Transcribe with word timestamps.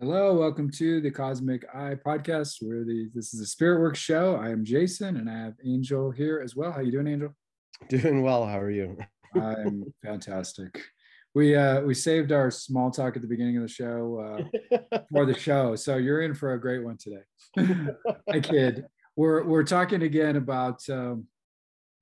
Hello, 0.00 0.32
welcome 0.38 0.70
to 0.70 1.00
the 1.00 1.10
Cosmic 1.10 1.66
Eye 1.74 1.96
podcast. 1.96 2.58
Where 2.60 2.84
the 2.84 3.10
this 3.14 3.34
is 3.34 3.40
a 3.40 3.46
Spirit 3.46 3.80
Works 3.80 3.98
show. 3.98 4.36
I 4.36 4.50
am 4.50 4.64
Jason, 4.64 5.16
and 5.16 5.28
I 5.28 5.36
have 5.36 5.54
Angel 5.66 6.12
here 6.12 6.40
as 6.40 6.54
well. 6.54 6.70
How 6.70 6.82
you 6.82 6.92
doing, 6.92 7.08
Angel? 7.08 7.34
Doing 7.88 8.22
well. 8.22 8.46
How 8.46 8.60
are 8.60 8.70
you? 8.70 8.96
I'm 9.34 9.92
fantastic. 10.04 10.80
We 11.34 11.56
uh 11.56 11.80
we 11.80 11.94
saved 11.94 12.30
our 12.30 12.48
small 12.52 12.92
talk 12.92 13.16
at 13.16 13.22
the 13.22 13.28
beginning 13.28 13.56
of 13.56 13.64
the 13.64 13.68
show 13.68 14.48
uh, 14.70 14.78
for 15.10 15.26
the 15.26 15.36
show, 15.36 15.74
so 15.74 15.96
you're 15.96 16.22
in 16.22 16.32
for 16.32 16.52
a 16.52 16.60
great 16.60 16.84
one 16.84 16.96
today. 16.96 17.90
I 18.30 18.38
kid. 18.38 18.86
We're 19.16 19.42
we're 19.42 19.64
talking 19.64 20.02
again 20.02 20.36
about 20.36 20.88
um, 20.88 21.26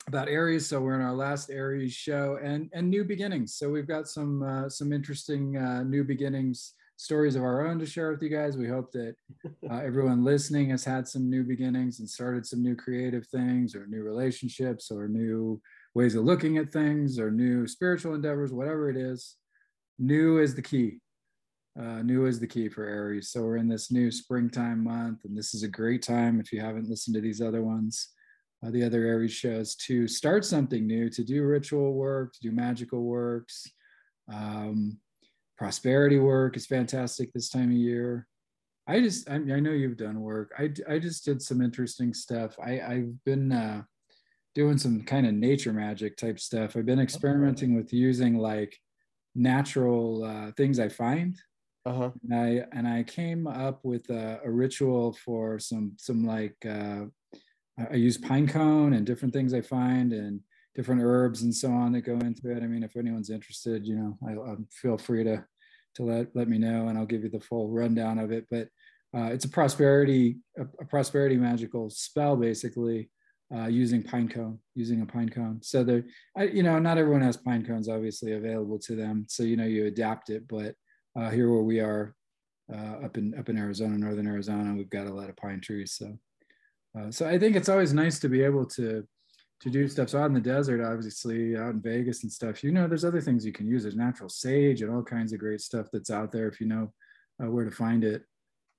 about 0.07 0.29
Aries. 0.29 0.67
So 0.67 0.83
we're 0.83 0.97
in 0.97 1.01
our 1.01 1.15
last 1.15 1.49
Aries 1.49 1.95
show 1.95 2.39
and 2.45 2.69
and 2.75 2.91
new 2.91 3.05
beginnings. 3.05 3.55
So 3.55 3.71
we've 3.71 3.89
got 3.89 4.07
some 4.07 4.43
uh, 4.43 4.69
some 4.69 4.93
interesting 4.93 5.57
uh, 5.57 5.83
new 5.83 6.05
beginnings 6.05 6.75
stories 6.97 7.37
of 7.37 7.43
our 7.43 7.67
own 7.67 7.79
to 7.79 7.87
share 7.87 8.11
with 8.11 8.23
you 8.23 8.29
guys. 8.29 8.57
We 8.57 8.69
hope 8.69 8.91
that 8.93 9.15
uh, 9.71 9.77
everyone 9.77 10.25
listening 10.25 10.71
has 10.71 10.85
had 10.85 11.07
some 11.07 11.29
new 11.29 11.45
beginnings 11.45 12.01
and 12.01 12.09
started 12.09 12.47
some 12.47 12.63
new 12.63 12.75
creative 12.75 13.27
things 13.27 13.75
or 13.75 13.87
new 13.87 14.03
relationships 14.03 14.91
or 14.91 15.09
new 15.09 15.61
ways 15.95 16.15
of 16.15 16.25
looking 16.25 16.59
at 16.59 16.73
things 16.73 17.19
or 17.19 17.31
new 17.31 17.67
spiritual 17.67 18.15
endeavors, 18.15 18.53
whatever 18.53 18.91
it 18.91 18.97
is. 18.97 19.37
New 19.99 20.39
is 20.39 20.55
the 20.55 20.63
key. 20.63 21.01
Uh, 21.79 22.01
new 22.03 22.25
is 22.25 22.41
the 22.41 22.47
key 22.47 22.69
for 22.69 22.85
Aries. 22.85 23.31
So 23.31 23.43
we're 23.43 23.59
in 23.59 23.69
this 23.69 23.91
new 23.91 24.11
springtime 24.11 24.83
month, 24.83 25.25
and 25.25 25.37
this 25.37 25.55
is 25.55 25.63
a 25.63 25.69
great 25.69 26.03
time 26.03 26.41
if 26.41 26.51
you 26.51 26.61
haven't 26.61 26.89
listened 26.89 27.15
to 27.15 27.21
these 27.21 27.43
other 27.43 27.63
ones, 27.63 28.09
uh, 28.65 28.71
the 28.71 28.83
other 28.83 29.05
Aries 29.05 29.33
shows, 29.33 29.75
to 29.77 30.09
start 30.09 30.47
something 30.47 30.87
new, 30.87 31.11
to 31.11 31.23
do 31.23 31.45
ritual 31.45 31.93
work, 31.93 32.33
to 32.33 32.41
do 32.41 32.51
magical 32.51 33.03
works. 33.03 33.67
Um, 34.33 34.99
prosperity 35.57 36.19
work 36.19 36.57
is 36.57 36.67
fantastic 36.67 37.33
this 37.33 37.51
time 37.51 37.71
of 37.71 37.77
year. 37.77 38.27
I 38.87 39.01
just, 39.01 39.29
I, 39.29 39.39
mean, 39.39 39.55
I 39.55 39.61
know 39.61 39.73
you've 39.73 39.97
done 39.97 40.21
work. 40.21 40.53
I, 40.57 40.71
I 40.89 40.99
just 40.99 41.25
did 41.25 41.43
some 41.43 41.61
interesting 41.61 42.15
stuff. 42.15 42.57
I, 42.63 42.81
I've 42.81 43.25
been 43.25 43.51
uh, 43.51 43.83
doing 44.55 44.79
some 44.79 45.03
kind 45.03 45.27
of 45.27 45.35
nature 45.35 45.73
magic 45.73 46.17
type 46.17 46.39
stuff. 46.39 46.77
I've 46.77 46.87
been 46.87 47.01
experimenting 47.01 47.75
with 47.75 47.93
using 47.93 48.39
like 48.39 48.79
natural 49.35 50.25
uh, 50.25 50.53
things 50.53 50.79
I 50.79 50.89
find. 50.89 51.37
Uh-huh. 51.85 52.11
And 52.25 52.35
I 52.35 52.67
and 52.73 52.89
I 52.89 53.05
came 53.05 53.47
up 53.47 53.85
with 53.85 54.11
a, 54.11 54.41
a 54.45 54.51
ritual 54.51 55.13
for 55.13 55.61
some 55.61 55.93
some 55.99 56.27
like 56.27 56.57
uh, 56.69 57.05
I 57.79 57.95
use 57.95 58.19
pine 58.19 58.49
cone 58.49 58.95
and 58.95 59.07
different 59.07 59.33
things 59.33 59.55
I 59.55 59.61
find 59.61 60.13
and 60.13 60.41
different 60.77 61.01
herbs 61.03 61.43
and 61.43 61.55
so 61.55 61.73
on 61.73 61.93
that 61.93 62.03
go 62.03 62.13
into 62.19 62.51
it. 62.51 62.63
I 62.63 62.67
mean, 62.67 62.83
if 62.83 62.97
anyone's 62.97 63.31
interested, 63.31 63.87
you 63.87 63.97
know, 63.97 64.19
I, 64.29 64.53
I 64.53 64.57
feel 64.71 64.99
free 64.99 65.25
to 65.25 65.45
to 65.97 66.03
let 66.03 66.29
let 66.37 66.49
me 66.49 66.59
know, 66.59 66.89
and 66.89 66.99
I'll 66.99 67.07
give 67.07 67.25
you 67.25 67.31
the 67.31 67.41
full 67.41 67.71
rundown 67.71 68.19
of 68.19 68.31
it. 68.31 68.47
But 68.51 68.69
uh, 69.17 69.31
it's 69.33 69.47
a 69.47 69.49
prosperity 69.49 70.37
a, 70.59 70.63
a, 70.81 70.85
prosperity 70.85 71.37
magical 71.37 71.89
spell, 71.89 72.37
basically, 72.37 73.09
uh, 73.55 73.67
using 73.67 74.03
pine 74.03 74.29
cone, 74.29 74.59
using 74.75 75.01
a 75.01 75.07
pine 75.07 75.31
cone. 75.31 75.61
So 75.63 75.83
there, 75.83 76.05
you 76.53 76.63
know, 76.63 76.79
not 76.79 76.99
everyone 76.99 77.23
has 77.23 77.39
pine 77.39 77.65
cones 77.65 77.89
obviously 77.89 78.33
available 78.33 78.79
to 78.81 78.95
them. 78.95 79.25
So 79.29 79.43
you 79.43 79.57
know, 79.57 79.65
you 79.65 79.87
adapt 79.87 80.29
it. 80.29 80.47
But 80.47 80.75
uh, 81.19 81.31
here 81.31 81.51
where 81.51 81.63
we 81.63 81.81
are, 81.81 82.15
uh, 82.71 83.07
up 83.07 83.17
in 83.17 83.35
up 83.39 83.49
in 83.49 83.57
Arizona, 83.57 83.97
northern 83.97 84.27
Arizona, 84.27 84.75
we've 84.75 84.91
got 84.91 85.07
a 85.07 85.15
lot 85.15 85.31
of 85.31 85.37
pine 85.37 85.61
trees. 85.61 85.93
So. 85.93 86.19
Uh, 86.99 87.11
so 87.11 87.29
I 87.29 87.39
think 87.39 87.57
it's 87.57 87.69
always 87.69 87.93
nice 87.93 88.19
to 88.21 88.29
be 88.31 88.43
able 88.43 88.65
to 88.65 89.07
to 89.61 89.71
do 89.71 89.89
stuff. 89.89 90.11
So 90.11 90.19
out 90.19 90.27
in 90.27 90.35
the 90.35 90.41
desert, 90.41 90.85
obviously, 90.85 91.57
out 91.57 91.75
in 91.75 91.81
Vegas 91.81 92.23
and 92.23 92.33
stuff, 92.33 92.63
you 92.63 92.73
know, 92.73 92.87
there's 92.87 93.05
other 93.05 93.21
things 93.21 93.45
you 93.45 93.53
can 93.53 93.67
use. 93.67 93.83
There's 93.83 93.97
natural 93.97 94.29
sage 94.29 94.83
and 94.83 94.95
all 94.95 95.03
kinds 95.03 95.33
of 95.33 95.41
great 95.41 95.61
stuff 95.61 95.87
that's 95.93 96.11
out 96.11 96.33
there 96.33 96.49
if 96.49 96.61
you 96.61 96.67
know 96.67 96.93
uh, 97.43 97.51
where 97.51 97.65
to 97.65 97.71
find 97.71 98.05
it. 98.05 98.23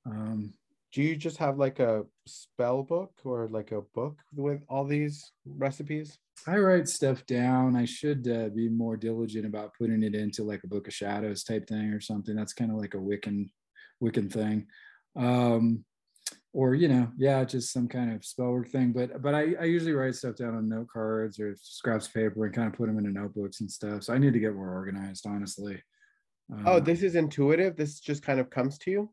Um, 0.05 0.53
do 0.94 1.02
you 1.02 1.16
just 1.16 1.38
have 1.38 1.58
like 1.58 1.80
a 1.80 2.05
spell 2.25 2.81
book 2.81 3.11
or 3.23 3.48
like 3.50 3.72
a 3.72 3.81
book 3.94 4.17
with 4.33 4.61
all 4.70 4.86
these 4.86 5.32
recipes? 5.45 6.17
I 6.45 6.58
write 6.58 6.88
stuff 6.88 7.26
down. 7.26 7.76
I 7.76 7.86
should 7.86 8.27
uh, 8.27 8.49
be 8.49 8.70
more 8.70 8.95
diligent 8.95 9.45
about 9.45 9.73
putting 9.77 10.04
it 10.04 10.15
into 10.15 10.44
like 10.44 10.64
a 10.64 10.67
book 10.67 10.88
of 10.88 10.94
shadows 10.94 11.44
type 11.44 11.67
thing 11.67 11.92
or 11.92 11.99
something. 11.99 12.36
That's 12.36 12.54
kind 12.54 12.71
of 12.71 12.77
like 12.77 12.94
a 12.94 12.98
Wiccan, 12.98 13.49
Wiccan 14.02 14.32
thing. 14.32 14.67
Um, 15.15 15.83
or 16.53 16.73
you 16.73 16.87
know 16.87 17.09
yeah 17.17 17.43
just 17.43 17.71
some 17.71 17.87
kind 17.87 18.13
of 18.13 18.23
spell 18.25 18.52
work 18.52 18.69
thing 18.69 18.91
but 18.91 19.21
but 19.21 19.35
I, 19.35 19.53
I 19.59 19.65
usually 19.65 19.93
write 19.93 20.15
stuff 20.15 20.35
down 20.35 20.55
on 20.55 20.69
note 20.69 20.87
cards 20.91 21.39
or 21.39 21.55
scraps 21.59 22.08
of 22.08 22.13
paper 22.13 22.45
and 22.45 22.55
kind 22.55 22.67
of 22.67 22.73
put 22.73 22.87
them 22.87 22.97
into 22.97 23.11
notebooks 23.11 23.61
and 23.61 23.71
stuff 23.71 24.03
so 24.03 24.13
i 24.13 24.17
need 24.17 24.33
to 24.33 24.39
get 24.39 24.55
more 24.55 24.73
organized 24.73 25.25
honestly. 25.27 25.81
Oh 26.65 26.77
um, 26.77 26.83
this 26.85 27.03
is 27.03 27.15
intuitive? 27.15 27.75
This 27.75 27.99
just 27.99 28.23
kind 28.23 28.39
of 28.39 28.49
comes 28.49 28.77
to 28.80 28.91
you? 28.91 29.09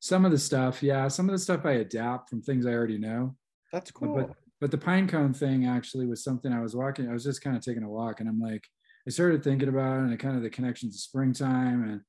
Some 0.00 0.24
of 0.24 0.32
the 0.32 0.38
stuff 0.38 0.82
yeah 0.82 1.08
some 1.08 1.28
of 1.28 1.32
the 1.32 1.38
stuff 1.38 1.64
i 1.64 1.72
adapt 1.72 2.28
from 2.28 2.42
things 2.42 2.66
i 2.66 2.72
already 2.72 2.98
know 2.98 3.34
that's 3.72 3.90
cool 3.90 4.14
but 4.14 4.36
but 4.60 4.70
the 4.70 4.76
pine 4.76 5.08
cone 5.08 5.32
thing 5.32 5.66
actually 5.66 6.06
was 6.06 6.22
something 6.22 6.52
i 6.52 6.60
was 6.60 6.76
walking 6.76 7.08
i 7.08 7.12
was 7.12 7.24
just 7.24 7.40
kind 7.40 7.56
of 7.56 7.64
taking 7.64 7.82
a 7.82 7.88
walk 7.88 8.20
and 8.20 8.28
i'm 8.28 8.38
like 8.38 8.66
i 9.06 9.10
started 9.10 9.42
thinking 9.42 9.68
about 9.68 10.00
it 10.00 10.10
and 10.10 10.18
kind 10.18 10.36
of 10.36 10.42
the 10.42 10.50
connections 10.50 10.94
to 10.94 11.00
springtime 11.00 11.84
and 11.84 12.00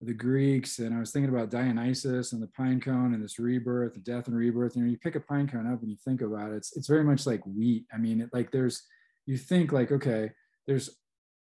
the 0.00 0.12
Greeks, 0.12 0.78
and 0.78 0.94
I 0.94 1.00
was 1.00 1.10
thinking 1.10 1.34
about 1.34 1.50
Dionysus 1.50 2.32
and 2.32 2.42
the 2.42 2.48
pine 2.48 2.80
cone 2.80 3.14
and 3.14 3.22
this 3.22 3.38
rebirth, 3.38 3.94
the 3.94 4.00
death 4.00 4.28
and 4.28 4.36
rebirth. 4.36 4.76
And 4.76 4.90
you 4.90 4.98
pick 4.98 5.16
a 5.16 5.20
pine 5.20 5.48
cone 5.48 5.72
up 5.72 5.80
and 5.80 5.90
you 5.90 5.96
think 6.04 6.20
about 6.20 6.52
it, 6.52 6.56
it's 6.56 6.76
it's 6.76 6.88
very 6.88 7.04
much 7.04 7.26
like 7.26 7.40
wheat. 7.46 7.86
I 7.92 7.98
mean, 7.98 8.20
it, 8.20 8.30
like 8.32 8.50
there's 8.50 8.82
you 9.24 9.36
think 9.38 9.72
like 9.72 9.92
okay, 9.92 10.30
there's 10.66 10.98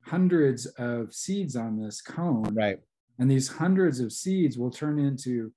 hundreds 0.05 0.67
of 0.79 1.13
seeds 1.13 1.57
on 1.57 1.81
this 1.81 2.01
cone, 2.01 2.55
right? 2.55 2.79
And 3.19 3.31
these 3.31 3.49
hundreds 3.49 3.99
of 3.99 4.13
seeds 4.13 4.57
will 4.57 4.71
turn 4.71 4.99
into 4.99 5.53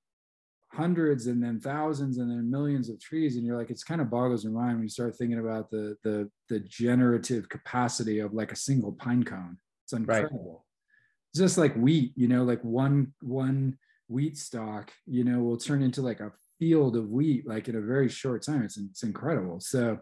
hundreds 0.71 1.27
and 1.27 1.43
then 1.43 1.59
thousands 1.59 2.19
and 2.19 2.29
then 2.29 2.49
millions 2.49 2.89
of 2.89 2.99
trees 2.99 3.35
and 3.35 3.45
you're 3.45 3.57
like 3.57 3.71
it's 3.71 3.83
kind 3.83 3.99
of 3.99 4.09
boggles 4.09 4.43
your 4.43 4.53
mind 4.53 4.75
when 4.75 4.83
you 4.83 4.89
start 4.89 5.15
thinking 5.15 5.39
about 5.39 5.67
the 5.71 5.97
the 6.03 6.29
the 6.47 6.59
generative 6.59 7.49
capacity 7.49 8.19
of 8.19 8.35
like 8.35 8.51
a 8.51 8.55
single 8.55 8.91
pine 8.91 9.23
cone 9.23 9.57
it's 9.83 9.93
incredible 9.93 10.63
just 11.35 11.57
like 11.57 11.75
wheat 11.75 12.11
you 12.15 12.27
know 12.27 12.43
like 12.43 12.63
one 12.63 13.13
one 13.21 13.77
wheat 14.07 14.37
stalk 14.37 14.91
you 15.05 15.23
know 15.23 15.39
will 15.39 15.57
turn 15.57 15.83
into 15.83 16.01
like 16.01 16.19
a 16.19 16.31
field 16.59 16.97
of 16.97 17.09
wheat 17.09 17.47
like 17.47 17.69
in 17.69 17.75
a 17.77 17.81
very 17.81 18.09
short 18.09 18.43
time. 18.43 18.63
It's, 18.63 18.77
it's 18.77 19.03
incredible. 19.03 19.59
So 19.59 19.97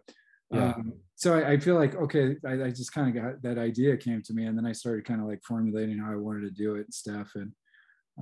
yeah. 0.51 0.69
Um, 0.69 0.93
so 1.15 1.37
I, 1.37 1.51
I, 1.51 1.59
feel 1.59 1.75
like 1.75 1.95
okay 1.95 2.37
I, 2.45 2.53
I 2.53 2.69
just 2.69 2.93
kind 2.93 3.09
of 3.09 3.21
got 3.21 3.41
that 3.41 3.57
idea 3.61 3.97
came 3.97 4.21
to 4.21 4.33
me 4.33 4.45
and 4.45 4.57
then 4.57 4.65
i 4.65 4.71
started 4.71 5.03
kind 5.03 5.19
of 5.19 5.27
like 5.27 5.43
formulating 5.43 5.97
how 5.97 6.13
i 6.13 6.15
wanted 6.15 6.43
to 6.43 6.51
do 6.51 6.75
it 6.75 6.85
and 6.85 6.93
stuff. 6.93 7.31
And 7.35 7.51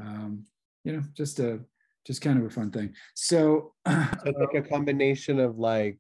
um, 0.02 0.44
you 0.84 0.94
know 0.94 1.04
just 1.14 1.40
a 1.40 1.60
just 2.06 2.22
kind 2.22 2.40
of 2.40 2.46
a 2.46 2.50
fun 2.50 2.72
thing. 2.72 2.94
So, 3.16 3.74
so 3.88 4.34
like 4.40 4.56
a 4.56 4.68
combination 4.68 5.40
of 5.40 5.58
like 5.58 6.00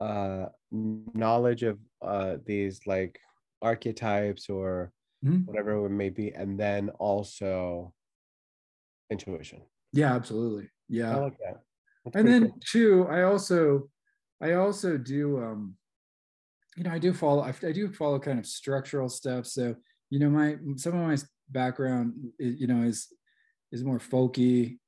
uh 0.00 0.46
knowledge 0.70 1.62
of 1.62 1.78
uh 2.02 2.36
these 2.46 2.80
like 2.86 3.18
archetypes 3.60 4.48
or 4.48 4.92
mm-hmm. 5.24 5.44
whatever 5.44 5.86
it 5.86 5.90
may 5.90 6.10
be, 6.10 6.32
and 6.32 6.58
then 6.58 6.90
also 6.98 7.92
intuition. 9.10 9.62
Yeah, 9.92 10.14
absolutely. 10.14 10.68
Yeah. 10.88 11.16
Like 11.16 11.38
and 12.14 12.26
then 12.26 12.48
cool. 12.48 12.58
too, 12.66 13.06
I 13.08 13.22
also, 13.22 13.88
I 14.40 14.54
also 14.54 14.96
do, 14.96 15.38
um, 15.38 15.76
you 16.76 16.84
know, 16.84 16.90
I 16.90 16.98
do 16.98 17.12
follow, 17.12 17.42
I, 17.42 17.54
I 17.62 17.72
do 17.72 17.92
follow 17.92 18.18
kind 18.18 18.38
of 18.38 18.46
structural 18.46 19.08
stuff. 19.08 19.46
So, 19.46 19.76
you 20.08 20.18
know, 20.18 20.30
my, 20.30 20.56
some 20.76 20.98
of 20.98 21.06
my 21.06 21.16
background, 21.50 22.14
you 22.38 22.66
know, 22.66 22.82
is, 22.82 23.08
is 23.70 23.84
more 23.84 23.98
folky 23.98 24.78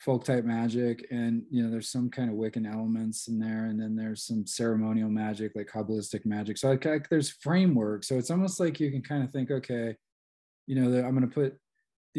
folk 0.00 0.24
type 0.24 0.44
magic 0.44 1.06
and 1.10 1.42
you 1.50 1.62
know 1.62 1.70
there's 1.70 1.90
some 1.90 2.08
kind 2.08 2.30
of 2.30 2.36
wiccan 2.36 2.70
elements 2.72 3.26
in 3.26 3.38
there 3.38 3.66
and 3.66 3.80
then 3.80 3.96
there's 3.96 4.22
some 4.22 4.46
ceremonial 4.46 5.08
magic 5.08 5.52
like 5.56 5.66
kabbalistic 5.66 6.24
magic. 6.24 6.56
So 6.56 6.68
like, 6.68 6.84
like 6.84 7.08
there's 7.08 7.30
framework 7.30 8.04
so 8.04 8.16
it's 8.16 8.30
almost 8.30 8.60
like 8.60 8.78
you 8.78 8.90
can 8.90 9.02
kind 9.02 9.24
of 9.24 9.30
think 9.30 9.50
okay 9.50 9.96
you 10.66 10.80
know 10.80 10.90
that 10.90 11.04
i'm 11.04 11.16
going 11.16 11.28
to 11.28 11.34
put 11.34 11.58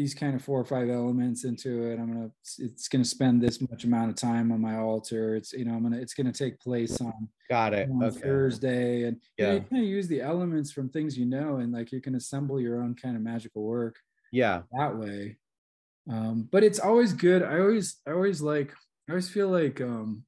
these 0.00 0.14
kind 0.14 0.34
of 0.34 0.42
four 0.42 0.58
or 0.58 0.64
five 0.64 0.88
elements 0.88 1.44
into 1.44 1.82
it. 1.82 1.98
I'm 1.98 2.12
going 2.12 2.28
to 2.28 2.64
it's 2.64 2.88
going 2.88 3.02
to 3.02 3.08
spend 3.08 3.42
this 3.42 3.60
much 3.60 3.84
amount 3.84 4.08
of 4.08 4.16
time 4.16 4.52
on 4.52 4.60
my 4.60 4.78
altar. 4.78 5.34
It's 5.36 5.52
you 5.52 5.64
know 5.64 5.74
i'm 5.74 5.80
going 5.80 5.92
to 5.92 6.00
it's 6.00 6.14
going 6.14 6.30
to 6.30 6.32
take 6.32 6.58
place 6.60 7.00
on 7.00 7.28
got 7.50 7.74
it. 7.74 7.88
on 7.90 8.02
okay. 8.04 8.20
thursday. 8.20 9.04
And 9.04 9.20
yeah. 9.36 9.44
you, 9.44 9.52
know, 9.52 9.54
you 9.56 9.60
kind 9.70 9.82
of 9.82 9.88
use 9.88 10.08
the 10.08 10.22
elements 10.22 10.72
from 10.72 10.88
things 10.88 11.18
you 11.18 11.26
know 11.26 11.56
and 11.56 11.72
like 11.72 11.92
you 11.92 12.00
can 12.00 12.14
assemble 12.14 12.60
your 12.60 12.82
own 12.82 12.94
kind 12.94 13.16
of 13.16 13.22
magical 13.22 13.62
work 13.62 13.96
yeah. 14.32 14.62
that 14.78 14.96
way 14.96 15.36
um, 16.10 16.48
but 16.50 16.64
it's 16.64 16.78
always 16.78 17.12
good 17.12 17.42
i 17.42 17.58
always 17.58 18.00
i 18.06 18.10
always 18.10 18.40
like 18.40 18.72
i 19.08 19.12
always 19.12 19.28
feel 19.28 19.48
like 19.48 19.80
um, 19.80 20.24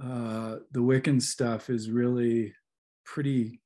uh, 0.00 0.56
the 0.72 0.80
wiccan 0.80 1.20
stuff 1.20 1.70
is 1.70 1.90
really 1.90 2.54
pretty 3.04 3.60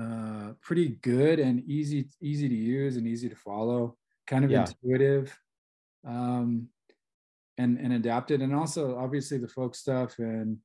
uh, 0.00 0.52
pretty 0.60 0.88
good 1.02 1.38
and 1.38 1.62
easy 1.68 2.08
easy 2.20 2.48
to 2.48 2.54
use 2.54 2.96
and 2.96 3.06
easy 3.06 3.28
to 3.28 3.36
follow 3.36 3.96
kind 4.26 4.44
of 4.44 4.50
yeah. 4.50 4.66
intuitive 4.66 5.36
um, 6.06 6.68
and 7.58 7.78
and 7.78 7.92
adapted 7.92 8.42
and 8.42 8.54
also 8.54 8.98
obviously 8.98 9.38
the 9.38 9.48
folk 9.48 9.74
stuff 9.74 10.18
and 10.18 10.58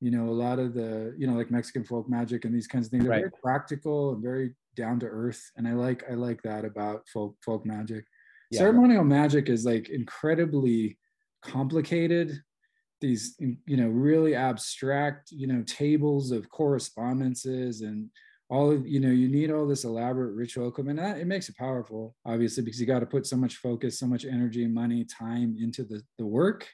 you 0.00 0.10
know 0.10 0.28
a 0.28 0.30
lot 0.30 0.58
of 0.58 0.74
the 0.74 1.14
you 1.18 1.26
know 1.26 1.32
like 1.32 1.50
mexican 1.50 1.82
folk 1.82 2.08
magic 2.08 2.44
and 2.44 2.54
these 2.54 2.66
kinds 2.66 2.86
of 2.86 2.90
things 2.90 3.04
are 3.06 3.10
right. 3.10 3.20
very 3.20 3.32
practical 3.42 4.12
and 4.12 4.22
very 4.22 4.54
down 4.76 5.00
to 5.00 5.06
earth 5.06 5.50
and 5.56 5.66
i 5.66 5.72
like 5.72 6.04
i 6.10 6.14
like 6.14 6.40
that 6.42 6.64
about 6.64 7.08
folk 7.08 7.34
folk 7.42 7.64
magic 7.64 8.04
ceremonial 8.52 9.04
magic 9.04 9.48
is 9.48 9.64
like 9.64 9.88
incredibly 9.88 10.98
complicated. 11.42 12.42
These 13.00 13.36
you 13.38 13.76
know 13.76 13.88
really 13.88 14.34
abstract 14.34 15.30
you 15.30 15.46
know 15.46 15.62
tables 15.66 16.30
of 16.30 16.48
correspondences 16.48 17.82
and 17.82 18.08
all 18.48 18.70
of 18.70 18.86
you 18.86 19.00
know 19.00 19.10
you 19.10 19.28
need 19.28 19.50
all 19.50 19.66
this 19.66 19.84
elaborate 19.84 20.34
ritual 20.34 20.68
equipment. 20.68 20.98
That 20.98 21.18
it 21.18 21.26
makes 21.26 21.48
it 21.48 21.56
powerful 21.56 22.14
obviously 22.24 22.62
because 22.62 22.80
you 22.80 22.86
got 22.86 23.00
to 23.00 23.06
put 23.06 23.26
so 23.26 23.36
much 23.36 23.56
focus 23.56 23.98
so 23.98 24.06
much 24.06 24.24
energy 24.24 24.66
money 24.66 25.04
time 25.04 25.56
into 25.60 25.84
the, 25.84 26.02
the 26.18 26.26
work. 26.26 26.66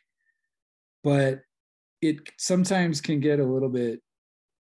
But 1.02 1.40
it 2.00 2.18
sometimes 2.38 3.00
can 3.00 3.20
get 3.20 3.40
a 3.40 3.44
little 3.44 3.68
bit 3.68 4.00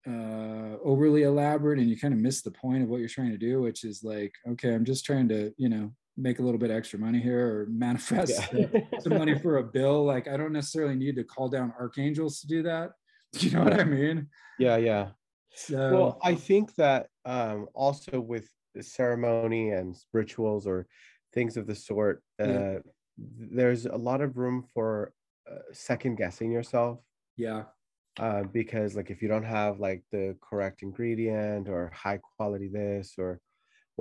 uh 0.06 0.78
overly 0.82 1.24
elaborate 1.24 1.78
and 1.78 1.90
you 1.90 1.98
kind 1.98 2.14
of 2.14 2.20
miss 2.20 2.40
the 2.40 2.50
point 2.50 2.82
of 2.82 2.88
what 2.88 3.00
you're 3.00 3.08
trying 3.08 3.30
to 3.30 3.36
do 3.36 3.60
which 3.60 3.84
is 3.84 4.02
like 4.02 4.32
okay 4.48 4.72
i'm 4.72 4.84
just 4.84 5.04
trying 5.04 5.28
to 5.28 5.52
you 5.58 5.68
know 5.68 5.92
make 6.20 6.38
a 6.38 6.42
little 6.42 6.58
bit 6.58 6.70
extra 6.70 6.98
money 6.98 7.20
here 7.20 7.62
or 7.62 7.66
manifest 7.66 8.52
yeah. 8.52 8.66
some 9.00 9.16
money 9.16 9.38
for 9.42 9.58
a 9.58 9.64
bill 9.64 10.04
like 10.04 10.28
i 10.28 10.36
don't 10.36 10.52
necessarily 10.52 10.94
need 10.94 11.16
to 11.16 11.24
call 11.24 11.48
down 11.48 11.72
archangels 11.78 12.40
to 12.40 12.46
do 12.46 12.62
that. 12.62 12.92
You 13.38 13.52
know 13.52 13.62
what 13.62 13.78
i 13.78 13.84
mean? 13.84 14.26
Yeah 14.58 14.76
yeah. 14.76 15.10
So 15.54 15.78
well 15.92 16.18
i 16.22 16.34
think 16.34 16.74
that 16.74 17.06
um 17.24 17.68
also 17.74 18.20
with 18.20 18.48
ceremony 18.80 19.70
and 19.70 19.96
rituals 20.12 20.66
or 20.66 20.86
things 21.32 21.56
of 21.56 21.66
the 21.66 21.74
sort 21.74 22.22
uh 22.42 22.46
yeah. 22.46 22.78
there's 23.16 23.86
a 23.86 23.96
lot 23.96 24.20
of 24.20 24.36
room 24.36 24.64
for 24.74 25.12
uh, 25.50 25.58
second 25.72 26.16
guessing 26.16 26.50
yourself. 26.50 27.00
Yeah. 27.36 27.64
Uh, 28.18 28.42
because 28.42 28.96
like 28.96 29.10
if 29.10 29.22
you 29.22 29.28
don't 29.28 29.44
have 29.44 29.80
like 29.80 30.02
the 30.12 30.36
correct 30.40 30.82
ingredient 30.82 31.68
or 31.68 31.90
high 31.94 32.18
quality 32.36 32.68
this 32.68 33.14
or 33.18 33.40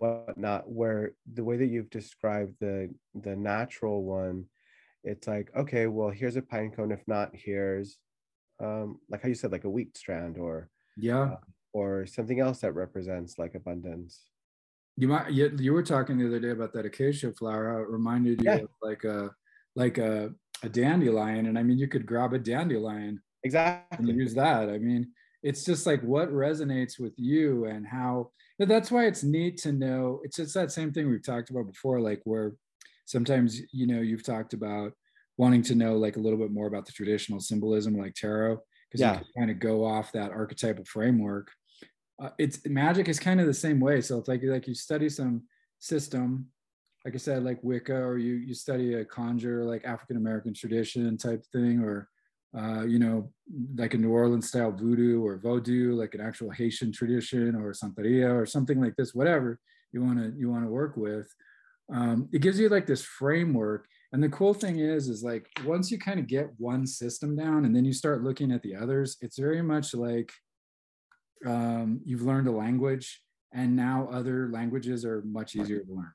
whatnot 0.01 0.69
where 0.69 1.11
the 1.33 1.43
way 1.43 1.57
that 1.57 1.67
you've 1.67 1.89
described 1.89 2.55
the 2.59 2.89
the 3.23 3.35
natural 3.35 4.03
one 4.03 4.45
it's 5.03 5.27
like 5.27 5.49
okay 5.55 5.87
well 5.87 6.09
here's 6.09 6.35
a 6.35 6.41
pine 6.41 6.71
cone 6.71 6.91
if 6.91 7.01
not 7.07 7.29
here's 7.33 7.97
um 8.61 8.99
like 9.09 9.21
how 9.21 9.29
you 9.29 9.35
said 9.35 9.51
like 9.51 9.63
a 9.63 9.69
wheat 9.69 9.97
strand 9.97 10.37
or 10.37 10.69
yeah. 10.97 11.21
uh, 11.21 11.37
or 11.73 12.05
something 12.05 12.39
else 12.39 12.59
that 12.59 12.73
represents 12.73 13.37
like 13.37 13.55
abundance. 13.55 14.25
You 14.97 15.07
might 15.07 15.31
you, 15.31 15.55
you 15.59 15.73
were 15.73 15.83
talking 15.83 16.17
the 16.17 16.27
other 16.27 16.39
day 16.39 16.49
about 16.49 16.73
that 16.73 16.85
acacia 16.85 17.31
flower. 17.31 17.81
It 17.81 17.89
reminded 17.89 18.41
you 18.41 18.49
yeah. 18.49 18.55
of 18.57 18.69
like 18.81 19.03
a 19.03 19.31
like 19.75 19.97
a, 19.97 20.33
a 20.63 20.67
dandelion 20.67 21.45
and 21.45 21.57
i 21.57 21.63
mean 21.63 21.77
you 21.77 21.87
could 21.87 22.05
grab 22.05 22.33
a 22.33 22.39
dandelion 22.39 23.21
exactly. 23.43 24.09
and 24.09 24.19
use 24.19 24.33
that. 24.33 24.69
I 24.69 24.77
mean 24.77 25.11
it's 25.41 25.63
just 25.63 25.85
like 25.85 26.01
what 26.01 26.31
resonates 26.31 26.99
with 26.99 27.13
you 27.17 27.65
and 27.65 27.85
how 27.87 28.29
that's 28.59 28.91
why 28.91 29.05
it's 29.05 29.23
neat 29.23 29.57
to 29.57 29.71
know 29.71 30.19
it's 30.23 30.37
just 30.37 30.53
that 30.53 30.71
same 30.71 30.91
thing 30.91 31.09
we've 31.09 31.25
talked 31.25 31.49
about 31.49 31.67
before 31.67 32.01
like 32.01 32.21
where 32.25 32.53
sometimes 33.05 33.61
you 33.71 33.87
know 33.87 34.01
you've 34.01 34.23
talked 34.23 34.53
about 34.53 34.91
wanting 35.37 35.61
to 35.61 35.75
know 35.75 35.95
like 35.95 36.17
a 36.17 36.19
little 36.19 36.37
bit 36.37 36.51
more 36.51 36.67
about 36.67 36.85
the 36.85 36.91
traditional 36.91 37.39
symbolism 37.39 37.97
like 37.97 38.13
tarot 38.13 38.59
because 38.89 39.01
yeah. 39.01 39.13
you 39.13 39.19
can 39.19 39.27
kind 39.37 39.51
of 39.51 39.59
go 39.59 39.85
off 39.85 40.11
that 40.11 40.31
archetypal 40.31 40.83
framework 40.85 41.49
uh, 42.21 42.29
it's 42.37 42.59
magic 42.67 43.07
is 43.07 43.19
kind 43.19 43.39
of 43.39 43.47
the 43.47 43.53
same 43.53 43.79
way 43.79 44.01
so 44.01 44.17
it's 44.17 44.27
like 44.27 44.41
like 44.43 44.67
you 44.67 44.75
study 44.75 45.07
some 45.07 45.41
system 45.79 46.45
like 47.05 47.13
i 47.15 47.17
said 47.17 47.43
like 47.43 47.59
wicca 47.63 47.95
or 47.95 48.17
you 48.17 48.33
you 48.33 48.53
study 48.53 48.95
a 48.95 49.05
conjure 49.05 49.63
like 49.63 49.85
african 49.85 50.17
american 50.17 50.53
tradition 50.53 51.17
type 51.17 51.41
thing 51.53 51.79
or 51.79 52.09
uh, 52.57 52.83
you 52.85 52.99
know, 52.99 53.31
like 53.75 53.93
a 53.93 53.97
New 53.97 54.11
Orleans 54.11 54.47
style 54.47 54.71
voodoo 54.71 55.23
or 55.23 55.37
Vodou, 55.39 55.95
like 55.95 56.15
an 56.15 56.21
actual 56.21 56.49
Haitian 56.49 56.91
tradition 56.91 57.55
or 57.55 57.73
Santeria 57.73 58.33
or 58.33 58.45
something 58.45 58.81
like 58.81 58.95
this, 58.95 59.13
whatever 59.13 59.59
you 59.91 60.03
want 60.03 60.19
to 60.19 60.33
you 60.37 60.49
want 60.49 60.63
to 60.63 60.69
work 60.69 60.97
with. 60.97 61.27
Um, 61.93 62.29
it 62.31 62.41
gives 62.41 62.59
you 62.59 62.69
like 62.69 62.85
this 62.85 63.03
framework. 63.03 63.87
And 64.13 64.23
the 64.23 64.29
cool 64.29 64.53
thing 64.53 64.79
is, 64.79 65.07
is 65.07 65.23
like 65.23 65.47
once 65.65 65.91
you 65.91 65.99
kind 65.99 66.19
of 66.19 66.27
get 66.27 66.49
one 66.57 66.85
system 66.85 67.35
down 67.35 67.65
and 67.65 67.75
then 67.75 67.85
you 67.85 67.93
start 67.93 68.23
looking 68.23 68.51
at 68.51 68.61
the 68.63 68.75
others, 68.75 69.17
it's 69.21 69.37
very 69.37 69.61
much 69.61 69.93
like 69.93 70.31
um, 71.45 72.01
you've 72.05 72.23
learned 72.23 72.47
a 72.47 72.51
language 72.51 73.21
and 73.53 73.75
now 73.75 74.07
other 74.11 74.49
languages 74.51 75.05
are 75.05 75.21
much 75.23 75.55
easier 75.55 75.79
to 75.79 75.91
learn. 75.91 76.11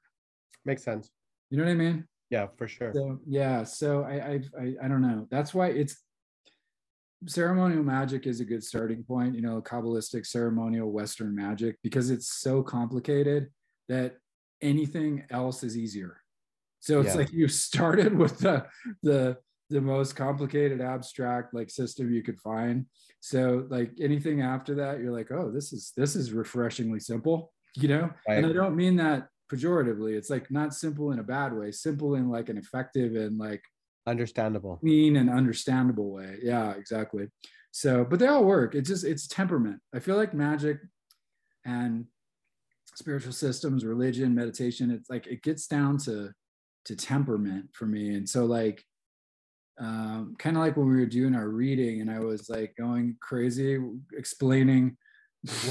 Makes 0.65 0.85
sense. 0.85 1.11
You 1.51 1.59
know 1.59 1.65
what 1.65 1.73
I 1.73 1.75
mean? 1.75 2.07
Yeah, 2.31 2.49
for 2.57 2.67
sure. 2.67 2.93
So 2.95 3.21
yeah, 3.27 3.65
so 3.65 4.03
I, 4.03 4.15
I 4.15 4.41
I 4.59 4.75
I 4.85 4.89
don't 4.89 5.03
know. 5.03 5.29
That's 5.31 5.55
why 5.55 5.69
it's 5.69 6.03
ceremonial 7.27 7.83
magic 7.83 8.27
is 8.27 8.41
a 8.41 8.45
good 8.45 8.63
starting 8.63 9.03
point, 9.03 9.35
you 9.35 9.43
know, 9.43 9.61
Kabbalistic 9.61 10.27
ceremonial 10.27 10.91
Western 10.91 11.35
magic, 11.35 11.77
because 11.83 12.11
it's 12.11 12.41
so 12.41 12.63
complicated 12.63 13.49
that 13.89 14.17
anything 14.63 15.25
else 15.31 15.63
is 15.63 15.77
easier. 15.77 16.21
So 16.81 17.01
it's 17.01 17.11
yeah. 17.11 17.21
like 17.21 17.33
you 17.33 17.49
started 17.49 18.17
with 18.19 18.39
the 18.39 18.67
the 19.03 19.39
the 19.71 19.81
most 19.81 20.15
complicated 20.15 20.81
abstract 20.81 21.55
like 21.55 21.71
system 21.71 22.13
you 22.13 22.23
could 22.23 22.39
find. 22.41 22.87
So 23.21 23.67
like 23.71 23.93
anything 24.01 24.43
after 24.43 24.75
that, 24.77 25.01
you're 25.01 25.13
like, 25.13 25.31
oh, 25.33 25.51
this 25.51 25.73
is 25.73 25.93
this 25.97 26.15
is 26.15 26.33
refreshingly 26.33 27.01
simple, 27.01 27.53
you 27.77 27.89
know? 27.89 28.11
Right. 28.29 28.39
And 28.39 28.47
I 28.47 28.53
don't 28.53 28.77
mean 28.77 28.97
that 28.97 29.29
pejoratively. 29.51 30.15
It's 30.15 30.31
like 30.31 30.51
not 30.51 30.75
simple 30.75 31.13
in 31.13 31.19
a 31.19 31.25
bad 31.25 31.55
way, 31.55 31.73
simple 31.73 32.15
in 32.15 32.29
like 32.29 32.49
an 32.49 32.59
effective 32.59 33.15
and 33.17 33.39
like 33.39 33.63
understandable. 34.07 34.77
Clean 34.77 35.17
and 35.17 35.31
understandable 35.31 36.13
way. 36.13 36.39
Yeah 36.43 36.73
exactly. 36.73 37.29
So 37.71 38.05
but 38.05 38.19
they 38.19 38.27
all 38.27 38.45
work. 38.45 38.75
It's 38.75 38.89
just 38.89 39.05
it's 39.05 39.27
temperament. 39.27 39.81
I 39.95 39.99
feel 39.99 40.17
like 40.17 40.35
magic 40.35 40.79
and 41.65 42.07
spiritual 42.95 43.33
systems 43.33 43.85
religion 43.85 44.35
meditation 44.35 44.91
it's 44.91 45.11
like 45.11 45.27
it 45.27 45.43
gets 45.43 45.67
down 45.67 45.99
to 45.99 46.31
to 46.87 46.97
temperament 46.97 47.71
for 47.73 47.87
me. 47.87 48.15
And 48.15 48.29
so 48.29 48.45
like 48.45 48.85
um, 49.81 50.37
kind 50.39 50.57
of 50.57 50.63
like 50.63 50.77
when 50.77 50.89
we 50.89 50.97
were 50.97 51.07
doing 51.07 51.35
our 51.35 51.49
reading 51.49 52.01
and 52.01 52.09
i 52.09 52.21
was 52.21 52.49
like 52.49 52.77
going 52.79 53.17
crazy 53.21 53.77
explaining 54.17 54.97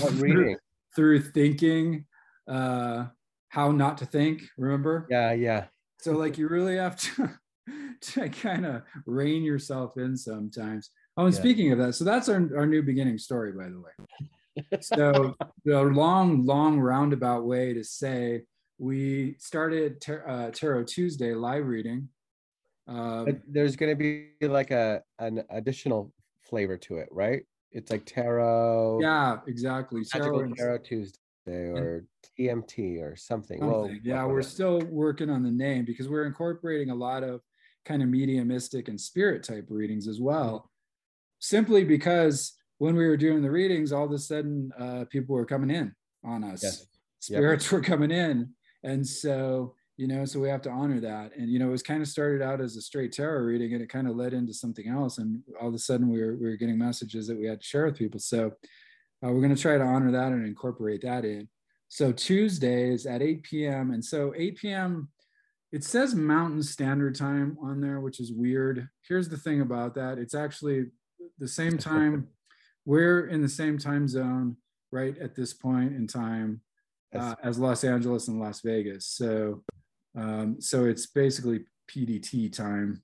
what 0.02 0.12
reading? 0.16 0.58
through, 0.94 1.22
through 1.22 1.22
thinking 1.22 2.06
uh 2.50 3.06
how 3.54 3.72
not 3.72 4.00
to 4.00 4.06
think 4.06 4.42
remember? 4.58 5.06
Yeah 5.12 5.32
yeah. 5.34 5.66
So 6.02 6.14
like 6.14 6.40
you 6.40 6.48
really 6.48 6.78
have 6.78 6.98
to 6.98 7.30
to 8.02 8.30
kind 8.30 8.66
of 8.66 8.82
rein 9.06 9.44
yourself 9.44 9.98
in 9.98 10.18
sometimes. 10.18 10.90
Oh, 11.18 11.26
and 11.26 11.34
yeah. 11.34 11.40
speaking 11.40 11.72
of 11.72 11.78
that, 11.80 11.94
so 11.94 12.04
that's 12.04 12.30
our, 12.30 12.50
our 12.58 12.66
new 12.66 12.82
beginning 12.82 13.18
story, 13.18 13.52
by 13.52 13.70
the 13.70 13.80
way. 13.80 14.82
so 14.82 15.36
the 15.66 15.82
long, 15.84 16.46
long 16.46 16.80
roundabout 16.80 17.46
way 17.46 17.74
to 17.74 17.84
say 17.84 18.42
we 18.78 19.36
started 19.40 20.02
Tar- 20.02 20.28
uh, 20.28 20.52
Tarot 20.52 20.86
Tuesday 20.86 21.34
live 21.34 21.66
reading. 21.66 22.10
Um, 22.88 23.42
there's 23.48 23.76
going 23.76 23.92
to 23.92 23.96
be 23.96 24.46
like 24.46 24.72
a 24.72 25.02
an 25.20 25.44
additional 25.50 26.12
flavor 26.42 26.78
to 26.78 26.98
it, 26.98 27.08
right? 27.12 27.44
It's 27.72 27.90
like 27.90 28.06
tarot. 28.06 29.00
Yeah, 29.02 29.38
exactly. 29.48 30.04
Tarot, 30.04 30.54
tarot 30.54 30.80
Tuesday 30.80 31.20
or 31.48 32.06
TMT 32.38 33.02
or 33.02 33.16
something. 33.16 33.60
something. 33.60 33.68
Well, 33.68 33.90
yeah, 34.04 34.26
we're 34.26 34.42
still 34.42 34.80
working 34.90 35.30
on 35.30 35.44
the 35.44 35.52
name 35.52 35.86
because 35.86 36.10
we're 36.10 36.26
incorporating 36.26 36.90
a 36.90 36.96
lot 36.96 37.24
of 37.24 37.42
kind 37.86 38.02
of 38.02 38.10
mediumistic 38.10 38.88
and 38.88 39.00
spirit 39.00 39.44
type 39.44 39.66
readings 39.70 40.08
as 40.08 40.20
well. 40.20 40.70
Simply 41.40 41.84
because 41.84 42.54
when 42.78 42.96
we 42.96 43.08
were 43.08 43.18
doing 43.18 43.42
the 43.42 43.52
readings, 43.52 43.92
all 43.92 44.06
of 44.06 44.12
a 44.12 44.20
sudden 44.20 44.72
uh, 44.80 45.06
people 45.10 45.36
were 45.36 45.46
coming 45.46 45.70
in 45.70 45.94
on 46.24 46.44
us. 46.44 46.64
Yes. 46.64 46.88
Spirits 47.20 47.66
yep. 47.66 47.72
were 47.72 47.82
coming 47.82 48.12
in. 48.12 48.50
And 48.84 49.06
so, 49.06 49.76
you 49.98 50.08
know, 50.08 50.26
so 50.26 50.40
we 50.40 50.50
have 50.50 50.62
to 50.64 50.70
honor 50.70 51.00
that. 51.00 51.36
And, 51.38 51.50
you 51.50 51.60
know, 51.60 51.68
it 51.68 51.72
was 51.72 51.84
kind 51.84 52.02
of 52.02 52.08
started 52.08 52.42
out 52.42 52.60
as 52.60 52.76
a 52.76 52.82
straight 52.82 53.14
tarot 53.14 53.44
reading 53.44 53.74
and 53.74 53.82
it 53.82 53.90
kind 53.90 54.08
of 54.08 54.16
led 54.16 54.34
into 54.34 54.54
something 54.54 54.88
else. 54.88 55.18
And 55.18 55.42
all 55.62 55.70
of 55.70 55.74
a 55.74 55.80
sudden 55.80 56.10
we 56.10 56.22
were, 56.22 56.36
we 56.36 56.48
were 56.48 56.58
getting 56.58 56.78
messages 56.78 57.28
that 57.28 57.38
we 57.38 57.46
had 57.46 57.62
to 57.62 57.66
share 57.66 57.86
with 57.86 57.98
people. 57.98 58.20
So 58.20 58.48
uh, 59.24 59.30
we're 59.30 59.42
going 59.42 59.56
to 59.56 59.62
try 59.62 59.78
to 59.78 59.84
honor 59.84 60.12
that 60.12 60.32
and 60.32 60.46
incorporate 60.46 61.02
that 61.04 61.24
in. 61.24 61.48
So 61.88 62.12
Tuesdays 62.12 63.06
at 63.06 63.22
8 63.22 63.44
p.m. 63.44 63.92
And 63.92 64.04
so 64.04 64.34
8 64.36 64.58
p.m. 64.58 65.10
It 65.74 65.84
says 65.84 66.14
Mountain 66.14 66.62
Standard 66.62 67.16
Time 67.16 67.58
on 67.60 67.82
there, 67.82 68.00
which 68.00 68.20
is 68.20 68.32
weird. 68.32 68.88
Here's 69.08 69.28
the 69.28 69.38
thing 69.38 69.60
about 69.60 69.96
that 69.96 70.20
it's 70.20 70.36
actually 70.36 70.86
the 71.40 71.48
same 71.48 71.80
time. 71.80 72.28
We're 72.86 73.28
in 73.28 73.42
the 73.42 73.50
same 73.50 73.80
time 73.80 74.08
zone 74.08 74.58
right 74.92 75.18
at 75.18 75.34
this 75.36 75.52
point 75.52 75.96
in 75.96 76.06
time 76.06 76.62
uh, 77.18 77.36
as 77.42 77.58
Los 77.58 77.84
Angeles 77.84 78.28
and 78.28 78.40
Las 78.40 78.62
Vegas. 78.62 79.08
So, 79.08 79.64
um, 80.16 80.58
so 80.60 80.86
it's 80.86 81.08
basically 81.08 81.62
PDT 81.90 82.54
time, 82.54 83.02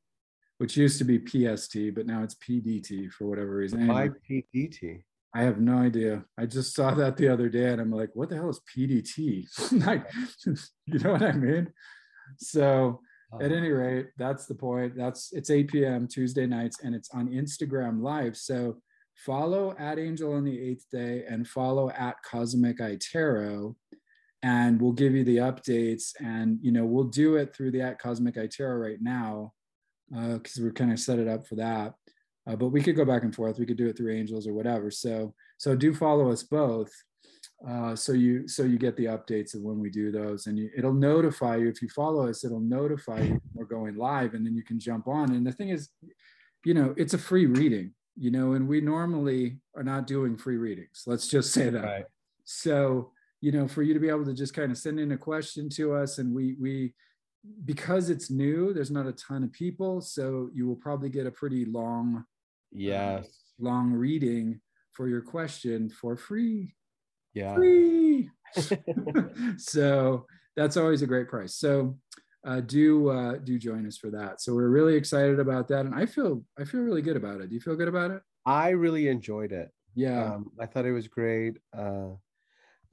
which 0.59 0.77
used 0.77 0.99
to 0.99 1.05
be 1.05 1.17
PST, 1.17 1.95
but 1.95 2.05
now 2.05 2.21
it's 2.21 2.35
PDT 2.35 3.11
for 3.11 3.25
whatever 3.25 3.55
reason. 3.55 3.87
Why 3.87 4.09
PDT? 4.29 5.01
I 5.33 5.41
have 5.41 5.59
no 5.59 5.77
idea. 5.77 6.23
I 6.37 6.45
just 6.45 6.75
saw 6.75 6.93
that 6.93 7.17
the 7.17 7.29
other 7.29 7.49
day, 7.49 7.71
and 7.71 7.81
I'm 7.81 7.91
like, 7.91 8.09
"What 8.13 8.29
the 8.29 8.35
hell 8.35 8.49
is 8.49 8.61
PDT?" 8.75 9.47
like, 9.87 10.05
you 10.45 10.99
know 10.99 11.13
what 11.13 11.23
I 11.23 11.31
mean? 11.31 11.71
So 12.37 13.01
at 13.33 13.45
uh-huh. 13.45 13.55
any 13.55 13.69
rate, 13.69 14.07
that's 14.17 14.45
the 14.45 14.55
point. 14.55 14.95
That's 14.95 15.31
it's 15.33 15.49
8 15.49 15.71
p.m. 15.71 16.07
Tuesday 16.07 16.47
nights, 16.47 16.77
and 16.83 16.95
it's 16.95 17.09
on 17.11 17.29
Instagram 17.29 18.01
Live. 18.01 18.35
So 18.35 18.77
follow 19.15 19.75
at 19.77 19.99
Angel 19.99 20.33
on 20.33 20.45
the 20.45 20.59
Eighth 20.59 20.85
Day 20.91 21.25
and 21.29 21.47
follow 21.47 21.89
at 21.91 22.21
Cosmic 22.23 22.79
Tarot. 22.99 23.75
and 24.41 24.81
we'll 24.81 24.93
give 24.93 25.13
you 25.13 25.23
the 25.23 25.37
updates. 25.37 26.13
And 26.19 26.57
you 26.61 26.71
know, 26.71 26.85
we'll 26.85 27.03
do 27.03 27.35
it 27.35 27.55
through 27.55 27.71
the 27.71 27.81
at 27.81 27.99
Cosmic 27.99 28.35
Itera 28.35 28.81
right 28.81 29.01
now 29.01 29.53
because 30.09 30.57
uh, 30.57 30.63
we're 30.63 30.71
kind 30.71 30.91
of 30.91 30.99
set 30.99 31.19
it 31.19 31.27
up 31.27 31.45
for 31.45 31.55
that. 31.55 31.93
Uh, 32.47 32.55
but 32.55 32.69
we 32.69 32.81
could 32.81 32.95
go 32.95 33.05
back 33.05 33.23
and 33.23 33.35
forth. 33.35 33.59
We 33.59 33.65
could 33.65 33.77
do 33.77 33.87
it 33.87 33.97
through 33.97 34.15
Angels 34.15 34.47
or 34.47 34.53
whatever. 34.53 34.89
So 34.89 35.35
so 35.57 35.75
do 35.75 35.93
follow 35.93 36.31
us 36.31 36.41
both. 36.41 36.91
Uh, 37.67 37.93
so 37.93 38.13
you 38.13 38.47
so 38.47 38.63
you 38.63 38.77
get 38.77 38.95
the 38.95 39.05
updates 39.05 39.53
of 39.53 39.61
when 39.61 39.79
we 39.79 39.89
do 39.89 40.11
those 40.11 40.47
and 40.47 40.57
you, 40.57 40.69
it'll 40.77 40.93
notify 40.93 41.57
you 41.57 41.67
if 41.67 41.81
you 41.81 41.89
follow 41.89 42.29
us 42.29 42.45
it'll 42.45 42.61
notify 42.61 43.19
you 43.19 43.41
we're 43.53 43.65
going 43.65 43.97
live 43.97 44.33
and 44.33 44.45
then 44.45 44.55
you 44.55 44.63
can 44.63 44.79
jump 44.79 45.07
on. 45.09 45.33
And 45.33 45.45
the 45.45 45.51
thing 45.51 45.69
is 45.69 45.89
you 46.63 46.73
know 46.73 46.93
it's 46.97 47.13
a 47.13 47.17
free 47.17 47.47
reading 47.47 47.91
you 48.17 48.31
know 48.31 48.53
and 48.53 48.67
we 48.67 48.79
normally 48.79 49.59
are 49.75 49.83
not 49.83 50.07
doing 50.07 50.37
free 50.37 50.57
readings 50.57 51.03
let's 51.05 51.27
just 51.27 51.51
say 51.53 51.69
that. 51.69 51.83
Right. 51.83 52.05
so 52.45 53.11
you 53.41 53.51
know 53.51 53.67
for 53.67 53.83
you 53.83 53.93
to 53.93 53.99
be 53.99 54.09
able 54.09 54.25
to 54.25 54.33
just 54.33 54.53
kind 54.53 54.71
of 54.71 54.77
send 54.77 54.99
in 54.99 55.11
a 55.11 55.17
question 55.17 55.69
to 55.71 55.93
us 55.93 56.17
and 56.17 56.33
we 56.33 56.55
we 56.59 56.93
because 57.65 58.09
it's 58.09 58.29
new 58.29 58.73
there's 58.73 58.91
not 58.91 59.07
a 59.07 59.13
ton 59.13 59.43
of 59.43 59.51
people 59.53 60.01
so 60.01 60.49
you 60.53 60.67
will 60.67 60.75
probably 60.75 61.09
get 61.09 61.25
a 61.25 61.31
pretty 61.31 61.65
long 61.65 62.25
yes. 62.71 63.25
uh, 63.25 63.27
long 63.59 63.91
reading 63.91 64.59
for 64.91 65.07
your 65.07 65.21
question 65.21 65.89
for 65.89 66.17
free 66.17 66.73
yeah. 67.33 67.55
Free. 67.55 68.29
so 69.57 70.25
that's 70.55 70.77
always 70.77 71.01
a 71.01 71.07
great 71.07 71.27
price. 71.27 71.55
So 71.55 71.97
uh, 72.45 72.61
do 72.61 73.09
uh, 73.09 73.37
do 73.37 73.57
join 73.59 73.85
us 73.85 73.97
for 73.97 74.09
that. 74.11 74.41
So 74.41 74.53
we're 74.53 74.69
really 74.69 74.95
excited 74.95 75.39
about 75.39 75.67
that, 75.69 75.85
and 75.85 75.95
I 75.95 76.05
feel 76.05 76.43
I 76.57 76.63
feel 76.63 76.81
really 76.81 77.01
good 77.01 77.17
about 77.17 77.41
it. 77.41 77.49
Do 77.49 77.55
you 77.55 77.61
feel 77.61 77.75
good 77.75 77.87
about 77.87 78.11
it? 78.11 78.21
I 78.45 78.69
really 78.69 79.07
enjoyed 79.07 79.51
it. 79.51 79.71
Yeah, 79.95 80.35
um, 80.35 80.51
I 80.59 80.65
thought 80.65 80.85
it 80.85 80.93
was 80.93 81.07
great. 81.07 81.57
Uh, 81.77 82.11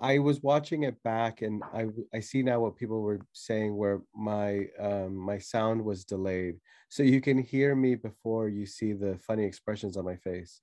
I 0.00 0.18
was 0.18 0.42
watching 0.42 0.82
it 0.82 1.00
back, 1.02 1.42
and 1.42 1.62
I 1.72 1.86
I 2.12 2.20
see 2.20 2.42
now 2.42 2.60
what 2.60 2.76
people 2.76 3.02
were 3.02 3.20
saying 3.32 3.76
where 3.76 4.02
my 4.14 4.66
um, 4.80 5.16
my 5.16 5.38
sound 5.38 5.84
was 5.84 6.04
delayed, 6.04 6.56
so 6.88 7.02
you 7.02 7.20
can 7.20 7.38
hear 7.38 7.76
me 7.76 7.94
before 7.94 8.48
you 8.48 8.66
see 8.66 8.92
the 8.92 9.16
funny 9.18 9.44
expressions 9.44 9.96
on 9.96 10.04
my 10.04 10.16
face. 10.16 10.60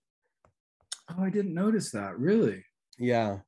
Oh, 1.10 1.24
I 1.24 1.30
didn't 1.30 1.54
notice 1.54 1.92
that. 1.92 2.18
Really? 2.20 2.64
Yeah. 2.98 3.40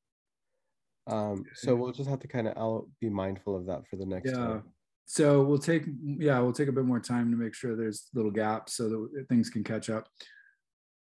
Um, 1.08 1.44
so 1.54 1.76
we'll 1.76 1.92
just 1.92 2.10
have 2.10 2.20
to 2.20 2.28
kind 2.28 2.48
of 2.48 2.54
I'll 2.58 2.90
be 3.00 3.10
mindful 3.10 3.56
of 3.56 3.66
that 3.68 3.88
for 3.88 3.96
the 3.96 4.06
next 4.06 4.32
yeah. 4.32 4.38
time. 4.38 4.64
So 5.06 5.44
we'll 5.44 5.60
take 5.60 5.86
yeah, 6.04 6.40
we'll 6.40 6.54
take 6.54 6.68
a 6.68 6.74
bit 6.74 6.86
more 6.86 7.00
time 7.00 7.32
to 7.32 7.38
make 7.38 7.54
sure 7.54 7.76
there's 7.76 8.10
little 8.14 8.32
gaps 8.32 8.76
so 8.76 8.90
that 8.90 9.28
things 9.30 9.50
can 9.50 9.64
catch 9.64 9.90
up. 9.90 10.08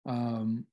Um, 0.05 0.65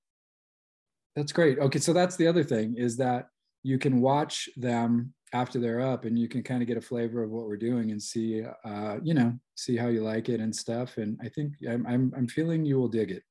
that's 1.14 1.32
great. 1.32 1.58
Okay, 1.58 1.78
so 1.78 1.92
that's 1.92 2.16
the 2.16 2.26
other 2.26 2.42
thing 2.42 2.74
is 2.76 2.96
that 2.96 3.28
you 3.62 3.78
can 3.78 4.00
watch 4.00 4.48
them 4.56 5.14
after 5.32 5.58
they're 5.58 5.80
up 5.80 6.04
and 6.04 6.18
you 6.18 6.28
can 6.28 6.42
kind 6.42 6.62
of 6.62 6.68
get 6.68 6.76
a 6.76 6.80
flavor 6.80 7.22
of 7.22 7.30
what 7.30 7.46
we're 7.46 7.56
doing 7.56 7.90
and 7.90 8.02
see 8.02 8.42
uh, 8.64 8.96
you 9.02 9.14
know 9.14 9.32
see 9.54 9.76
how 9.76 9.88
you 9.88 10.02
like 10.02 10.28
it 10.28 10.40
and 10.40 10.54
stuff 10.54 10.98
and 10.98 11.18
i 11.22 11.28
think 11.28 11.54
i'm 11.68 11.86
i'm, 11.86 12.12
I'm 12.16 12.28
feeling 12.28 12.64
you 12.64 12.78
will 12.78 12.88
dig 12.88 13.10
it 13.10 13.22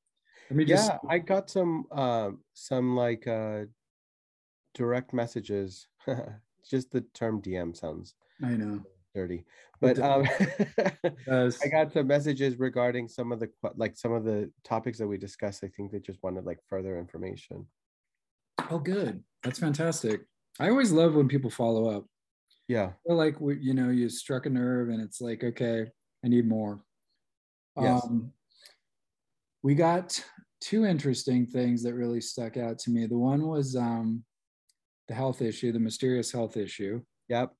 Let 0.49 0.57
me 0.57 0.65
just... 0.65 0.89
yeah 0.89 0.97
i 1.09 1.19
got 1.19 1.49
some 1.49 1.85
uh, 1.91 2.31
some 2.53 2.95
like 2.95 3.27
uh 3.27 3.65
direct 4.73 5.13
messages. 5.13 5.87
Just 6.69 6.91
the 6.91 7.01
term 7.13 7.41
DM 7.41 7.75
sounds 7.75 8.15
I 8.43 8.51
know 8.51 8.81
dirty, 9.13 9.43
but 9.81 9.99
um, 9.99 10.27
I 11.29 11.67
got 11.71 11.91
some 11.91 12.07
messages 12.07 12.57
regarding 12.59 13.07
some 13.07 13.31
of 13.31 13.39
the 13.39 13.49
like 13.75 13.97
some 13.97 14.13
of 14.13 14.23
the 14.23 14.51
topics 14.63 14.99
that 14.99 15.07
we 15.07 15.17
discussed. 15.17 15.63
I 15.63 15.67
think 15.67 15.91
they 15.91 15.99
just 15.99 16.21
wanted 16.23 16.45
like 16.45 16.59
further 16.69 16.97
information. 16.99 17.65
Oh, 18.69 18.79
good. 18.79 19.23
That's 19.43 19.59
fantastic. 19.59 20.21
I 20.59 20.69
always 20.69 20.91
love 20.91 21.15
when 21.15 21.27
people 21.27 21.49
follow 21.49 21.89
up. 21.89 22.05
Yeah. 22.67 22.91
like 23.05 23.35
you 23.41 23.73
know, 23.73 23.89
you 23.89 24.07
struck 24.07 24.45
a 24.45 24.49
nerve, 24.49 24.89
and 24.89 25.01
it's 25.01 25.19
like, 25.19 25.43
okay, 25.43 25.87
I 26.23 26.27
need 26.27 26.47
more. 26.47 26.81
Yes. 27.79 28.03
Um, 28.03 28.31
we 29.63 29.75
got 29.75 30.23
two 30.61 30.85
interesting 30.85 31.47
things 31.47 31.83
that 31.83 31.95
really 31.95 32.21
stuck 32.21 32.57
out 32.57 32.79
to 32.79 32.91
me. 32.91 33.07
The 33.07 33.17
one 33.17 33.47
was 33.47 33.75
um, 33.75 34.23
the 35.11 35.15
health 35.15 35.41
issue, 35.41 35.73
the 35.73 35.79
mysterious 35.79 36.31
health 36.31 36.55
issue. 36.55 37.01
Yep, 37.27 37.53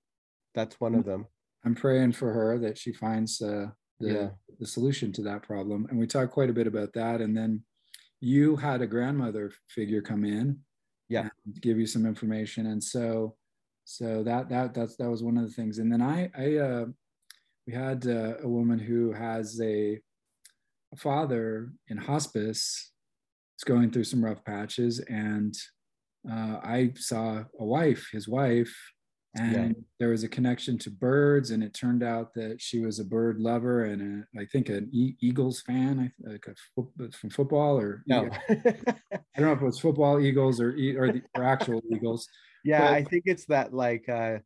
that's 0.55 0.79
one 0.79 0.96
of 0.96 1.03
them. 1.03 1.27
I'm 1.65 1.75
praying 1.75 2.13
for 2.13 2.31
her 2.31 2.58
that 2.60 2.77
she 2.77 2.93
finds 2.93 3.41
uh, 3.41 3.67
the 4.00 4.13
yeah. 4.13 4.29
the 4.58 4.65
solution 4.65 5.12
to 5.13 5.22
that 5.24 5.43
problem. 5.43 5.86
And 5.89 6.00
we 6.00 6.08
talked 6.08 6.31
quite 6.31 6.50
a 6.50 6.53
bit 6.53 6.65
about 6.65 6.93
that. 6.93 7.20
And 7.20 7.36
then 7.36 7.62
you 8.22 8.55
had 8.55 8.81
a 8.81 8.88
grandmother 8.88 9.51
figure 9.67 10.01
come 10.01 10.24
in, 10.24 10.60
yeah, 11.10 11.27
give 11.60 11.77
you 11.77 11.86
some 11.86 12.05
information. 12.05 12.67
And 12.67 12.81
so, 12.81 13.36
so 13.84 14.24
that 14.24 14.48
that 14.48 14.74
that's 14.74 14.96
that 14.96 15.10
was 15.10 15.22
one 15.22 15.38
of 15.38 15.43
the 15.43 15.53
things. 15.53 15.79
And 15.79 15.91
then 15.91 16.01
I 16.01 16.31
I 16.38 16.55
uh, 16.55 16.86
we 17.67 17.74
had 17.74 18.08
uh, 18.08 18.38
a 18.41 18.48
woman 18.48 18.79
who 18.79 19.12
has 19.12 19.60
a, 19.62 20.00
a 20.93 20.96
father 20.96 21.74
in 21.89 21.98
hospice. 21.98 22.93
It's 23.58 23.65
going 23.65 23.91
through 23.91 24.05
some 24.05 24.24
rough 24.24 24.43
patches 24.46 25.00
and 25.01 25.53
uh, 26.30 26.60
I 26.63 26.92
saw 26.96 27.44
a 27.60 27.66
wife, 27.66 28.10
his 28.12 28.28
wife, 28.28 28.74
and 29.36 29.75
yeah. 29.75 29.84
there 30.00 30.10
was 30.10 30.24
a 30.24 30.30
connection 30.30 30.78
to 30.80 30.92
birds, 30.92 31.51
and 31.51 31.63
it 31.63 31.74
turned 31.74 32.04
out 32.04 32.34
that 32.36 32.62
she 32.62 32.80
was 32.80 33.00
a 33.00 33.06
bird 33.06 33.40
lover 33.40 33.86
and 33.86 34.25
a, 34.36 34.40
I 34.40 34.46
think 34.46 34.70
an 34.70 34.90
e- 34.92 35.16
Eagles 35.22 35.62
fan, 35.62 36.12
like 36.20 36.46
a 36.48 37.10
from 37.12 37.30
football 37.30 37.80
or 37.80 38.04
no, 38.08 38.30
I 38.50 38.56
don't 39.38 39.48
know 39.48 39.54
if 39.54 39.62
it 39.62 39.66
was 39.66 39.80
football 39.80 40.20
Eagles 40.20 40.60
or 40.60 40.70
or, 40.70 41.12
the, 41.13 41.22
or 41.36 41.44
actual 41.44 41.82
Eagles. 41.92 42.28
Yeah, 42.63 42.82
but, 42.82 42.94
I 42.94 43.04
think 43.04 43.24
it's 43.25 43.46
that 43.46 43.74
like. 43.74 44.08
Uh, 44.10 44.40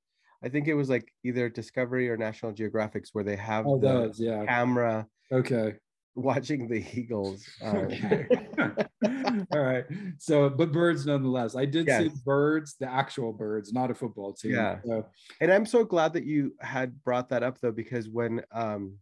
I 0.43 0.49
think 0.49 0.67
it 0.67 0.75
was 0.75 0.89
like 0.89 1.11
either 1.23 1.49
Discovery 1.49 2.07
or 2.07 2.17
National 2.17 2.53
Geographics 2.53 3.09
where 3.13 3.23
they 3.23 3.37
have 3.37 3.65
oh, 3.65 3.79
the 3.79 3.87
those, 3.87 4.19
yeah. 4.19 4.45
camera. 4.45 5.07
Okay 5.31 5.73
watching 6.15 6.67
the 6.67 6.83
Eagles. 6.93 7.45
Um, 7.61 7.89
All 9.51 9.61
right. 9.61 9.85
So, 10.17 10.49
but 10.49 10.71
birds 10.71 11.05
nonetheless. 11.05 11.55
I 11.55 11.65
did 11.65 11.87
yes. 11.87 12.03
see 12.03 12.11
birds, 12.25 12.75
the 12.79 12.89
actual 12.89 13.33
birds, 13.33 13.73
not 13.73 13.91
a 13.91 13.95
football 13.95 14.33
team. 14.33 14.53
Yeah. 14.53 14.79
So. 14.85 15.05
And 15.41 15.51
I'm 15.51 15.65
so 15.65 15.83
glad 15.83 16.13
that 16.13 16.25
you 16.25 16.55
had 16.61 17.03
brought 17.03 17.29
that 17.29 17.43
up 17.43 17.59
though, 17.59 17.71
because 17.71 18.09
when 18.09 18.41
um 18.51 18.95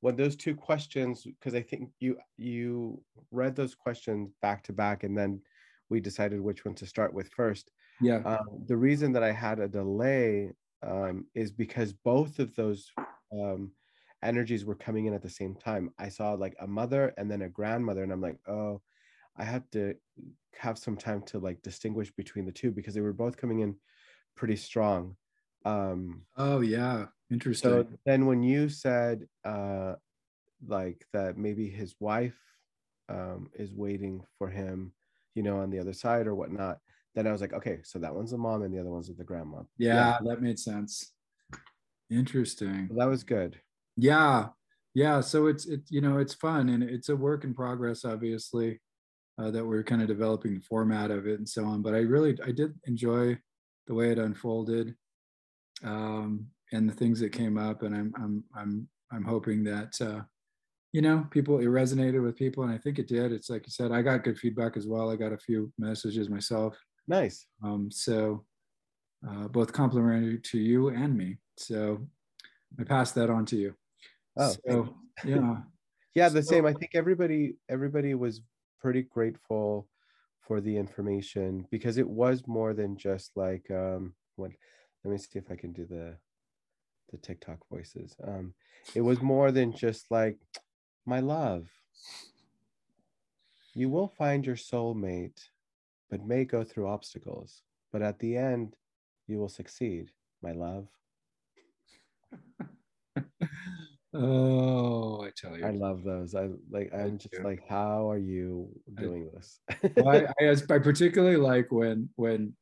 when 0.00 0.16
those 0.16 0.36
two 0.36 0.54
questions, 0.54 1.24
because 1.24 1.54
I 1.54 1.62
think 1.62 1.90
you 2.00 2.18
you 2.36 3.02
read 3.30 3.56
those 3.56 3.74
questions 3.74 4.32
back 4.42 4.62
to 4.64 4.72
back, 4.72 5.04
and 5.04 5.16
then 5.16 5.40
we 5.88 6.00
decided 6.00 6.40
which 6.40 6.64
one 6.64 6.74
to 6.76 6.86
start 6.86 7.14
with 7.14 7.30
first. 7.30 7.70
Yeah. 8.00 8.18
Um, 8.24 8.64
the 8.66 8.76
reason 8.76 9.12
that 9.12 9.22
I 9.22 9.32
had 9.32 9.58
a 9.58 9.68
delay 9.68 10.52
um, 10.86 11.26
is 11.34 11.50
because 11.50 11.92
both 11.92 12.38
of 12.38 12.54
those 12.54 12.90
um, 13.32 13.72
energies 14.22 14.64
were 14.64 14.74
coming 14.74 15.06
in 15.06 15.14
at 15.14 15.22
the 15.22 15.30
same 15.30 15.54
time. 15.54 15.90
I 15.98 16.08
saw 16.08 16.32
like 16.32 16.56
a 16.60 16.66
mother 16.66 17.14
and 17.16 17.30
then 17.30 17.42
a 17.42 17.48
grandmother, 17.48 18.02
and 18.02 18.12
I'm 18.12 18.20
like, 18.20 18.38
oh, 18.48 18.80
I 19.36 19.44
have 19.44 19.70
to 19.70 19.94
have 20.56 20.78
some 20.78 20.96
time 20.96 21.22
to 21.26 21.38
like 21.38 21.62
distinguish 21.62 22.10
between 22.10 22.44
the 22.44 22.52
two 22.52 22.70
because 22.70 22.94
they 22.94 23.00
were 23.00 23.12
both 23.12 23.36
coming 23.36 23.60
in 23.60 23.76
pretty 24.36 24.56
strong. 24.56 25.16
Um, 25.64 26.22
oh 26.36 26.60
yeah, 26.60 27.06
interesting. 27.30 27.70
So 27.70 27.86
then 28.04 28.26
when 28.26 28.42
you 28.42 28.68
said 28.68 29.26
uh, 29.44 29.94
like 30.66 31.04
that, 31.12 31.36
maybe 31.36 31.68
his 31.68 31.94
wife 32.00 32.38
um, 33.08 33.48
is 33.54 33.72
waiting 33.72 34.22
for 34.38 34.48
him, 34.48 34.92
you 35.34 35.42
know, 35.42 35.58
on 35.58 35.70
the 35.70 35.78
other 35.78 35.92
side 35.92 36.26
or 36.26 36.34
whatnot. 36.34 36.78
Then 37.14 37.26
I 37.26 37.32
was 37.32 37.40
like, 37.40 37.52
okay, 37.52 37.80
so 37.84 37.98
that 38.00 38.14
one's 38.14 38.30
the 38.30 38.38
mom 38.38 38.62
and 38.62 38.72
the 38.72 38.80
other 38.80 38.90
one's 38.90 39.08
the 39.08 39.24
grandma. 39.24 39.62
Yeah, 39.76 39.94
yeah. 39.94 40.18
that 40.24 40.42
made 40.42 40.58
sense. 40.58 41.12
Interesting. 42.10 42.88
That 42.96 43.06
was 43.06 43.22
good 43.22 43.60
yeah. 43.98 44.48
Yeah. 44.94 45.20
So 45.20 45.46
it's 45.46 45.66
it 45.66 45.82
you 45.90 46.00
know 46.00 46.18
it's 46.18 46.34
fun 46.34 46.70
and 46.70 46.82
it's 46.82 47.08
a 47.08 47.16
work 47.16 47.44
in 47.44 47.54
progress 47.54 48.04
obviously 48.04 48.80
uh, 49.38 49.50
that 49.50 49.64
we're 49.64 49.82
kind 49.82 50.02
of 50.02 50.08
developing 50.08 50.54
the 50.54 50.60
format 50.60 51.10
of 51.10 51.26
it 51.26 51.38
and 51.38 51.48
so 51.48 51.64
on 51.64 51.80
but 51.80 51.94
i 51.94 51.98
really 51.98 52.36
i 52.44 52.50
did 52.50 52.74
enjoy 52.84 53.38
the 53.86 53.94
way 53.94 54.10
it 54.10 54.18
unfolded 54.18 54.94
um, 55.84 56.46
and 56.72 56.88
the 56.88 56.94
things 56.94 57.20
that 57.20 57.32
came 57.32 57.56
up 57.56 57.82
and 57.82 57.94
i'm 57.94 58.12
i'm 58.16 58.44
i'm 58.56 58.88
i'm 59.12 59.24
hoping 59.24 59.64
that 59.64 59.94
uh, 60.00 60.20
you 60.92 61.00
know 61.00 61.26
people 61.30 61.58
it 61.58 61.66
resonated 61.66 62.22
with 62.22 62.36
people 62.36 62.64
and 62.64 62.72
i 62.72 62.78
think 62.78 62.98
it 62.98 63.08
did. 63.08 63.32
It's 63.32 63.50
like 63.50 63.66
you 63.66 63.70
said 63.70 63.92
i 63.92 64.02
got 64.02 64.24
good 64.24 64.38
feedback 64.38 64.76
as 64.76 64.86
well. 64.86 65.10
I 65.10 65.16
got 65.16 65.32
a 65.32 65.38
few 65.38 65.72
messages 65.78 66.28
myself. 66.28 66.76
Nice. 67.06 67.46
Um, 67.62 67.90
so 67.90 68.44
uh, 69.28 69.48
both 69.48 69.72
complimentary 69.72 70.38
to 70.38 70.58
you 70.58 70.88
and 70.88 71.16
me. 71.16 71.38
So 71.56 72.06
i 72.78 72.84
pass 72.84 73.12
that 73.12 73.30
on 73.30 73.46
to 73.46 73.56
you 73.56 73.74
Oh, 74.36 74.54
so, 74.68 74.94
yeah. 75.24 75.56
yeah, 76.14 76.28
the 76.28 76.42
so, 76.42 76.50
same. 76.50 76.66
I 76.66 76.72
think 76.72 76.92
everybody 76.94 77.54
everybody 77.68 78.14
was 78.14 78.40
pretty 78.80 79.02
grateful 79.02 79.88
for 80.40 80.60
the 80.60 80.76
information 80.76 81.66
because 81.70 81.98
it 81.98 82.08
was 82.08 82.46
more 82.46 82.72
than 82.72 82.96
just 82.96 83.36
like 83.36 83.70
um 83.70 84.14
what 84.36 84.52
let 85.04 85.12
me 85.12 85.18
see 85.18 85.38
if 85.38 85.50
I 85.50 85.56
can 85.56 85.72
do 85.72 85.84
the 85.86 86.16
the 87.10 87.18
TikTok 87.18 87.58
voices. 87.70 88.16
Um 88.26 88.54
it 88.94 89.00
was 89.00 89.20
more 89.20 89.50
than 89.52 89.72
just 89.72 90.10
like 90.10 90.38
my 91.06 91.20
love. 91.20 91.68
You 93.74 93.88
will 93.88 94.08
find 94.08 94.44
your 94.44 94.56
soulmate, 94.56 95.50
but 96.10 96.26
may 96.26 96.44
go 96.44 96.64
through 96.64 96.88
obstacles. 96.88 97.62
But 97.92 98.02
at 98.02 98.18
the 98.18 98.36
end, 98.36 98.76
you 99.26 99.38
will 99.38 99.48
succeed. 99.48 100.10
my 100.42 100.52
love. 100.52 100.88
oh, 104.14 105.22
I 105.22 105.30
tell 105.36 105.56
you, 105.56 105.64
I 105.64 105.70
love 105.70 106.02
those. 106.02 106.34
I 106.34 106.48
like. 106.70 106.90
I'm 106.94 107.18
just 107.18 107.40
like, 107.42 107.62
how 107.68 108.10
are 108.10 108.18
you 108.18 108.68
doing 108.94 109.30
this? 109.34 109.60
well, 109.96 110.08
I, 110.08 110.26
I, 110.46 110.50
I 110.50 110.78
particularly 110.78 111.36
like 111.36 111.70
when 111.70 112.08
when 112.16 112.54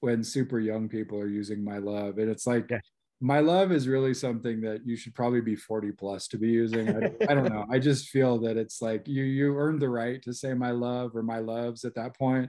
when 0.00 0.24
super 0.24 0.58
young 0.58 0.88
people 0.88 1.18
are 1.18 1.28
using 1.28 1.64
my 1.64 1.78
love, 1.78 2.18
and 2.18 2.30
it's 2.30 2.46
like. 2.46 2.66
Yeah. 2.70 2.80
My 3.22 3.40
love 3.40 3.70
is 3.70 3.86
really 3.86 4.14
something 4.14 4.62
that 4.62 4.80
you 4.86 4.96
should 4.96 5.14
probably 5.14 5.42
be 5.42 5.54
40 5.54 5.92
plus 5.92 6.26
to 6.28 6.38
be 6.38 6.48
using. 6.48 6.88
I, 6.88 7.12
I 7.28 7.34
don't 7.34 7.52
know. 7.52 7.66
I 7.70 7.78
just 7.78 8.08
feel 8.08 8.38
that 8.38 8.56
it's 8.56 8.80
like 8.80 9.06
you 9.06 9.24
you 9.24 9.58
earned 9.58 9.82
the 9.82 9.90
right 9.90 10.22
to 10.22 10.32
say 10.32 10.54
my 10.54 10.70
love 10.70 11.14
or 11.14 11.22
my 11.22 11.38
loves 11.38 11.84
at 11.84 11.94
that 11.96 12.16
point. 12.16 12.48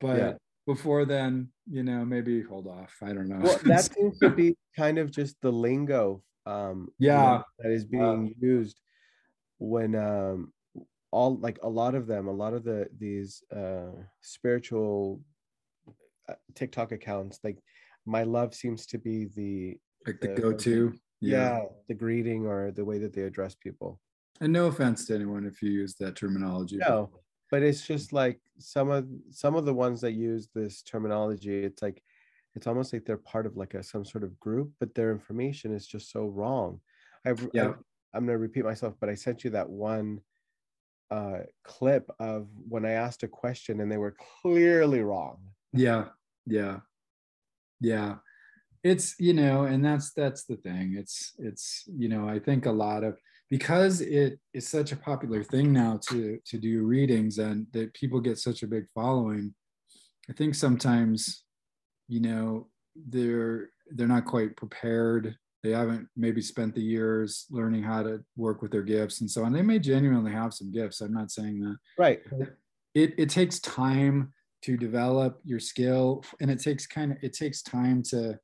But 0.00 0.18
yeah 0.18 0.32
before 0.66 1.04
then, 1.04 1.48
you 1.68 1.82
know, 1.82 2.04
maybe 2.04 2.42
hold 2.42 2.66
off. 2.66 2.94
I 3.02 3.12
don't 3.12 3.28
know. 3.28 3.40
Well, 3.40 3.58
that 3.64 3.84
seems 3.92 4.18
to 4.20 4.30
be 4.30 4.56
kind 4.76 4.98
of 4.98 5.10
just 5.10 5.36
the 5.42 5.50
lingo. 5.50 6.22
Um, 6.50 6.88
yeah, 6.98 7.16
you 7.16 7.38
know, 7.38 7.44
that 7.60 7.70
is 7.70 7.84
being 7.84 8.34
used 8.40 8.80
when 9.58 9.94
um, 9.94 10.52
all 11.10 11.36
like 11.36 11.58
a 11.62 11.68
lot 11.68 11.94
of 11.94 12.06
them, 12.06 12.26
a 12.26 12.32
lot 12.32 12.54
of 12.54 12.64
the 12.64 12.88
these 12.98 13.42
uh, 13.54 13.92
spiritual 14.20 15.20
uh, 16.28 16.34
TikTok 16.54 16.92
accounts, 16.92 17.38
like 17.44 17.58
my 18.06 18.22
love 18.24 18.54
seems 18.54 18.86
to 18.86 18.98
be 18.98 19.26
the 19.36 19.78
like 20.06 20.20
the, 20.20 20.28
the 20.28 20.40
go-to. 20.40 20.92
Yeah. 21.22 21.58
yeah, 21.58 21.64
the 21.86 21.94
greeting 21.94 22.46
or 22.46 22.70
the 22.70 22.84
way 22.84 22.98
that 22.98 23.12
they 23.12 23.22
address 23.22 23.54
people. 23.54 24.00
And 24.40 24.54
no 24.54 24.68
offense 24.68 25.06
to 25.06 25.14
anyone 25.14 25.44
if 25.44 25.60
you 25.60 25.70
use 25.70 25.94
that 25.96 26.16
terminology. 26.16 26.78
No, 26.78 27.10
but 27.50 27.62
it's 27.62 27.86
just 27.86 28.14
like 28.14 28.40
some 28.58 28.90
of 28.90 29.06
some 29.30 29.54
of 29.54 29.66
the 29.66 29.74
ones 29.74 30.00
that 30.00 30.12
use 30.12 30.48
this 30.54 30.82
terminology 30.82 31.64
it's 31.64 31.82
like 31.82 32.02
it's 32.54 32.66
almost 32.66 32.92
like 32.92 33.04
they're 33.04 33.16
part 33.16 33.46
of 33.46 33.56
like 33.56 33.74
a 33.74 33.82
some 33.82 34.04
sort 34.04 34.24
of 34.24 34.38
group 34.40 34.70
but 34.80 34.94
their 34.94 35.12
information 35.12 35.74
is 35.74 35.86
just 35.86 36.10
so 36.10 36.26
wrong. 36.26 36.80
I've 37.24 37.48
yeah. 37.52 37.68
I've, 37.68 37.74
i'm 38.12 38.26
going 38.26 38.34
to 38.34 38.38
repeat 38.38 38.64
myself 38.64 38.94
but 38.98 39.08
i 39.08 39.14
sent 39.14 39.44
you 39.44 39.50
that 39.50 39.68
one 39.68 40.20
uh 41.12 41.40
clip 41.62 42.10
of 42.18 42.48
when 42.68 42.84
i 42.84 42.92
asked 42.92 43.22
a 43.22 43.28
question 43.28 43.80
and 43.80 43.90
they 43.90 43.98
were 43.98 44.16
clearly 44.42 45.00
wrong. 45.00 45.38
Yeah. 45.72 46.06
Yeah. 46.46 46.80
Yeah. 47.80 48.16
It's 48.82 49.14
you 49.18 49.34
know 49.34 49.64
and 49.64 49.84
that's 49.84 50.12
that's 50.12 50.44
the 50.44 50.56
thing. 50.56 50.96
It's 50.98 51.34
it's 51.38 51.84
you 51.86 52.08
know 52.08 52.28
i 52.28 52.38
think 52.38 52.66
a 52.66 52.72
lot 52.72 53.04
of 53.04 53.18
because 53.50 54.00
it 54.00 54.38
is 54.54 54.66
such 54.66 54.92
a 54.92 54.96
popular 54.96 55.42
thing 55.42 55.72
now 55.72 55.98
to 56.08 56.38
to 56.46 56.58
do 56.58 56.84
readings 56.84 57.38
and 57.38 57.66
that 57.72 57.92
people 57.94 58.20
get 58.20 58.38
such 58.38 58.62
a 58.62 58.66
big 58.66 58.86
following 58.94 59.52
i 60.30 60.32
think 60.32 60.54
sometimes 60.54 61.44
you 62.10 62.20
know 62.20 62.66
they're 63.08 63.70
they're 63.92 64.08
not 64.08 64.26
quite 64.26 64.56
prepared. 64.56 65.36
They 65.62 65.70
haven't 65.70 66.08
maybe 66.16 66.42
spent 66.42 66.74
the 66.74 66.82
years 66.82 67.46
learning 67.50 67.82
how 67.82 68.02
to 68.02 68.20
work 68.36 68.62
with 68.62 68.72
their 68.72 68.82
gifts 68.82 69.20
and 69.20 69.30
so 69.30 69.44
on. 69.44 69.52
They 69.52 69.62
may 69.62 69.78
genuinely 69.78 70.32
have 70.32 70.54
some 70.54 70.72
gifts 70.72 71.00
i'm 71.00 71.12
not 71.12 71.30
saying 71.30 71.60
that. 71.60 71.76
Right. 71.98 72.20
It, 72.94 73.14
it 73.18 73.28
takes 73.28 73.60
time 73.60 74.32
to 74.62 74.76
develop 74.76 75.40
your 75.44 75.60
skill 75.60 76.24
and 76.40 76.50
it 76.50 76.60
takes 76.60 76.86
kind 76.86 77.12
of 77.12 77.18
it 77.22 77.32
takes 77.32 77.62
time 77.62 78.02
to 78.02 78.38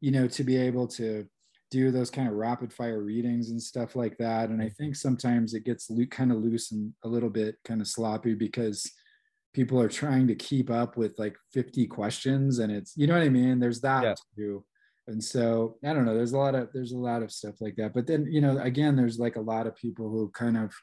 you 0.00 0.10
know 0.10 0.26
to 0.26 0.44
be 0.44 0.56
able 0.56 0.86
to 0.86 1.26
do 1.70 1.90
those 1.90 2.10
kind 2.10 2.28
of 2.28 2.34
rapid 2.34 2.72
fire 2.72 3.02
readings 3.02 3.50
and 3.50 3.60
stuff 3.60 3.96
like 3.96 4.16
that. 4.18 4.50
And 4.50 4.62
I 4.62 4.68
think 4.68 4.96
sometimes 4.96 5.54
it 5.54 5.64
gets 5.64 5.90
lo- 5.90 6.06
kind 6.06 6.30
of 6.30 6.38
loose 6.38 6.72
and 6.72 6.92
a 7.04 7.08
little 7.08 7.30
bit 7.30 7.56
kind 7.64 7.80
of 7.80 7.88
sloppy 7.88 8.34
because 8.34 8.90
people 9.54 9.80
are 9.80 9.88
trying 9.88 10.26
to 10.26 10.34
keep 10.34 10.68
up 10.68 10.96
with 10.96 11.18
like 11.18 11.36
50 11.52 11.86
questions 11.86 12.58
and 12.58 12.70
it's, 12.70 12.92
you 12.96 13.06
know 13.06 13.14
what 13.14 13.22
I 13.22 13.28
mean? 13.28 13.58
There's 13.58 13.80
that 13.80 14.02
yeah. 14.02 14.14
too. 14.36 14.64
And 15.06 15.22
so 15.22 15.76
I 15.84 15.92
don't 15.92 16.04
know, 16.04 16.14
there's 16.14 16.32
a 16.32 16.38
lot 16.38 16.54
of, 16.54 16.68
there's 16.74 16.92
a 16.92 16.98
lot 16.98 17.22
of 17.22 17.32
stuff 17.32 17.54
like 17.60 17.76
that. 17.76 17.94
But 17.94 18.06
then, 18.06 18.26
you 18.30 18.40
know, 18.40 18.58
again, 18.58 18.96
there's 18.96 19.18
like 19.18 19.36
a 19.36 19.40
lot 19.40 19.66
of 19.66 19.76
people 19.76 20.10
who 20.10 20.30
kind 20.30 20.56
of 20.56 20.74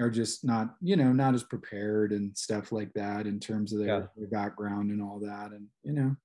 are 0.00 0.10
just 0.10 0.44
not, 0.44 0.74
you 0.80 0.96
know, 0.96 1.12
not 1.12 1.34
as 1.34 1.44
prepared 1.44 2.12
and 2.12 2.36
stuff 2.36 2.72
like 2.72 2.92
that 2.94 3.26
in 3.26 3.40
terms 3.40 3.72
of 3.72 3.78
their, 3.78 3.88
yeah. 3.88 4.06
their 4.16 4.28
background 4.28 4.90
and 4.90 5.02
all 5.02 5.20
that. 5.20 5.52
And, 5.52 5.66
you 5.82 5.92
know, 5.92 6.16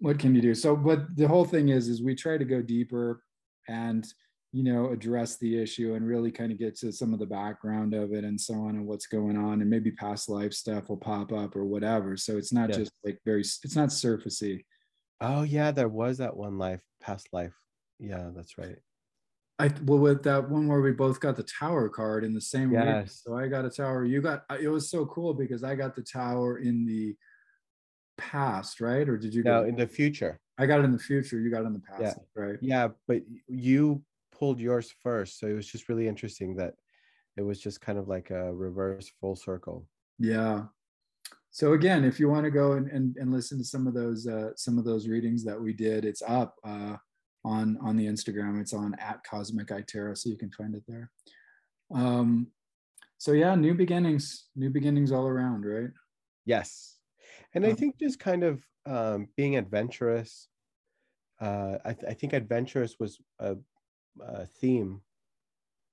what 0.00 0.18
can 0.18 0.34
you 0.34 0.40
do 0.40 0.54
so 0.54 0.74
but 0.74 1.14
the 1.14 1.28
whole 1.28 1.44
thing 1.44 1.68
is 1.68 1.88
is 1.88 2.02
we 2.02 2.14
try 2.14 2.38
to 2.38 2.44
go 2.46 2.62
deeper 2.62 3.22
and 3.68 4.06
you 4.54 4.62
know 4.62 4.90
address 4.90 5.36
the 5.38 5.60
issue 5.60 5.94
and 5.94 6.06
really 6.06 6.30
kind 6.30 6.52
of 6.52 6.58
get 6.58 6.76
to 6.76 6.92
some 6.92 7.12
of 7.12 7.18
the 7.18 7.26
background 7.26 7.92
of 7.92 8.12
it 8.12 8.22
and 8.22 8.40
so 8.40 8.54
on 8.54 8.76
and 8.76 8.86
what's 8.86 9.06
going 9.06 9.36
on 9.36 9.60
and 9.60 9.68
maybe 9.68 9.90
past 9.90 10.28
life 10.28 10.52
stuff 10.52 10.88
will 10.88 10.96
pop 10.96 11.32
up 11.32 11.56
or 11.56 11.64
whatever 11.64 12.16
so 12.16 12.36
it's 12.36 12.52
not 12.52 12.70
yeah. 12.70 12.76
just 12.76 12.92
like 13.04 13.18
very 13.24 13.40
it's 13.40 13.74
not 13.74 13.88
surfacey 13.88 14.64
oh 15.20 15.42
yeah 15.42 15.72
there 15.72 15.88
was 15.88 16.18
that 16.18 16.36
one 16.36 16.56
life 16.56 16.82
past 17.02 17.28
life 17.32 17.54
yeah 17.98 18.30
that's 18.32 18.56
right 18.56 18.76
I 19.58 19.70
well 19.84 19.98
with 19.98 20.22
that 20.24 20.48
one 20.48 20.68
where 20.68 20.80
we 20.80 20.92
both 20.92 21.18
got 21.18 21.36
the 21.36 21.44
tower 21.44 21.88
card 21.88 22.24
in 22.24 22.34
the 22.34 22.40
same 22.40 22.72
yes. 22.72 23.02
week. 23.02 23.10
So 23.10 23.38
I 23.38 23.46
got 23.46 23.64
a 23.64 23.70
tower. 23.70 24.04
You 24.04 24.20
got 24.20 24.42
it 24.60 24.66
was 24.66 24.90
so 24.90 25.06
cool 25.06 25.32
because 25.32 25.62
I 25.62 25.76
got 25.76 25.94
the 25.94 26.02
tower 26.02 26.58
in 26.58 26.84
the 26.84 27.14
past, 28.18 28.80
right? 28.80 29.08
Or 29.08 29.16
did 29.16 29.32
you 29.32 29.44
no 29.44 29.62
in 29.62 29.76
the 29.76 29.86
future? 29.86 30.40
I 30.58 30.66
got 30.66 30.80
it 30.80 30.84
in 30.86 30.90
the 30.90 30.98
future. 30.98 31.38
You 31.38 31.52
got 31.52 31.62
it 31.62 31.66
in 31.66 31.72
the 31.72 31.82
past, 31.88 32.18
yeah. 32.18 32.42
right? 32.42 32.56
Yeah, 32.60 32.88
but 33.06 33.22
you 33.46 34.02
pulled 34.38 34.60
yours 34.60 34.92
first, 35.02 35.38
so 35.38 35.46
it 35.46 35.54
was 35.54 35.66
just 35.66 35.88
really 35.88 36.08
interesting 36.08 36.56
that 36.56 36.74
it 37.36 37.42
was 37.42 37.60
just 37.60 37.80
kind 37.80 37.98
of 37.98 38.08
like 38.08 38.30
a 38.30 38.52
reverse 38.54 39.10
full 39.20 39.36
circle. 39.36 39.86
Yeah. 40.18 40.64
So 41.50 41.72
again, 41.74 42.04
if 42.04 42.18
you 42.18 42.28
want 42.28 42.44
to 42.44 42.50
go 42.50 42.72
and, 42.72 42.88
and, 42.90 43.16
and 43.16 43.32
listen 43.32 43.58
to 43.58 43.64
some 43.64 43.86
of 43.86 43.94
those 43.94 44.26
uh, 44.26 44.50
some 44.56 44.78
of 44.78 44.84
those 44.84 45.08
readings 45.08 45.44
that 45.44 45.60
we 45.60 45.72
did, 45.72 46.04
it's 46.04 46.22
up 46.22 46.56
uh, 46.64 46.96
on 47.44 47.78
on 47.82 47.96
the 47.96 48.06
Instagram. 48.06 48.60
It's 48.60 48.74
on 48.74 48.94
at 48.98 49.22
Cosmic 49.24 49.68
Itera, 49.68 50.16
so 50.16 50.28
you 50.28 50.36
can 50.36 50.50
find 50.50 50.74
it 50.74 50.82
there. 50.88 51.10
Um, 51.94 52.48
so 53.18 53.32
yeah, 53.32 53.54
new 53.54 53.74
beginnings, 53.74 54.46
new 54.56 54.70
beginnings 54.70 55.12
all 55.12 55.26
around, 55.26 55.64
right? 55.64 55.90
Yes 56.44 56.94
and 57.54 57.64
I 57.64 57.68
uh-huh. 57.68 57.76
think 57.76 57.98
just 57.98 58.18
kind 58.18 58.42
of 58.42 58.62
um, 58.86 59.28
being 59.36 59.56
adventurous. 59.56 60.48
Uh, 61.40 61.78
I, 61.84 61.92
th- 61.92 62.10
I, 62.10 62.14
think 62.14 62.32
adventurous 62.32 62.96
was 63.00 63.18
a, 63.38 63.56
a 64.20 64.46
theme 64.46 65.00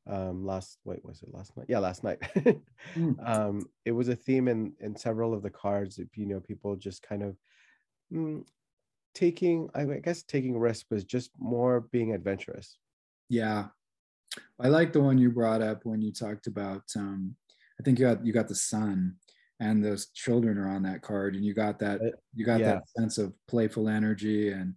um, 0.07 0.45
last. 0.45 0.77
Wait, 0.83 1.03
was 1.05 1.21
it 1.21 1.33
last 1.33 1.55
night? 1.55 1.67
Yeah, 1.69 1.79
last 1.79 2.03
night. 2.03 2.19
mm. 2.95 3.29
um, 3.29 3.65
it 3.85 3.91
was 3.91 4.09
a 4.09 4.15
theme 4.15 4.47
in 4.47 4.73
in 4.79 4.95
several 4.95 5.33
of 5.33 5.43
the 5.43 5.49
cards. 5.49 5.99
If 5.99 6.17
you 6.17 6.25
know, 6.25 6.39
people 6.39 6.75
just 6.75 7.01
kind 7.03 7.23
of 7.23 7.35
mm, 8.11 8.43
taking. 9.13 9.69
I 9.73 9.85
guess 9.85 10.23
taking 10.23 10.57
risk 10.57 10.87
was 10.89 11.03
just 11.03 11.31
more 11.37 11.81
being 11.91 12.13
adventurous. 12.13 12.77
Yeah, 13.29 13.67
I 14.59 14.67
like 14.67 14.93
the 14.93 15.01
one 15.01 15.17
you 15.17 15.31
brought 15.31 15.61
up 15.61 15.85
when 15.85 16.01
you 16.01 16.11
talked 16.11 16.47
about. 16.47 16.83
Um, 16.95 17.35
I 17.79 17.83
think 17.83 17.99
you 17.99 18.05
got 18.05 18.25
you 18.25 18.33
got 18.33 18.47
the 18.47 18.55
sun 18.55 19.15
and 19.59 19.85
those 19.85 20.07
children 20.07 20.57
are 20.57 20.67
on 20.67 20.81
that 20.83 21.01
card 21.01 21.35
and 21.35 21.45
you 21.45 21.53
got 21.53 21.79
that 21.79 22.01
you 22.35 22.45
got 22.45 22.59
yeah. 22.59 22.73
that 22.73 22.89
sense 22.97 23.17
of 23.17 23.33
playful 23.47 23.87
energy 23.87 24.49
and 24.49 24.73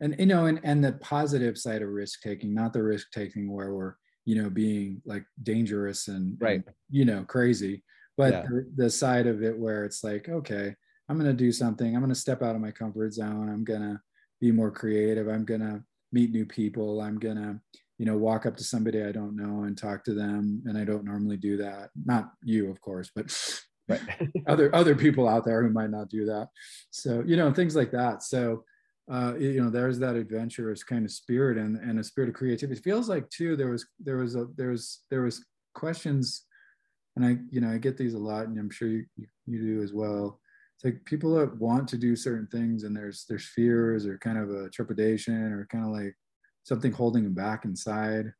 and 0.00 0.14
you 0.18 0.26
know 0.26 0.46
and 0.46 0.60
and 0.62 0.84
the 0.84 0.92
positive 0.92 1.58
side 1.58 1.82
of 1.82 1.88
risk 1.88 2.20
taking 2.22 2.54
not 2.54 2.72
the 2.72 2.82
risk 2.82 3.10
taking 3.12 3.52
where 3.52 3.74
we're 3.74 3.94
you 4.24 4.40
know 4.40 4.50
being 4.50 5.00
like 5.06 5.24
dangerous 5.42 6.08
and, 6.08 6.36
right 6.40 6.62
and, 6.66 6.74
you 6.90 7.04
know 7.04 7.24
crazy 7.24 7.82
but 8.16 8.32
yeah. 8.32 8.42
the, 8.42 8.70
the 8.76 8.90
side 8.90 9.26
of 9.26 9.42
it 9.42 9.56
where 9.56 9.84
it's 9.84 10.04
like 10.04 10.28
okay 10.28 10.74
i'm 11.08 11.18
going 11.18 11.30
to 11.30 11.32
do 11.32 11.52
something 11.52 11.94
i'm 11.94 12.02
going 12.02 12.12
to 12.12 12.18
step 12.18 12.42
out 12.42 12.54
of 12.54 12.60
my 12.60 12.70
comfort 12.70 13.12
zone 13.12 13.48
i'm 13.48 13.64
going 13.64 13.82
to 13.82 14.00
be 14.40 14.52
more 14.52 14.70
creative 14.70 15.28
i'm 15.28 15.44
going 15.44 15.60
to 15.60 15.82
meet 16.12 16.30
new 16.30 16.46
people 16.46 17.00
i'm 17.00 17.18
going 17.18 17.36
to 17.36 17.58
you 17.98 18.06
know 18.06 18.16
walk 18.16 18.46
up 18.46 18.56
to 18.56 18.64
somebody 18.64 19.02
i 19.02 19.12
don't 19.12 19.36
know 19.36 19.64
and 19.64 19.76
talk 19.76 20.04
to 20.04 20.14
them 20.14 20.62
and 20.66 20.78
i 20.78 20.84
don't 20.84 21.04
normally 21.04 21.36
do 21.36 21.56
that 21.56 21.90
not 22.04 22.30
you 22.42 22.70
of 22.70 22.80
course 22.80 23.10
but 23.14 23.30
right. 23.88 24.00
other 24.46 24.74
other 24.74 24.94
people 24.94 25.28
out 25.28 25.44
there 25.44 25.62
who 25.62 25.70
might 25.70 25.90
not 25.90 26.08
do 26.08 26.26
that. 26.26 26.48
So 26.90 27.22
you 27.26 27.36
know 27.36 27.52
things 27.52 27.74
like 27.74 27.90
that. 27.92 28.22
So 28.22 28.64
uh, 29.10 29.34
you 29.38 29.62
know 29.62 29.70
there's 29.70 29.98
that 29.98 30.16
adventurous 30.16 30.84
kind 30.84 31.04
of 31.04 31.10
spirit 31.10 31.56
and 31.56 31.76
and 31.76 31.98
a 31.98 32.04
spirit 32.04 32.28
of 32.28 32.34
creativity. 32.34 32.78
It 32.78 32.84
feels 32.84 33.08
like 33.08 33.28
too 33.30 33.56
there 33.56 33.70
was 33.70 33.86
there 33.98 34.18
was 34.18 34.34
a 34.34 34.46
there 34.56 34.70
was 34.70 35.04
there 35.10 35.22
was 35.22 35.44
questions, 35.74 36.44
and 37.16 37.24
I 37.24 37.38
you 37.50 37.60
know 37.60 37.70
I 37.70 37.78
get 37.78 37.96
these 37.96 38.14
a 38.14 38.18
lot, 38.18 38.46
and 38.46 38.58
I'm 38.58 38.70
sure 38.70 38.88
you 38.88 39.04
you, 39.16 39.60
do 39.60 39.82
as 39.82 39.92
well. 39.92 40.40
It's 40.76 40.84
like 40.84 41.04
people 41.04 41.34
that 41.34 41.56
want 41.58 41.88
to 41.88 41.98
do 41.98 42.14
certain 42.14 42.46
things, 42.48 42.84
and 42.84 42.96
there's 42.96 43.24
there's 43.28 43.46
fears 43.46 44.06
or 44.06 44.18
kind 44.18 44.38
of 44.38 44.50
a 44.50 44.68
trepidation 44.70 45.52
or 45.52 45.66
kind 45.70 45.84
of 45.84 45.90
like 45.90 46.14
something 46.64 46.92
holding 46.92 47.24
them 47.24 47.34
back 47.34 47.64
inside. 47.64 48.32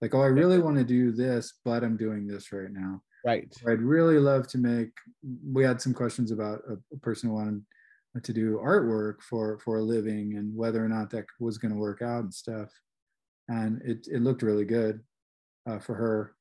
Like, 0.00 0.14
oh, 0.14 0.22
I 0.22 0.26
really 0.26 0.58
want 0.58 0.76
to 0.78 0.84
do 0.84 1.12
this, 1.12 1.54
but 1.64 1.84
I'm 1.84 1.96
doing 1.96 2.26
this 2.26 2.52
right 2.52 2.70
now 2.70 3.02
Right. 3.24 3.52
I'd 3.68 3.82
really 3.82 4.18
love 4.18 4.48
to 4.48 4.58
make. 4.58 4.90
We 5.46 5.64
had 5.64 5.80
some 5.80 5.92
questions 5.92 6.30
about 6.30 6.62
a, 6.68 6.78
a 6.94 6.98
person 6.98 7.28
who 7.28 7.34
wanted 7.34 7.62
to 8.22 8.32
do 8.32 8.60
artwork 8.62 9.20
for 9.22 9.58
for 9.60 9.78
a 9.78 9.82
living 9.82 10.36
and 10.36 10.54
whether 10.56 10.84
or 10.84 10.88
not 10.88 11.10
that 11.10 11.26
was 11.38 11.58
going 11.58 11.72
to 11.72 11.78
work 11.78 12.02
out 12.02 12.24
and 12.24 12.34
stuff. 12.34 12.70
And 13.48 13.80
it 13.82 14.06
it 14.10 14.22
looked 14.22 14.42
really 14.42 14.64
good 14.64 15.00
uh, 15.68 15.78
for 15.78 15.94
her 15.94 16.34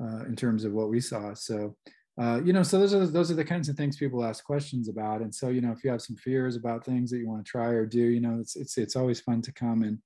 uh, 0.00 0.24
in 0.26 0.36
terms 0.36 0.64
of 0.64 0.72
what 0.72 0.88
we 0.88 1.00
saw. 1.00 1.34
So 1.34 1.76
uh, 2.18 2.40
you 2.42 2.52
know, 2.54 2.62
so 2.62 2.78
those 2.78 2.94
are 2.94 3.06
those 3.06 3.30
are 3.30 3.34
the 3.34 3.44
kinds 3.44 3.68
of 3.68 3.76
things 3.76 3.96
people 3.96 4.24
ask 4.24 4.42
questions 4.44 4.88
about. 4.88 5.20
And 5.20 5.34
so, 5.34 5.50
you 5.50 5.60
know, 5.60 5.72
if 5.72 5.84
you 5.84 5.90
have 5.90 6.00
some 6.00 6.16
fears 6.16 6.56
about 6.56 6.84
things 6.84 7.10
that 7.10 7.18
you 7.18 7.28
want 7.28 7.44
to 7.44 7.50
try 7.50 7.68
or 7.68 7.84
do, 7.84 8.00
you 8.00 8.20
know, 8.20 8.38
it's 8.40 8.56
it's 8.56 8.78
it's 8.78 8.96
always 8.96 9.20
fun 9.20 9.42
to 9.42 9.52
come 9.52 9.82
and 9.82 9.98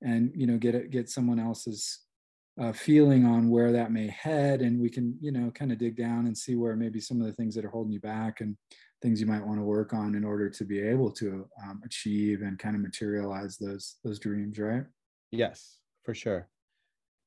and 0.00 0.32
you 0.34 0.46
know 0.46 0.56
get 0.56 0.74
it 0.74 0.90
get 0.90 1.10
someone 1.10 1.38
else's 1.38 2.00
uh, 2.60 2.72
feeling 2.72 3.24
on 3.24 3.48
where 3.48 3.72
that 3.72 3.92
may 3.92 4.08
head, 4.08 4.60
and 4.60 4.80
we 4.80 4.90
can 4.90 5.16
you 5.20 5.32
know 5.32 5.50
kind 5.50 5.72
of 5.72 5.78
dig 5.78 5.96
down 5.96 6.26
and 6.26 6.36
see 6.36 6.54
where 6.54 6.76
maybe 6.76 7.00
some 7.00 7.20
of 7.20 7.26
the 7.26 7.32
things 7.32 7.54
that 7.54 7.64
are 7.64 7.70
holding 7.70 7.92
you 7.92 8.00
back 8.00 8.40
and 8.40 8.56
things 9.00 9.20
you 9.20 9.26
might 9.26 9.44
want 9.44 9.58
to 9.58 9.64
work 9.64 9.92
on 9.92 10.14
in 10.14 10.24
order 10.24 10.48
to 10.48 10.64
be 10.64 10.80
able 10.80 11.10
to 11.10 11.48
um, 11.64 11.80
achieve 11.84 12.42
and 12.42 12.58
kind 12.58 12.76
of 12.76 12.82
materialize 12.82 13.56
those 13.56 13.96
those 14.04 14.18
dreams, 14.18 14.58
right? 14.58 14.84
Yes, 15.30 15.78
for 16.04 16.14
sure. 16.14 16.48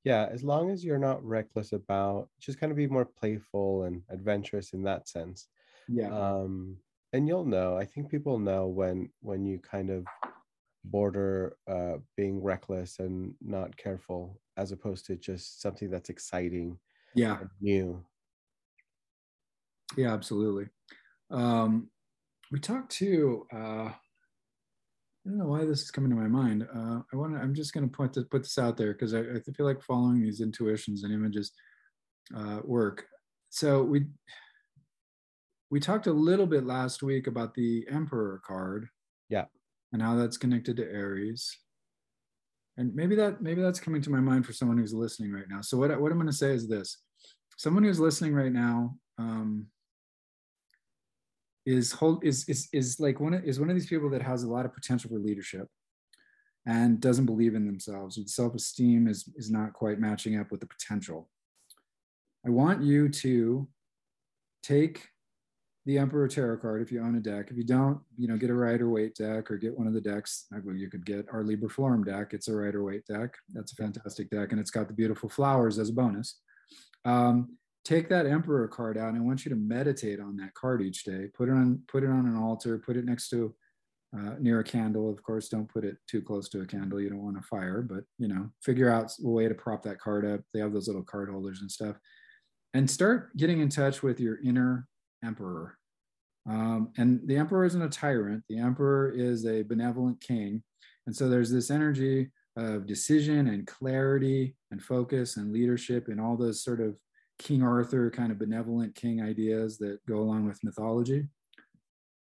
Yeah 0.03 0.27
as 0.31 0.43
long 0.43 0.69
as 0.69 0.85
you're 0.85 0.99
not 0.99 1.25
reckless 1.25 1.73
about 1.73 2.29
just 2.39 2.59
kind 2.59 2.71
of 2.71 2.77
be 2.77 2.85
more 2.85 3.05
playful 3.05 3.85
and 3.85 4.03
adventurous 4.11 4.73
in 4.73 4.83
that 4.83 5.09
sense. 5.09 5.47
Yeah. 5.88 6.15
Um 6.15 6.77
and 7.15 7.27
you'll 7.27 7.45
know 7.45 7.77
i 7.77 7.85
think 7.85 8.11
people 8.11 8.38
know 8.38 8.67
when 8.67 9.09
when 9.21 9.45
you 9.45 9.57
kind 9.59 9.89
of 9.89 10.05
border 10.91 11.57
uh 11.67 11.95
being 12.15 12.41
reckless 12.41 12.99
and 12.99 13.33
not 13.41 13.75
careful 13.77 14.39
as 14.57 14.71
opposed 14.71 15.05
to 15.05 15.15
just 15.15 15.61
something 15.61 15.89
that's 15.89 16.09
exciting 16.09 16.77
yeah 17.13 17.37
new 17.61 18.03
yeah 19.97 20.13
absolutely 20.13 20.67
um 21.31 21.89
we 22.51 22.59
talked 22.59 22.91
to 22.91 23.45
uh 23.53 23.89
I 25.25 25.31
don't 25.31 25.39
know 25.39 25.47
why 25.47 25.65
this 25.65 25.81
is 25.81 25.89
coming 25.89 26.11
to 26.11 26.15
my 26.15 26.27
mind. 26.27 26.67
Uh, 26.71 26.99
I 27.11 27.15
want 27.15 27.33
to. 27.33 27.39
I'm 27.39 27.55
just 27.55 27.73
going 27.73 27.89
to 27.89 27.91
put 27.91 28.13
this, 28.13 28.25
put 28.25 28.43
this 28.43 28.59
out 28.59 28.77
there 28.77 28.93
because 28.93 29.15
I, 29.15 29.21
I, 29.21 29.39
feel 29.57 29.65
like 29.65 29.81
following 29.81 30.21
these 30.21 30.39
intuitions 30.39 31.03
and 31.03 31.11
images 31.11 31.51
uh, 32.37 32.59
work. 32.63 33.07
So 33.49 33.81
we 33.81 34.05
we 35.71 35.79
talked 35.79 36.05
a 36.05 36.13
little 36.13 36.45
bit 36.45 36.65
last 36.65 37.01
week 37.01 37.25
about 37.25 37.55
the 37.55 37.87
Emperor 37.89 38.39
card. 38.45 38.87
Yeah. 39.29 39.45
And 39.95 40.01
how 40.01 40.15
that's 40.15 40.36
connected 40.36 40.75
to 40.75 40.84
Aries. 40.84 41.58
And 42.75 42.93
maybe 42.93 43.15
that 43.15 43.41
maybe 43.41 43.62
that's 43.62 43.79
coming 43.79 44.01
to 44.01 44.10
my 44.10 44.19
mind 44.19 44.45
for 44.45 44.51
someone 44.51 44.77
who's 44.77 44.93
listening 44.93 45.31
right 45.31 45.47
now. 45.49 45.62
So 45.62 45.77
what 45.77 45.89
what 46.01 46.12
I'm 46.12 46.17
going 46.17 46.27
to 46.27 46.34
say 46.34 46.51
is 46.51 46.67
this: 46.67 46.97
someone 47.55 47.86
who's 47.86 47.97
listening 47.97 48.34
right 48.34 48.51
now. 48.51 48.97
Um, 49.17 49.67
is 51.65 51.93
hold 51.93 52.25
is 52.25 52.43
is 52.49 52.67
is 52.73 52.99
like 52.99 53.21
one 53.21 53.36
of, 53.36 53.45
is 53.45 53.58
one 53.58 53.69
of 53.69 53.75
these 53.77 53.88
people 53.88 54.10
that 54.10 54.21
has 54.21 54.43
a 54.43 54.49
lot 54.49 54.65
of 54.65 54.73
potential 54.73 55.10
for 55.10 55.17
leadership 55.17 55.69
and 56.65 56.99
doesn't 56.99 57.25
believe 57.25 57.55
in 57.55 57.65
themselves. 57.65 58.19
Self-esteem 58.25 59.08
is 59.08 59.29
is 59.38 59.49
not 59.49 59.71
quite 59.71 59.97
matching 59.97 60.38
up 60.38 60.51
with 60.51 60.60
the 60.60 60.67
potential. 60.67 61.29
I 62.45 62.49
want 62.49 62.84
you 62.84 63.08
to 63.08 63.65
take 64.62 65.08
the 65.85 65.97
Emperor 65.99 66.27
Tarot 66.27 66.57
card 66.57 66.81
if 66.81 66.91
you 66.91 67.01
own 67.01 67.15
a 67.15 67.19
deck. 67.19 67.51
If 67.51 67.57
you 67.57 67.63
don't, 67.63 67.99
you 68.17 68.27
know, 68.27 68.37
get 68.37 68.49
a 68.49 68.55
Rider 68.55 68.89
Waite 68.89 69.15
deck 69.15 69.51
or 69.51 69.57
get 69.57 69.77
one 69.77 69.87
of 69.87 69.93
the 69.93 70.01
decks. 70.01 70.45
You 70.51 70.89
could 70.89 71.05
get 71.05 71.27
our 71.31 71.43
Liber 71.43 71.67
Florum 71.67 72.03
deck. 72.03 72.33
It's 72.33 72.47
a 72.47 72.55
Rider 72.55 72.83
Waite 72.83 73.05
deck. 73.05 73.35
That's 73.53 73.71
a 73.71 73.75
fantastic 73.75 74.29
deck, 74.29 74.51
and 74.51 74.59
it's 74.59 74.71
got 74.71 74.87
the 74.87 74.93
beautiful 74.93 75.29
flowers 75.29 75.77
as 75.77 75.89
a 75.89 75.93
bonus. 75.93 76.39
Um, 77.03 77.57
take 77.85 78.09
that 78.09 78.25
emperor 78.25 78.67
card 78.67 78.97
out 78.97 79.09
and 79.09 79.17
i 79.17 79.21
want 79.21 79.45
you 79.45 79.49
to 79.49 79.55
meditate 79.55 80.19
on 80.19 80.35
that 80.35 80.53
card 80.55 80.81
each 80.81 81.03
day 81.03 81.27
put 81.37 81.47
it 81.47 81.51
on 81.51 81.79
put 81.87 82.03
it 82.03 82.09
on 82.09 82.25
an 82.25 82.35
altar 82.35 82.79
put 82.79 82.97
it 82.97 83.05
next 83.05 83.29
to 83.29 83.53
uh, 84.17 84.33
near 84.39 84.59
a 84.59 84.63
candle 84.63 85.09
of 85.09 85.21
course 85.21 85.49
don't 85.49 85.71
put 85.71 85.85
it 85.85 85.97
too 86.07 86.21
close 86.21 86.49
to 86.49 86.61
a 86.61 86.65
candle 86.65 86.99
you 86.99 87.09
don't 87.09 87.23
want 87.23 87.39
to 87.39 87.47
fire 87.47 87.81
but 87.81 88.03
you 88.17 88.27
know 88.27 88.49
figure 88.63 88.89
out 88.89 89.11
a 89.23 89.29
way 89.29 89.47
to 89.47 89.53
prop 89.53 89.83
that 89.83 89.99
card 89.99 90.25
up 90.25 90.41
they 90.53 90.59
have 90.59 90.73
those 90.73 90.87
little 90.87 91.03
card 91.03 91.29
holders 91.29 91.61
and 91.61 91.71
stuff 91.71 91.95
and 92.73 92.89
start 92.89 93.35
getting 93.37 93.59
in 93.59 93.69
touch 93.69 94.01
with 94.01 94.19
your 94.19 94.39
inner 94.43 94.87
emperor 95.25 95.77
um, 96.47 96.89
and 96.97 97.19
the 97.25 97.35
emperor 97.35 97.65
isn't 97.65 97.81
a 97.81 97.89
tyrant 97.89 98.43
the 98.49 98.59
emperor 98.59 99.11
is 99.11 99.45
a 99.45 99.63
benevolent 99.63 100.19
king 100.21 100.61
and 101.07 101.15
so 101.15 101.29
there's 101.29 101.51
this 101.51 101.71
energy 101.71 102.29
of 102.57 102.85
decision 102.85 103.47
and 103.47 103.67
clarity 103.67 104.55
and 104.71 104.81
focus 104.81 105.38
and 105.38 105.51
leadership 105.51 106.07
and 106.07 106.21
all 106.21 106.38
those 106.38 106.63
sort 106.63 106.79
of 106.79 106.95
King 107.38 107.63
Arthur 107.63 108.09
kind 108.09 108.31
of 108.31 108.39
benevolent 108.39 108.95
king 108.95 109.21
ideas 109.21 109.77
that 109.79 110.05
go 110.05 110.19
along 110.19 110.45
with 110.45 110.63
mythology. 110.63 111.27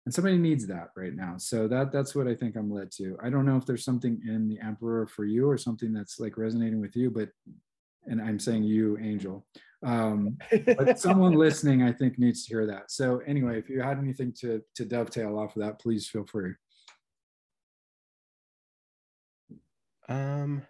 And 0.05 0.13
somebody 0.13 0.37
needs 0.37 0.67
that 0.67 0.89
right 0.95 1.15
now. 1.15 1.35
So 1.37 1.67
that 1.67 1.91
that's 1.91 2.13
what 2.13 2.27
I 2.27 2.35
think 2.35 2.55
I'm 2.55 2.71
led 2.71 2.91
to. 2.97 3.17
I 3.23 3.29
don't 3.29 3.45
know 3.45 3.57
if 3.57 3.65
there's 3.65 3.85
something 3.85 4.21
in 4.27 4.47
the 4.47 4.59
emperor 4.59 5.07
for 5.07 5.25
you 5.25 5.49
or 5.49 5.57
something 5.57 5.93
that's 5.93 6.19
like 6.19 6.37
resonating 6.37 6.79
with 6.79 6.95
you, 6.95 7.09
but 7.09 7.29
and 8.07 8.21
I'm 8.21 8.39
saying 8.39 8.63
you, 8.63 8.97
Angel. 8.99 9.45
Um, 9.85 10.37
but 10.77 10.99
someone 10.99 11.33
listening, 11.33 11.83
I 11.83 11.91
think, 11.91 12.17
needs 12.17 12.45
to 12.45 12.53
hear 12.53 12.65
that. 12.67 12.91
So 12.91 13.19
anyway, 13.25 13.59
if 13.59 13.69
you 13.69 13.81
had 13.81 13.97
anything 13.99 14.33
to 14.41 14.61
to 14.75 14.85
dovetail 14.85 15.37
off 15.37 15.55
of 15.55 15.61
that, 15.61 15.79
please 15.79 16.07
feel 16.07 16.25
free. 16.25 16.53
Um, 20.07 20.63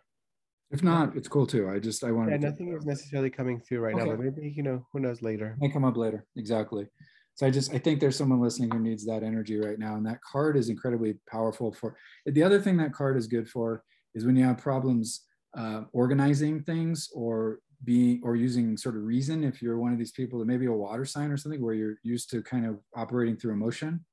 if 0.71 0.83
not, 0.83 1.15
it's 1.15 1.27
cool 1.27 1.45
too. 1.45 1.69
I 1.69 1.79
just 1.79 2.03
I 2.03 2.11
want. 2.11 2.31
Yeah, 2.31 2.37
nothing 2.37 2.73
is 2.73 2.85
necessarily 2.85 3.29
coming 3.29 3.59
through 3.59 3.79
right 3.79 3.95
okay. 3.95 4.03
now, 4.03 4.11
but 4.11 4.19
maybe 4.19 4.53
you 4.55 4.63
know 4.63 4.85
who 4.91 4.99
knows 4.99 5.21
later. 5.21 5.55
May 5.59 5.69
come 5.69 5.85
up 5.85 5.97
later. 5.97 6.25
Exactly. 6.35 6.87
So 7.35 7.45
I 7.45 7.49
just 7.49 7.73
I 7.73 7.77
think 7.77 7.99
there's 7.99 8.15
someone 8.15 8.41
listening 8.41 8.71
who 8.71 8.79
needs 8.79 9.05
that 9.05 9.23
energy 9.23 9.57
right 9.57 9.77
now, 9.77 9.95
and 9.95 10.05
that 10.05 10.21
card 10.21 10.57
is 10.57 10.69
incredibly 10.69 11.15
powerful 11.29 11.73
for. 11.73 11.95
The 12.25 12.43
other 12.43 12.61
thing 12.61 12.77
that 12.77 12.93
card 12.93 13.17
is 13.17 13.27
good 13.27 13.47
for 13.47 13.83
is 14.15 14.25
when 14.25 14.35
you 14.35 14.45
have 14.45 14.57
problems 14.57 15.24
uh, 15.57 15.83
organizing 15.93 16.61
things 16.63 17.09
or 17.13 17.59
being 17.83 18.21
or 18.23 18.35
using 18.35 18.77
sort 18.77 18.95
of 18.95 19.03
reason. 19.03 19.43
If 19.43 19.61
you're 19.61 19.77
one 19.77 19.91
of 19.91 19.99
these 19.99 20.11
people 20.11 20.39
that 20.39 20.45
maybe 20.45 20.65
a 20.65 20.71
water 20.71 21.05
sign 21.05 21.31
or 21.31 21.37
something 21.37 21.61
where 21.61 21.73
you're 21.73 21.97
used 22.03 22.29
to 22.31 22.41
kind 22.41 22.65
of 22.65 22.79
operating 22.95 23.37
through 23.37 23.53
emotion, 23.53 24.03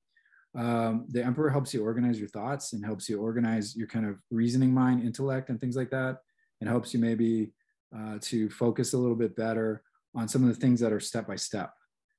um, 0.57 1.07
the 1.09 1.24
emperor 1.24 1.50
helps 1.50 1.72
you 1.72 1.83
organize 1.83 2.18
your 2.18 2.28
thoughts 2.28 2.72
and 2.72 2.85
helps 2.85 3.09
you 3.09 3.20
organize 3.20 3.74
your 3.74 3.87
kind 3.87 4.07
of 4.07 4.18
reasoning 4.31 4.72
mind 4.72 5.02
intellect 5.02 5.48
and 5.48 5.61
things 5.61 5.76
like 5.76 5.90
that 5.90 6.18
and 6.61 6.68
helps 6.68 6.92
you 6.92 7.00
maybe 7.00 7.52
uh, 7.96 8.18
to 8.20 8.50
focus 8.50 8.92
a 8.92 8.98
little 8.98 9.16
bit 9.16 9.35
better 9.35 9.83
on 10.14 10.28
some 10.28 10.42
of 10.42 10.48
the 10.48 10.61
things 10.61 10.78
that 10.81 10.92
are 10.92 11.00
step 11.00 11.26
by 11.26 11.37
step. 11.37 11.72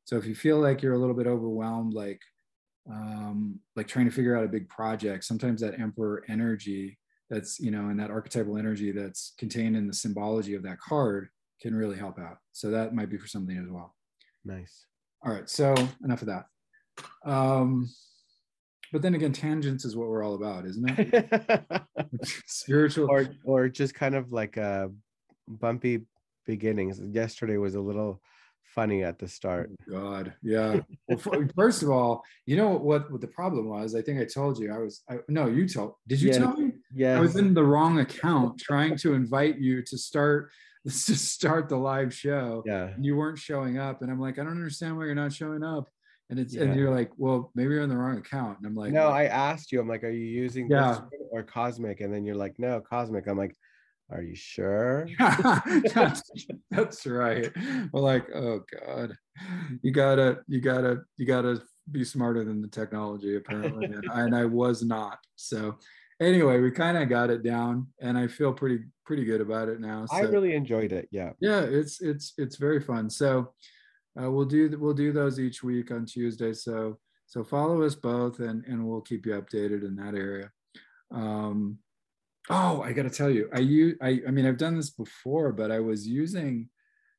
So 0.05 0.17
if 0.17 0.25
you 0.25 0.35
feel 0.35 0.59
like 0.59 0.81
you're 0.81 0.93
a 0.93 0.99
little 0.99 1.15
bit 1.15 1.27
overwhelmed, 1.27 1.93
like 1.93 2.21
um, 2.91 3.59
like 3.75 3.87
trying 3.87 4.05
to 4.05 4.11
figure 4.11 4.35
out 4.35 4.43
a 4.43 4.49
big 4.49 4.67
project, 4.67 5.23
sometimes 5.23 5.61
that 5.61 5.79
emperor 5.79 6.25
energy 6.27 6.97
that's 7.29 7.59
you 7.59 7.71
know 7.71 7.89
and 7.89 7.99
that 7.99 8.11
archetypal 8.11 8.57
energy 8.57 8.91
that's 8.91 9.33
contained 9.37 9.75
in 9.75 9.87
the 9.87 9.93
symbology 9.93 10.55
of 10.55 10.63
that 10.63 10.79
card 10.79 11.29
can 11.61 11.75
really 11.75 11.97
help 11.97 12.19
out. 12.19 12.37
So 12.51 12.69
that 12.71 12.93
might 12.93 13.09
be 13.09 13.17
for 13.17 13.27
something 13.27 13.57
as 13.57 13.69
well. 13.69 13.95
Nice. 14.43 14.85
All 15.25 15.33
right. 15.33 15.49
So 15.49 15.73
enough 16.03 16.21
of 16.21 16.27
that. 16.27 16.45
Um, 17.25 17.89
but 18.91 19.01
then 19.01 19.15
again, 19.15 19.33
tangents 19.33 19.85
is 19.85 19.95
what 19.95 20.07
we're 20.07 20.23
all 20.23 20.35
about, 20.35 20.65
isn't 20.65 20.87
it? 20.87 21.83
Spiritual, 22.45 23.09
or 23.09 23.27
or 23.43 23.69
just 23.69 23.95
kind 23.95 24.13
of 24.13 24.31
like 24.31 24.57
a 24.57 24.91
bumpy 25.47 26.01
beginnings. 26.45 26.99
Yesterday 26.99 27.57
was 27.57 27.75
a 27.75 27.81
little 27.81 28.21
funny 28.73 29.03
at 29.03 29.19
the 29.19 29.27
start. 29.27 29.71
Oh 29.89 29.91
God, 29.91 30.33
yeah. 30.41 30.79
well, 31.07 31.19
uh, 31.43 31.47
first 31.55 31.83
of 31.83 31.89
all, 31.89 32.23
you 32.45 32.57
know 32.57 32.69
what, 32.69 33.11
what 33.11 33.21
the 33.21 33.27
problem 33.27 33.69
was? 33.69 33.95
I 33.95 34.01
think 34.01 34.19
I 34.19 34.25
told 34.25 34.59
you. 34.59 34.73
I 34.73 34.79
was 34.79 35.01
I, 35.09 35.17
no, 35.27 35.47
you 35.47 35.67
told. 35.67 35.93
Did 36.07 36.21
you 36.21 36.33
tell 36.33 36.55
me? 36.55 36.71
Yeah. 36.93 37.17
I 37.17 37.19
was 37.19 37.35
in 37.35 37.53
the 37.53 37.63
wrong 37.63 37.99
account 37.99 38.59
trying 38.59 38.97
to 38.97 39.13
invite 39.13 39.59
you 39.59 39.81
to 39.83 39.97
start 39.97 40.51
to 40.85 40.91
start 40.91 41.69
the 41.69 41.77
live 41.77 42.13
show. 42.13 42.63
Yeah. 42.65 42.87
And 42.87 43.05
you 43.05 43.15
weren't 43.15 43.39
showing 43.39 43.77
up, 43.77 44.01
and 44.01 44.11
I'm 44.11 44.19
like, 44.19 44.39
I 44.39 44.43
don't 44.43 44.51
understand 44.51 44.97
why 44.97 45.05
you're 45.05 45.15
not 45.15 45.33
showing 45.33 45.63
up 45.63 45.89
and 46.29 46.39
it's 46.39 46.55
yeah. 46.55 46.63
and 46.63 46.75
you're 46.75 46.89
like 46.89 47.11
well 47.17 47.51
maybe 47.53 47.73
you're 47.73 47.83
on 47.83 47.89
the 47.89 47.97
wrong 47.97 48.17
account 48.17 48.57
and 48.57 48.65
i'm 48.65 48.75
like 48.75 48.91
no 48.91 49.09
i 49.09 49.25
asked 49.25 49.71
you 49.71 49.79
i'm 49.79 49.87
like 49.87 50.03
are 50.03 50.09
you 50.09 50.25
using 50.25 50.69
yeah. 50.69 51.01
or 51.31 51.43
cosmic 51.43 52.01
and 52.01 52.13
then 52.13 52.23
you're 52.23 52.35
like 52.35 52.57
no 52.57 52.81
cosmic 52.81 53.27
i'm 53.27 53.37
like 53.37 53.55
are 54.13 54.21
you 54.21 54.35
sure? 54.35 55.07
That's, 55.93 56.23
that's 56.71 57.05
right. 57.05 57.51
Well 57.91 58.03
like 58.03 58.27
oh 58.35 58.61
god. 58.85 59.15
You 59.81 59.91
gotta 59.91 60.39
you 60.47 60.61
gotta 60.61 61.01
you 61.17 61.25
gotta 61.25 61.61
be 61.91 62.03
smarter 62.03 62.43
than 62.43 62.61
the 62.61 62.67
technology 62.67 63.35
apparently 63.35 63.85
and, 63.85 64.09
I, 64.09 64.21
and 64.21 64.35
i 64.35 64.45
was 64.45 64.83
not. 64.83 65.17
So 65.35 65.77
anyway 66.21 66.59
we 66.59 66.71
kind 66.71 66.97
of 66.97 67.09
got 67.09 67.31
it 67.31 67.43
down 67.43 67.87
and 67.99 68.17
i 68.17 68.27
feel 68.27 68.53
pretty 68.53 68.83
pretty 69.03 69.25
good 69.25 69.41
about 69.41 69.67
it 69.67 69.81
now 69.81 70.05
so, 70.05 70.15
i 70.15 70.21
really 70.21 70.53
enjoyed 70.53 70.93
it 70.93 71.09
yeah. 71.11 71.31
Yeah 71.41 71.61
it's 71.61 72.01
it's 72.01 72.33
it's 72.37 72.55
very 72.55 72.79
fun. 72.79 73.09
So 73.09 73.53
uh, 74.21 74.29
we'll 74.29 74.45
do 74.45 74.77
we'll 74.79 74.93
do 74.93 75.11
those 75.11 75.39
each 75.39 75.63
week 75.63 75.91
on 75.91 76.05
Tuesday. 76.05 76.53
So 76.53 76.99
so 77.25 77.43
follow 77.43 77.81
us 77.81 77.95
both, 77.95 78.39
and 78.39 78.63
and 78.65 78.85
we'll 78.85 79.01
keep 79.01 79.25
you 79.25 79.33
updated 79.33 79.83
in 79.83 79.95
that 79.95 80.15
area. 80.15 80.51
Um, 81.11 81.79
oh, 82.49 82.81
I 82.81 82.93
got 82.93 83.03
to 83.03 83.09
tell 83.09 83.29
you, 83.29 83.49
I 83.53 83.59
use 83.59 83.95
I 84.01 84.21
I 84.27 84.31
mean 84.31 84.45
I've 84.45 84.57
done 84.57 84.75
this 84.75 84.89
before, 84.89 85.51
but 85.51 85.71
I 85.71 85.79
was 85.79 86.07
using. 86.07 86.69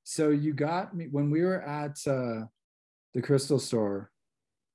So 0.03 0.31
you 0.31 0.53
got 0.53 0.95
me 0.95 1.09
when 1.11 1.31
we 1.31 1.43
were 1.43 1.63
at 1.63 1.97
uh, 2.07 2.47
the 3.15 3.23
crystal 3.23 3.59
store 3.59 4.11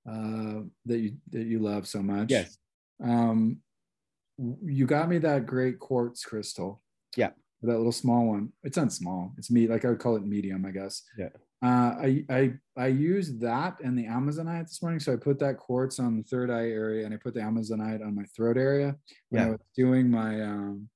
uh, 0.10 0.62
that 0.86 0.98
you 0.98 1.18
that 1.32 1.46
you 1.46 1.60
love 1.60 1.88
so 1.88 2.02
much. 2.02 2.32
Yes. 2.32 2.58
Um, 3.04 3.58
you 4.64 4.86
got 4.86 5.10
me 5.10 5.18
that 5.20 5.46
great 5.46 5.80
quartz 5.80 6.24
crystal. 6.24 6.82
Yeah. 7.16 7.32
That 7.68 7.78
little 7.78 7.92
small 7.92 8.26
one. 8.28 8.54
It's 8.64 8.78
not 8.78 8.92
small. 8.94 9.34
It's 9.38 9.52
me. 9.52 9.68
Like 9.68 9.86
I 9.86 9.90
would 9.90 10.00
call 10.00 10.16
it 10.16 10.26
medium, 10.26 10.66
I 10.66 10.72
guess. 10.72 11.04
Yeah. 11.18 11.30
Uh, 11.62 11.94
I 12.00 12.26
I 12.30 12.54
I 12.78 12.88
used 12.88 13.42
that 13.42 13.82
and 13.84 13.98
the 13.98 14.06
Amazonite 14.06 14.68
this 14.68 14.82
morning. 14.82 15.00
So 15.02 15.12
I 15.12 15.18
put 15.18 15.40
that 15.40 15.58
quartz 15.58 16.00
on 16.00 16.18
the 16.18 16.24
third 16.24 16.50
eye 16.50 16.70
area, 16.70 17.06
and 17.06 17.14
I 17.14 17.18
put 17.18 17.34
the 17.34 17.42
Amazonite 17.42 18.02
on 18.06 18.16
my 18.16 18.24
throat 18.36 18.58
area 18.58 18.96
when 19.30 19.42
Yeah. 19.42 19.48
I 19.48 19.52
was 19.52 19.60
doing 19.76 20.10
my 20.10 20.42
um 20.42 20.90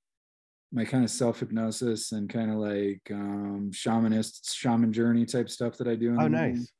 my 0.72 0.86
kind 0.86 1.04
of 1.04 1.12
self 1.12 1.40
hypnosis 1.42 2.14
and 2.14 2.30
kind 2.30 2.50
of 2.50 2.58
like 2.58 3.02
um 3.12 3.72
shamanist 3.74 4.54
shaman 4.56 4.94
journey 4.94 5.26
type 5.26 5.50
stuff 5.50 5.78
that 5.78 5.88
I 5.88 5.96
do. 5.96 6.10
In 6.14 6.20
Oh, 6.20 6.24
the 6.24 6.30
morning. 6.30 6.56
nice. 6.56 6.72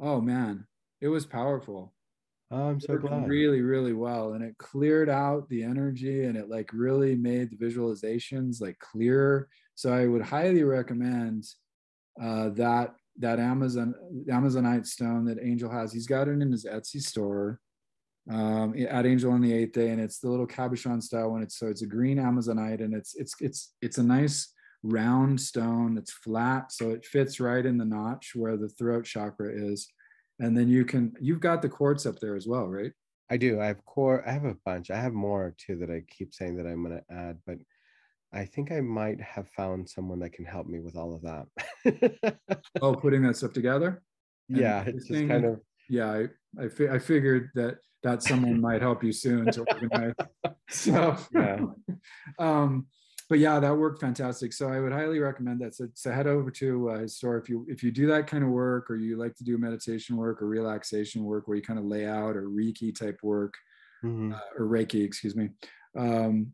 Oh 0.00 0.20
man, 0.20 0.66
it 1.00 1.08
was 1.08 1.24
powerful 1.24 1.94
Oh, 2.50 2.68
I'm 2.68 2.80
so 2.80 2.96
glad. 2.96 3.28
really 3.28 3.60
really 3.60 3.92
well 3.92 4.32
and 4.32 4.42
it 4.42 4.56
cleared 4.56 5.10
out 5.10 5.48
the 5.50 5.62
energy 5.62 6.24
and 6.24 6.36
it 6.36 6.48
like 6.48 6.70
really 6.72 7.14
made 7.14 7.50
the 7.50 7.56
visualizations 7.56 8.60
like 8.60 8.78
clearer. 8.78 9.48
So 9.74 9.92
i 9.92 10.06
would 10.06 10.22
highly 10.22 10.64
recommend 10.64 11.44
uh, 12.20 12.48
that 12.50 12.94
that 13.18 13.38
amazon 13.38 13.94
amazonite 14.28 14.86
stone 14.86 15.26
that 15.26 15.38
angel 15.42 15.70
has. 15.70 15.92
He's 15.92 16.06
got 16.06 16.28
it 16.28 16.40
in 16.40 16.50
his 16.50 16.64
etsy 16.64 17.02
store 17.02 17.60
um, 18.30 18.74
at 18.88 19.04
angel 19.04 19.32
on 19.32 19.42
the 19.42 19.52
eighth 19.52 19.72
day 19.72 19.90
and 19.90 20.00
it's 20.00 20.18
the 20.18 20.30
little 20.30 20.46
cabochon 20.46 21.02
style 21.02 21.32
one. 21.32 21.42
It's 21.42 21.58
so 21.58 21.66
it's 21.66 21.82
a 21.82 21.86
green 21.86 22.16
amazonite 22.16 22.82
and 22.82 22.94
it's 22.94 23.14
it's 23.14 23.34
it's 23.40 23.74
it's 23.82 23.98
a 23.98 24.02
nice 24.02 24.54
round 24.82 25.38
stone. 25.38 25.94
That's 25.96 26.12
flat 26.12 26.72
so 26.72 26.92
it 26.92 27.04
fits 27.04 27.40
right 27.40 27.66
in 27.66 27.76
the 27.76 27.84
notch 27.84 28.32
where 28.34 28.56
the 28.56 28.70
throat 28.70 29.04
chakra 29.04 29.50
is 29.52 29.86
and 30.38 30.56
then 30.56 30.68
you 30.68 30.84
can 30.84 31.12
you've 31.20 31.40
got 31.40 31.62
the 31.62 31.68
quartz 31.68 32.06
up 32.06 32.18
there 32.20 32.36
as 32.36 32.46
well 32.46 32.66
right 32.68 32.92
I 33.30 33.36
do. 33.36 33.60
I 33.60 33.66
have 33.66 33.84
core. 33.84 34.26
I 34.26 34.32
have 34.32 34.46
a 34.46 34.56
bunch. 34.64 34.90
I 34.90 34.96
have 34.96 35.12
more 35.12 35.54
too 35.58 35.76
that 35.80 35.90
I 35.90 36.02
keep 36.08 36.32
saying 36.32 36.56
that 36.56 36.66
I'm 36.66 36.82
going 36.82 36.96
to 36.98 37.14
add, 37.14 37.36
but 37.46 37.58
I 38.32 38.44
think 38.44 38.72
I 38.72 38.80
might 38.80 39.20
have 39.20 39.48
found 39.50 39.88
someone 39.88 40.20
that 40.20 40.32
can 40.32 40.44
help 40.44 40.66
me 40.66 40.80
with 40.80 40.96
all 40.96 41.14
of 41.14 41.22
that. 41.22 42.38
oh 42.82 42.94
putting 42.94 43.22
that 43.22 43.36
stuff 43.36 43.52
together 43.52 44.02
And 44.48 44.58
yeah, 44.58 44.84
it's 44.86 45.08
just 45.08 45.28
kind 45.28 45.44
of 45.44 45.60
yeah 45.88 46.10
i 46.10 46.64
i, 46.64 46.68
fi- 46.68 46.88
I 46.88 46.98
figured 46.98 47.50
that 47.54 47.78
that 48.02 48.22
someone 48.22 48.60
might 48.60 48.82
help 48.82 49.02
you 49.02 49.12
soon 49.12 49.50
to 49.50 49.60
organize 49.72 50.14
so 50.68 51.16
Yeah. 51.32 51.60
um 52.38 52.86
but 53.28 53.38
yeah 53.38 53.60
that 53.60 53.76
worked 53.76 54.00
fantastic 54.00 54.52
so 54.52 54.68
i 54.68 54.80
would 54.80 54.92
highly 54.92 55.18
recommend 55.18 55.60
that 55.60 55.74
so, 55.74 55.86
so 55.94 56.10
head 56.12 56.26
over 56.26 56.50
to 56.50 56.90
uh, 56.90 56.98
his 56.98 57.16
store 57.16 57.36
if 57.38 57.48
you 57.48 57.64
if 57.68 57.82
you 57.82 57.90
do 57.90 58.06
that 58.06 58.26
kind 58.26 58.42
of 58.44 58.50
work 58.50 58.90
or 58.90 58.96
you 58.96 59.16
like 59.16 59.34
to 59.34 59.44
do 59.44 59.58
meditation 59.58 60.16
work 60.16 60.40
or 60.42 60.46
relaxation 60.46 61.24
work 61.24 61.46
where 61.46 61.56
you 61.56 61.62
kind 61.62 61.78
of 61.78 61.84
lay 61.84 62.06
out 62.06 62.36
or 62.36 62.44
reiki 62.48 62.94
type 62.96 63.18
work 63.22 63.54
Mhm. 64.04 64.32
uh, 64.32 64.40
or 64.56 64.66
Reiki, 64.66 65.04
excuse 65.04 65.34
me. 65.34 65.50
Um, 65.96 66.52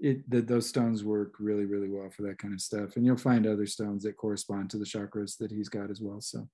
it 0.00 0.28
that 0.28 0.48
those 0.48 0.68
stones 0.68 1.04
work 1.04 1.34
really, 1.38 1.64
really 1.64 1.88
well 1.88 2.10
for 2.10 2.22
that 2.22 2.38
kind 2.38 2.52
of 2.52 2.60
stuff, 2.60 2.96
and 2.96 3.06
you'll 3.06 3.16
find 3.16 3.46
other 3.46 3.66
stones 3.66 4.02
that 4.02 4.16
correspond 4.16 4.70
to 4.70 4.76
the 4.78 4.84
chakras 4.84 5.36
that 5.38 5.52
he's 5.52 5.68
got 5.68 5.88
as 5.90 6.00
well. 6.00 6.20
So, 6.20 6.38
a 6.40 6.48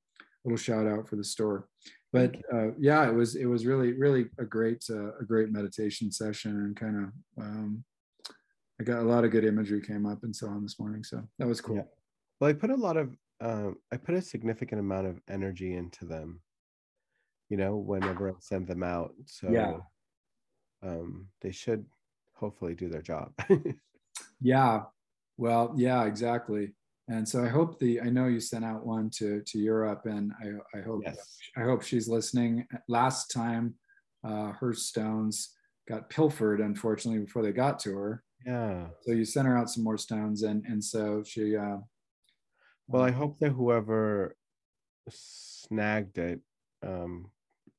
little 0.45 0.59
shout 0.59 0.87
out 0.87 1.09
for 1.09 1.17
the 1.17 1.25
store. 1.25 1.69
But 2.13 2.37
uh, 2.53 2.73
yeah, 2.79 3.09
it 3.09 3.15
was 3.15 3.35
it 3.37 3.47
was 3.47 3.65
really, 3.65 3.95
really 3.95 4.27
a 4.39 4.45
great 4.45 4.85
uh, 4.91 5.17
a 5.17 5.25
great 5.25 5.51
meditation 5.51 6.13
session, 6.13 6.51
and 6.61 6.77
kind 6.77 6.97
of 7.05 7.43
um, 7.43 7.85
I 8.81 8.85
got 8.85 9.01
a 9.01 9.03
lot 9.09 9.25
of 9.25 9.31
good 9.31 9.45
imagery 9.45 9.81
came 9.81 10.07
up 10.07 10.23
and 10.23 10.35
so 10.35 10.49
on 10.49 10.63
this 10.63 10.79
morning. 10.79 11.03
So 11.03 11.23
that 11.39 11.49
was 11.49 11.61
cool. 11.61 11.77
Yeah. 11.77 11.83
well, 12.41 12.51
I 12.51 12.53
put 12.53 12.71
a 12.71 12.75
lot 12.77 12.97
of, 12.97 13.17
um, 13.41 13.77
I 13.93 13.97
put 13.97 14.15
a 14.15 14.23
significant 14.23 14.81
amount 14.81 15.07
of 15.07 15.21
energy 15.29 15.75
into 15.75 16.05
them. 16.05 16.41
You 17.49 17.57
know, 17.57 17.77
whenever 17.77 18.29
I 18.31 18.33
send 18.41 18.67
them 18.67 18.83
out, 18.83 19.13
so 19.27 19.49
Yeah. 19.51 19.79
um, 20.83 21.29
they 21.43 21.53
should 21.53 21.87
hopefully 22.35 22.75
do 22.75 22.89
their 22.89 23.03
job. 23.03 23.33
Yeah. 24.41 24.83
Well, 25.39 25.73
yeah, 25.77 26.05
exactly. 26.05 26.75
And 27.09 27.27
so 27.27 27.43
I 27.45 27.49
hope 27.49 27.79
the 27.79 28.01
I 28.01 28.11
know 28.11 28.27
you 28.27 28.41
sent 28.41 28.65
out 28.65 28.85
one 28.85 29.09
to 29.17 29.41
to 29.43 29.59
Europe, 29.59 30.03
and 30.07 30.33
I 30.43 30.79
I 30.79 30.83
hope 30.83 31.03
yes. 31.05 31.39
I 31.57 31.61
hope 31.63 31.83
she's 31.83 32.09
listening. 32.09 32.67
Last 32.89 33.31
time, 33.31 33.75
uh, 34.25 34.53
her 34.53 34.73
stones 34.75 35.55
got 35.89 36.11
pilfered, 36.11 36.61
unfortunately, 36.61 37.25
before 37.25 37.43
they 37.43 37.53
got 37.53 37.79
to 37.81 37.95
her. 37.97 38.25
Yeah. 38.45 38.89
So 39.03 39.13
you 39.13 39.25
sent 39.25 39.47
her 39.47 39.57
out 39.57 39.71
some 39.71 39.85
more 39.85 39.99
stones, 39.99 40.43
and 40.43 40.65
and 40.67 40.83
so 40.83 41.23
she. 41.25 41.57
Uh, 41.57 41.79
Well, 42.89 43.03
I 43.03 43.11
hope 43.11 43.39
that 43.41 43.51
whoever 43.51 44.37
snagged 45.11 46.19
it, 46.19 46.41
um, 46.83 47.31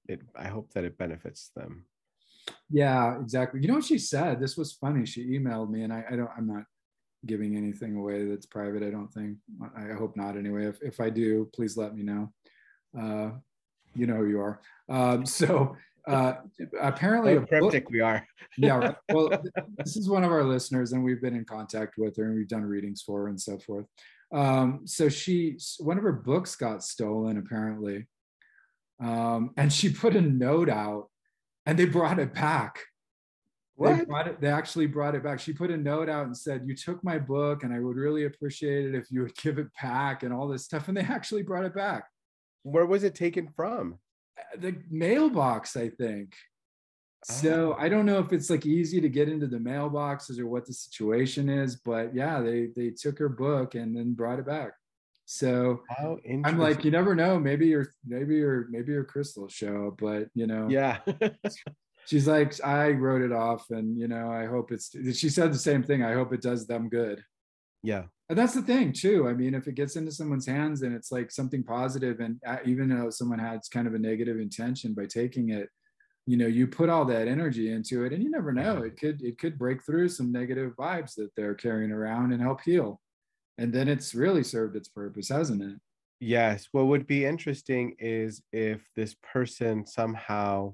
it 0.07 0.21
I 0.35 0.47
hope 0.47 0.73
that 0.73 0.83
it 0.83 0.97
benefits 0.97 1.51
them. 1.55 1.85
Yeah, 2.69 3.19
exactly. 3.21 3.61
You 3.61 3.67
know 3.67 3.75
what 3.75 3.85
she 3.85 3.97
said? 3.99 4.39
This 4.39 4.57
was 4.57 4.73
funny. 4.73 5.05
She 5.05 5.37
emailed 5.37 5.69
me, 5.69 5.83
and 5.83 5.93
I, 5.93 6.03
I 6.11 6.15
don't. 6.15 6.31
I'm 6.37 6.47
not 6.47 6.63
giving 7.25 7.55
anything 7.55 7.95
away 7.95 8.25
that's 8.25 8.45
private. 8.45 8.83
I 8.83 8.89
don't 8.89 9.11
think. 9.13 9.37
I, 9.75 9.91
I 9.91 9.93
hope 9.93 10.15
not. 10.17 10.37
Anyway, 10.37 10.65
if 10.65 10.81
if 10.81 10.99
I 10.99 11.09
do, 11.09 11.49
please 11.53 11.77
let 11.77 11.95
me 11.95 12.03
know. 12.03 12.33
Uh, 12.97 13.31
you 13.95 14.07
know 14.07 14.17
who 14.17 14.27
you 14.27 14.41
are. 14.41 14.61
Um, 14.89 15.25
so 15.39 15.75
uh, 16.07 16.33
apparently, 16.81 17.35
a 17.35 17.41
book- 17.41 17.89
we 17.89 17.99
are. 18.01 18.25
yeah. 18.57 18.77
right. 18.77 18.95
Well, 19.13 19.29
this 19.77 19.97
is 19.97 20.09
one 20.09 20.23
of 20.23 20.31
our 20.31 20.43
listeners, 20.43 20.93
and 20.93 21.03
we've 21.03 21.21
been 21.21 21.35
in 21.35 21.45
contact 21.45 21.95
with 21.97 22.15
her, 22.17 22.23
and 22.25 22.35
we've 22.35 22.47
done 22.47 22.63
readings 22.63 23.01
for 23.01 23.21
her 23.23 23.27
and 23.27 23.39
so 23.39 23.57
forth. 23.59 23.85
Um, 24.33 24.81
so 24.85 25.09
she, 25.09 25.57
one 25.79 25.97
of 25.97 26.03
her 26.03 26.13
books 26.13 26.55
got 26.55 26.83
stolen 26.83 27.37
apparently, 27.37 28.07
um, 29.01 29.51
and 29.57 29.71
she 29.71 29.89
put 29.89 30.15
a 30.15 30.21
note 30.21 30.69
out, 30.69 31.09
and 31.65 31.77
they 31.77 31.85
brought 31.85 32.19
it 32.19 32.33
back. 32.33 32.79
They 33.79 33.83
What? 33.93 34.07
brought 34.07 34.27
it. 34.27 34.41
They 34.41 34.47
actually 34.47 34.87
brought 34.87 35.13
it 35.13 35.23
back. 35.23 35.39
She 35.39 35.53
put 35.53 35.69
a 35.69 35.77
note 35.77 36.09
out 36.09 36.25
and 36.25 36.35
said, 36.35 36.63
"You 36.65 36.75
took 36.75 37.03
my 37.03 37.19
book, 37.19 37.63
and 37.63 37.73
I 37.73 37.79
would 37.79 37.95
really 37.95 38.25
appreciate 38.25 38.85
it 38.87 38.95
if 38.95 39.11
you 39.11 39.21
would 39.21 39.35
give 39.35 39.59
it 39.59 39.67
back 39.81 40.23
and 40.23 40.33
all 40.33 40.47
this 40.47 40.65
stuff." 40.65 40.87
And 40.87 40.97
they 40.97 41.01
actually 41.17 41.43
brought 41.43 41.65
it 41.65 41.75
back. 41.75 42.05
Where 42.63 42.85
was 42.85 43.03
it 43.03 43.13
taken 43.13 43.49
from? 43.55 43.99
The 44.57 44.75
mailbox, 44.89 45.75
I 45.75 45.89
think. 45.89 46.33
So 47.23 47.75
oh. 47.77 47.81
I 47.81 47.89
don't 47.89 48.05
know 48.05 48.19
if 48.19 48.31
it's 48.31 48.49
like 48.49 48.65
easy 48.65 49.01
to 49.01 49.09
get 49.09 49.27
into 49.27 49.47
the 49.47 49.57
mailboxes 49.57 50.39
or 50.39 50.47
what 50.47 50.65
the 50.65 50.73
situation 50.73 51.49
is, 51.49 51.75
but 51.75 52.15
yeah, 52.15 52.41
they 52.41 52.69
they 52.75 52.91
took 52.91 53.19
her 53.19 53.29
book 53.29 53.75
and 53.75 53.95
then 53.95 54.13
brought 54.13 54.39
it 54.39 54.45
back. 54.45 54.73
So 55.25 55.81
How. 55.89 56.19
I'm 56.45 56.57
like, 56.57 56.85
you 56.85 56.91
never 56.91 57.13
know. 57.13 57.37
Maybe 57.37 57.67
your 57.67 57.91
maybe 58.05 58.35
your 58.35 58.67
maybe 58.69 58.93
your 58.93 59.03
crystal 59.03 59.43
will 59.43 59.49
show 59.49 59.87
up, 59.87 59.97
but 59.99 60.29
you 60.35 60.47
know, 60.47 60.69
yeah. 60.69 60.99
she's 62.05 62.27
like, 62.27 62.63
I 62.63 62.91
wrote 62.91 63.21
it 63.21 63.33
off, 63.33 63.69
and 63.71 63.99
you 63.99 64.07
know, 64.07 64.31
I 64.31 64.45
hope 64.45 64.71
it's. 64.71 64.95
She 65.17 65.29
said 65.29 65.51
the 65.51 65.59
same 65.59 65.83
thing. 65.83 66.01
I 66.01 66.13
hope 66.13 66.31
it 66.31 66.41
does 66.41 66.65
them 66.65 66.87
good. 66.87 67.21
yeah. 67.83 68.03
And 68.29 68.37
that's 68.37 68.53
the 68.53 68.61
thing 68.61 68.91
too. 68.91 69.27
I 69.27 69.33
mean, 69.33 69.53
if 69.53 69.67
it 69.67 69.75
gets 69.75 69.95
into 69.95 70.11
someone's 70.11 70.45
hands 70.45 70.81
and 70.81 70.93
it's 70.93 71.11
like 71.11 71.31
something 71.31 71.63
positive, 71.63 72.19
and 72.19 72.39
uh, 72.45 72.57
even 72.65 72.89
though 72.89 73.09
someone 73.09 73.39
has 73.39 73.69
kind 73.69 73.87
of 73.87 73.93
a 73.93 73.99
negative 73.99 74.39
intention 74.39 74.93
by 74.93 75.05
taking 75.05 75.49
it, 75.51 75.69
you 76.25 76.35
know, 76.35 76.47
you 76.47 76.67
put 76.67 76.89
all 76.89 77.05
that 77.05 77.29
energy 77.29 77.71
into 77.71 78.03
it, 78.03 78.11
and 78.11 78.21
you 78.21 78.29
never 78.29 78.51
know. 78.51 78.83
It 78.83 78.99
could 78.99 79.21
it 79.21 79.39
could 79.39 79.57
break 79.57 79.85
through 79.85 80.09
some 80.09 80.31
negative 80.31 80.73
vibes 80.75 81.15
that 81.15 81.29
they're 81.37 81.55
carrying 81.55 81.91
around 81.91 82.33
and 82.33 82.41
help 82.41 82.59
heal. 82.61 82.99
And 83.57 83.73
then 83.73 83.87
it's 83.87 84.13
really 84.13 84.43
served 84.43 84.75
its 84.75 84.89
purpose, 84.89 85.29
hasn't 85.29 85.63
it? 85.63 85.79
Yes. 86.19 86.67
What 86.73 86.87
would 86.87 87.07
be 87.07 87.25
interesting 87.25 87.95
is 87.97 88.41
if 88.51 88.81
this 88.95 89.15
person 89.23 89.85
somehow, 89.85 90.73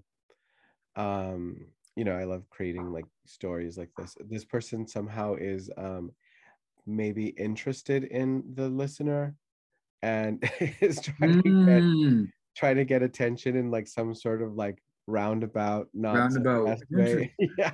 um, 0.95 1.67
you 1.95 2.03
know, 2.03 2.15
I 2.15 2.23
love 2.23 2.49
creating 2.49 2.91
like 2.91 3.05
stories 3.25 3.77
like 3.77 3.91
this. 3.97 4.17
This 4.27 4.43
person 4.43 4.87
somehow 4.87 5.35
is 5.35 5.69
um, 5.77 6.11
maybe 6.85 7.27
interested 7.27 8.03
in 8.03 8.43
the 8.55 8.67
listener 8.69 9.35
and 10.01 10.43
is 10.81 10.99
trying 11.01 11.41
to 11.41 11.65
get 11.65 11.81
Mm, 11.83 12.29
trying 12.55 12.75
to 12.75 12.85
get 12.85 13.01
attention 13.01 13.55
in 13.55 13.71
like 13.71 13.87
some 13.87 14.13
sort 14.13 14.41
of 14.41 14.53
like 14.53 14.81
roundabout, 15.07 15.87
not 15.93 16.15
Roundabout. 16.15 16.79
way. 16.91 17.33
yeah. 17.57 17.71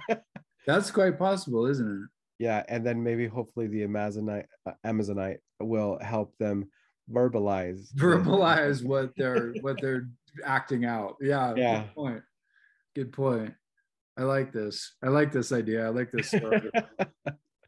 that's 0.66 0.92
quite 0.92 1.18
possible, 1.20 1.66
isn't 1.66 1.90
it? 1.90 2.10
Yeah, 2.44 2.64
and 2.70 2.86
then 2.86 3.04
maybe 3.04 3.28
hopefully 3.28 3.68
the 3.68 3.82
Amazonite 3.82 4.46
uh, 4.66 4.72
Amazonite 4.86 5.40
will 5.60 6.00
help 6.02 6.34
them 6.40 6.70
verbalize 7.12 7.92
Verbalize 7.96 8.84
what 8.84 9.12
they're 9.18 9.54
what 9.62 9.82
they're 9.82 10.08
acting 10.46 10.86
out. 10.86 11.16
Yeah. 11.20 11.54
Yeah. 11.56 11.82
Good 11.82 11.96
point. 11.96 12.24
Good 12.96 13.12
point. 13.12 13.54
I 14.18 14.24
like 14.24 14.52
this. 14.52 14.96
I 15.04 15.08
like 15.08 15.32
this 15.32 15.52
idea. 15.52 15.86
I 15.86 15.90
like 15.90 16.12
this 16.12 16.28
story. 16.28 16.70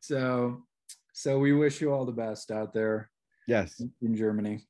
so 0.01 0.63
so 1.21 1.38
we 1.38 1.53
wish 1.53 1.79
you 1.81 1.93
all 1.93 2.05
the 2.05 2.12
best 2.12 2.49
out 2.49 2.73
there 2.73 3.10
yes. 3.47 3.79
in 4.01 4.15
germany 4.15 4.65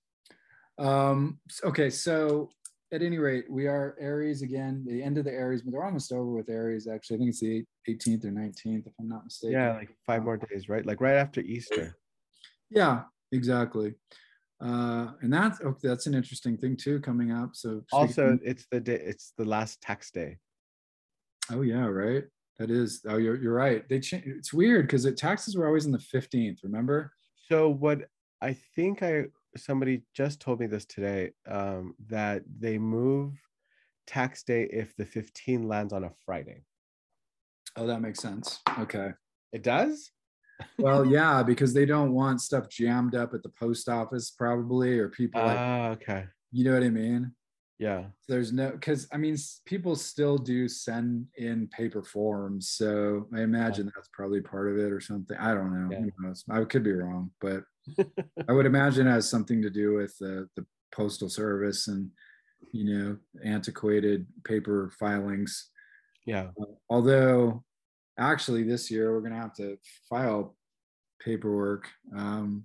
um 0.79 1.39
okay 1.63 1.89
so 1.89 2.49
at 2.93 3.01
any 3.01 3.17
rate 3.17 3.45
we 3.49 3.67
are 3.67 3.95
aries 4.01 4.41
again 4.41 4.83
the 4.85 5.01
end 5.01 5.17
of 5.17 5.23
the 5.23 5.31
aries 5.31 5.61
but 5.61 5.71
they're 5.71 5.83
almost 5.85 6.11
over 6.11 6.31
with 6.31 6.49
aries 6.49 6.87
actually 6.87 7.15
i 7.15 7.19
think 7.19 7.29
it's 7.29 7.39
the 7.39 7.63
18th 7.89 8.25
or 8.25 8.31
19th 8.31 8.85
if 8.87 8.93
i'm 8.99 9.07
not 9.07 9.23
mistaken 9.23 9.53
Yeah, 9.59 9.73
like 9.77 9.89
five 10.05 10.23
more 10.23 10.37
days, 10.37 10.67
right? 10.67 10.85
Like 10.85 10.99
right 10.99 11.15
after 11.15 11.39
Easter. 11.41 11.95
yeah 12.69 13.03
exactly 13.31 13.93
uh 14.61 15.07
and 15.21 15.31
that's 15.33 15.61
okay 15.61 15.87
that's 15.87 16.07
an 16.07 16.13
interesting 16.13 16.57
thing 16.57 16.75
too 16.75 16.99
coming 16.99 17.31
up 17.31 17.51
so 17.53 17.81
Also, 17.93 18.37
it's 18.43 18.65
the 18.71 18.79
day. 18.79 18.99
It's 19.11 19.33
the 19.37 19.45
last 19.45 19.81
tax 19.81 20.11
day. 20.11 20.37
oh 21.51 21.61
yeah 21.61 21.85
right 21.85 22.25
that 22.61 22.69
is. 22.69 23.01
Oh, 23.07 23.17
you're 23.17 23.41
you're 23.41 23.53
right. 23.53 23.87
They 23.89 23.99
change. 23.99 24.23
It's 24.27 24.53
weird 24.53 24.85
because 24.85 25.05
it 25.05 25.17
taxes 25.17 25.55
were 25.55 25.65
always 25.65 25.85
in 25.85 25.91
the 25.91 25.99
fifteenth. 25.99 26.59
Remember? 26.63 27.11
So 27.49 27.69
what 27.69 28.03
I 28.41 28.55
think 28.75 29.01
I 29.01 29.25
somebody 29.57 30.03
just 30.13 30.39
told 30.39 30.59
me 30.59 30.67
this 30.67 30.85
today 30.85 31.31
um, 31.49 31.95
that 32.07 32.43
they 32.59 32.77
move 32.77 33.33
tax 34.07 34.43
day 34.43 34.67
if 34.71 34.95
the 34.95 35.05
15 35.05 35.67
lands 35.67 35.93
on 35.93 36.03
a 36.03 36.11
Friday. 36.25 36.63
Oh, 37.75 37.87
that 37.87 38.01
makes 38.01 38.19
sense. 38.19 38.59
Okay. 38.79 39.11
It 39.53 39.63
does? 39.63 40.11
well, 40.77 41.05
yeah, 41.11 41.43
because 41.43 41.73
they 41.73 41.85
don't 41.85 42.13
want 42.13 42.41
stuff 42.41 42.69
jammed 42.69 43.15
up 43.15 43.33
at 43.33 43.43
the 43.43 43.49
post 43.49 43.89
office, 43.89 44.31
probably, 44.31 44.99
or 44.99 45.09
people. 45.09 45.41
like, 45.41 45.57
ah, 45.57 45.87
okay. 45.89 46.25
You 46.51 46.65
know 46.65 46.73
what 46.73 46.83
I 46.83 46.89
mean? 46.89 47.33
Yeah. 47.81 48.03
There's 48.27 48.53
no, 48.53 48.69
because 48.69 49.07
I 49.11 49.17
mean, 49.17 49.35
people 49.65 49.95
still 49.95 50.37
do 50.37 50.67
send 50.67 51.25
in 51.35 51.67
paper 51.69 52.03
forms. 52.03 52.69
So 52.69 53.27
I 53.35 53.41
imagine 53.41 53.87
yeah. 53.87 53.93
that's 53.95 54.09
probably 54.13 54.39
part 54.39 54.69
of 54.71 54.77
it 54.77 54.91
or 54.91 55.01
something. 55.01 55.35
I 55.35 55.55
don't 55.55 55.89
know. 55.89 56.11
Yeah. 56.23 56.33
I 56.55 56.63
could 56.65 56.83
be 56.83 56.91
wrong, 56.91 57.31
but 57.41 57.63
I 58.47 58.51
would 58.51 58.67
imagine 58.67 59.07
it 59.07 59.11
has 59.11 59.27
something 59.27 59.63
to 59.63 59.71
do 59.71 59.95
with 59.95 60.15
the, 60.19 60.47
the 60.55 60.63
postal 60.93 61.27
service 61.27 61.87
and, 61.87 62.11
you 62.71 62.85
know, 62.85 63.17
antiquated 63.43 64.27
paper 64.43 64.93
filings. 64.99 65.71
Yeah. 66.27 66.49
Uh, 66.61 66.65
although 66.87 67.63
actually 68.19 68.61
this 68.61 68.91
year 68.91 69.11
we're 69.11 69.21
going 69.21 69.33
to 69.33 69.39
have 69.39 69.55
to 69.55 69.79
file 70.07 70.55
paperwork 71.19 71.89
um, 72.15 72.63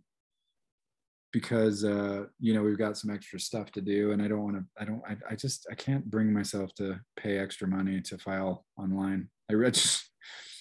because 1.37 1.85
uh, 1.85 2.25
you 2.41 2.55
know 2.55 2.63
we've 2.63 2.79
got 2.79 2.97
some 2.97 3.11
extra 3.11 3.39
stuff 3.39 3.71
to 3.71 3.83
do 3.83 4.13
and 4.13 4.23
i 4.23 4.27
don't 4.27 4.43
want 4.43 4.57
to 4.57 4.65
i 4.81 4.87
don't 4.87 5.03
I, 5.07 5.17
I 5.33 5.35
just 5.35 5.67
i 5.71 5.75
can't 5.75 6.03
bring 6.11 6.33
myself 6.33 6.75
to 6.77 6.99
pay 7.15 7.37
extra 7.37 7.69
money 7.69 8.01
to 8.09 8.17
file 8.17 8.65
online. 8.79 9.29
I 9.51 9.55
just 9.71 10.11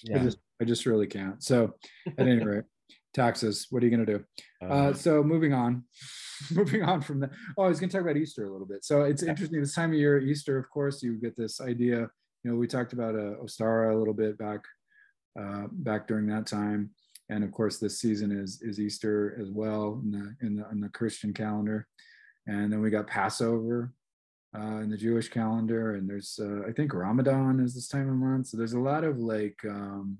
yeah. 0.03 0.19
I 0.19 0.23
just 0.25 0.37
i 0.61 0.65
just 0.65 0.85
really 0.85 1.07
can't. 1.07 1.41
So 1.41 1.75
at 2.05 2.27
any 2.27 2.43
rate 2.43 2.65
taxes 3.13 3.67
what 3.69 3.83
are 3.83 3.85
you 3.85 3.95
going 3.95 4.05
to 4.05 4.17
do? 4.17 4.25
Uh, 4.61 4.73
uh, 4.73 4.93
so 4.93 5.23
moving 5.23 5.53
on 5.53 5.85
moving 6.51 6.83
on 6.83 6.99
from 7.01 7.21
that 7.21 7.31
oh 7.57 7.63
i 7.63 7.69
was 7.69 7.79
going 7.79 7.89
to 7.89 7.95
talk 7.95 8.03
about 8.03 8.17
easter 8.17 8.43
a 8.45 8.51
little 8.51 8.67
bit. 8.67 8.83
So 8.83 9.03
it's 9.03 9.23
interesting 9.23 9.61
this 9.61 9.75
time 9.75 9.91
of 9.91 9.97
year 9.97 10.19
easter 10.19 10.57
of 10.57 10.69
course 10.69 11.01
you 11.01 11.13
get 11.13 11.37
this 11.37 11.61
idea 11.61 12.09
you 12.43 12.51
know 12.51 12.57
we 12.57 12.67
talked 12.67 12.91
about 12.91 13.15
uh, 13.15 13.35
ostara 13.41 13.95
a 13.95 13.97
little 13.97 14.13
bit 14.13 14.37
back 14.37 14.59
uh, 15.39 15.67
back 15.71 16.05
during 16.05 16.27
that 16.27 16.47
time. 16.47 16.89
And 17.29 17.43
of 17.43 17.51
course, 17.51 17.77
this 17.77 17.99
season 17.99 18.31
is 18.31 18.61
is 18.61 18.79
Easter 18.79 19.37
as 19.41 19.49
well 19.49 20.01
in 20.03 20.11
the 20.11 20.45
in 20.45 20.55
the, 20.57 20.69
in 20.69 20.79
the 20.79 20.89
Christian 20.89 21.33
calendar. 21.33 21.87
And 22.47 22.71
then 22.71 22.81
we 22.81 22.91
got 22.91 23.07
Passover 23.07 23.93
uh, 24.55 24.77
in 24.77 24.89
the 24.89 24.97
Jewish 24.97 25.29
calendar, 25.29 25.95
and 25.95 26.09
there's 26.09 26.39
uh, 26.41 26.67
I 26.67 26.71
think 26.71 26.93
Ramadan 26.93 27.59
is 27.59 27.73
this 27.73 27.87
time 27.87 28.09
of 28.09 28.15
month. 28.15 28.47
So 28.47 28.57
there's 28.57 28.73
a 28.73 28.79
lot 28.79 29.03
of 29.03 29.17
like 29.17 29.57
um, 29.67 30.19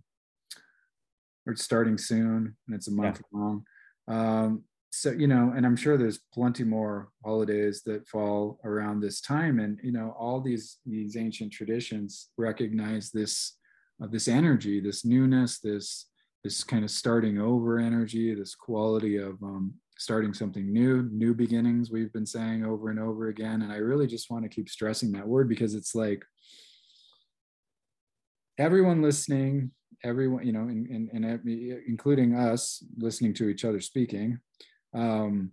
it's 1.45 1.63
starting 1.63 1.97
soon, 1.97 2.55
and 2.67 2.75
it's 2.75 2.87
a 2.87 2.91
month 2.91 3.21
yeah. 3.31 3.39
long. 3.39 3.65
Um, 4.07 4.63
so 4.91 5.11
you 5.11 5.27
know, 5.27 5.53
and 5.55 5.65
I'm 5.65 5.75
sure 5.75 5.97
there's 5.97 6.21
plenty 6.33 6.63
more 6.63 7.09
holidays 7.23 7.81
that 7.85 8.07
fall 8.07 8.59
around 8.63 8.99
this 8.99 9.21
time, 9.21 9.59
and 9.59 9.79
you 9.83 9.91
know, 9.91 10.15
all 10.17 10.41
these 10.41 10.77
these 10.85 11.17
ancient 11.17 11.53
traditions 11.53 12.29
recognize 12.37 13.11
this 13.11 13.57
of 14.01 14.11
this 14.11 14.27
energy, 14.27 14.79
this 14.79 15.05
newness, 15.05 15.59
this 15.59 16.07
this 16.45 16.63
kind 16.63 16.83
of 16.83 16.91
starting 16.91 17.39
over 17.39 17.79
energy, 17.79 18.35
this 18.35 18.53
quality 18.53 19.17
of 19.17 19.41
um, 19.41 19.73
starting 19.97 20.31
something 20.31 20.71
new, 20.71 21.09
new 21.11 21.33
beginnings. 21.33 21.89
We've 21.89 22.13
been 22.13 22.27
saying 22.27 22.63
over 22.63 22.91
and 22.91 22.99
over 22.99 23.29
again, 23.29 23.63
and 23.63 23.71
I 23.71 23.77
really 23.77 24.05
just 24.05 24.29
want 24.29 24.43
to 24.43 24.49
keep 24.49 24.69
stressing 24.69 25.11
that 25.13 25.27
word 25.27 25.49
because 25.49 25.73
it's 25.73 25.95
like 25.95 26.23
everyone 28.59 29.01
listening, 29.01 29.71
everyone 30.03 30.45
you 30.45 30.53
know, 30.53 30.67
and, 30.67 31.09
and 31.11 31.81
including 31.87 32.35
us 32.35 32.83
listening 32.95 33.33
to 33.33 33.49
each 33.49 33.65
other 33.65 33.81
speaking. 33.81 34.37
Um, 34.93 35.51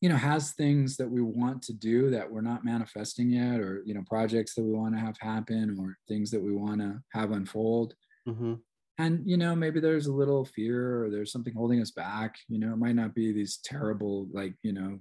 you 0.00 0.10
know 0.10 0.16
has 0.16 0.52
things 0.52 0.96
that 0.98 1.10
we 1.10 1.22
want 1.22 1.62
to 1.62 1.72
do 1.72 2.10
that 2.10 2.30
we're 2.30 2.42
not 2.42 2.66
manifesting 2.66 3.30
yet 3.30 3.60
or 3.60 3.82
you 3.86 3.94
know 3.94 4.02
projects 4.06 4.54
that 4.54 4.62
we 4.62 4.72
want 4.72 4.94
to 4.94 5.00
have 5.00 5.16
happen 5.18 5.74
or 5.80 5.96
things 6.06 6.30
that 6.30 6.42
we 6.42 6.52
want 6.52 6.82
to 6.82 7.00
have 7.14 7.30
unfold 7.30 7.94
mm-hmm. 8.28 8.54
And 8.98 9.22
you 9.24 9.36
know 9.36 9.54
maybe 9.54 9.80
there's 9.80 10.06
a 10.06 10.12
little 10.12 10.44
fear 10.44 11.04
or 11.04 11.10
there's 11.10 11.32
something 11.32 11.54
holding 11.54 11.80
us 11.80 11.90
back 11.90 12.36
you 12.48 12.58
know 12.58 12.72
it 12.72 12.78
might 12.78 12.94
not 12.94 13.14
be 13.14 13.32
these 13.32 13.58
terrible 13.58 14.28
like 14.32 14.54
you 14.62 14.72
know 14.72 14.98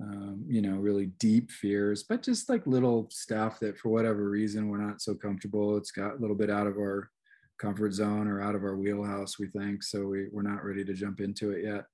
um, 0.00 0.44
you 0.48 0.62
know 0.62 0.76
really 0.76 1.06
deep 1.18 1.50
fears 1.50 2.04
but 2.04 2.22
just 2.22 2.48
like 2.48 2.66
little 2.66 3.08
stuff 3.10 3.58
that 3.58 3.76
for 3.76 3.88
whatever 3.88 4.30
reason 4.30 4.68
we're 4.68 4.78
not 4.78 5.00
so 5.00 5.14
comfortable 5.14 5.76
it's 5.76 5.90
got 5.90 6.14
a 6.14 6.18
little 6.18 6.36
bit 6.36 6.50
out 6.50 6.66
of 6.66 6.76
our 6.76 7.10
comfort 7.58 7.92
zone 7.92 8.28
or 8.28 8.40
out 8.40 8.54
of 8.54 8.62
our 8.62 8.76
wheelhouse 8.76 9.38
we 9.38 9.48
think 9.48 9.82
so 9.82 10.06
we, 10.06 10.26
we're 10.30 10.42
not 10.42 10.64
ready 10.64 10.84
to 10.84 10.94
jump 10.94 11.20
into 11.20 11.50
it 11.50 11.64
yet 11.64 11.84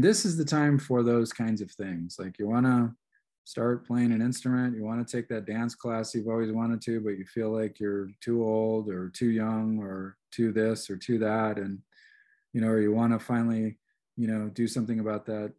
this 0.00 0.24
is 0.24 0.38
the 0.38 0.44
time 0.44 0.78
for 0.78 1.02
those 1.02 1.34
kinds 1.34 1.60
of 1.60 1.70
things. 1.70 2.16
Like 2.18 2.38
you 2.38 2.48
want 2.48 2.64
to 2.64 2.92
start 3.44 3.86
playing 3.86 4.12
an 4.12 4.22
instrument, 4.22 4.76
you 4.76 4.84
want 4.84 5.06
to 5.06 5.16
take 5.16 5.28
that 5.28 5.46
dance 5.46 5.74
class 5.74 6.14
you've 6.14 6.28
always 6.28 6.52
wanted 6.52 6.80
to, 6.82 7.00
but 7.00 7.18
you 7.18 7.24
feel 7.24 7.50
like 7.50 7.80
you're 7.80 8.08
too 8.20 8.44
old 8.44 8.88
or 8.88 9.08
too 9.10 9.30
young 9.30 9.78
or 9.78 10.16
too 10.30 10.52
this 10.52 10.88
or 10.88 10.96
too 10.96 11.18
that. 11.18 11.58
And, 11.58 11.78
you 12.52 12.60
know, 12.60 12.68
or 12.68 12.80
you 12.80 12.92
want 12.92 13.12
to 13.12 13.18
finally, 13.18 13.78
you 14.16 14.28
know, 14.28 14.48
do 14.48 14.66
something 14.66 15.00
about 15.00 15.26
that 15.26 15.52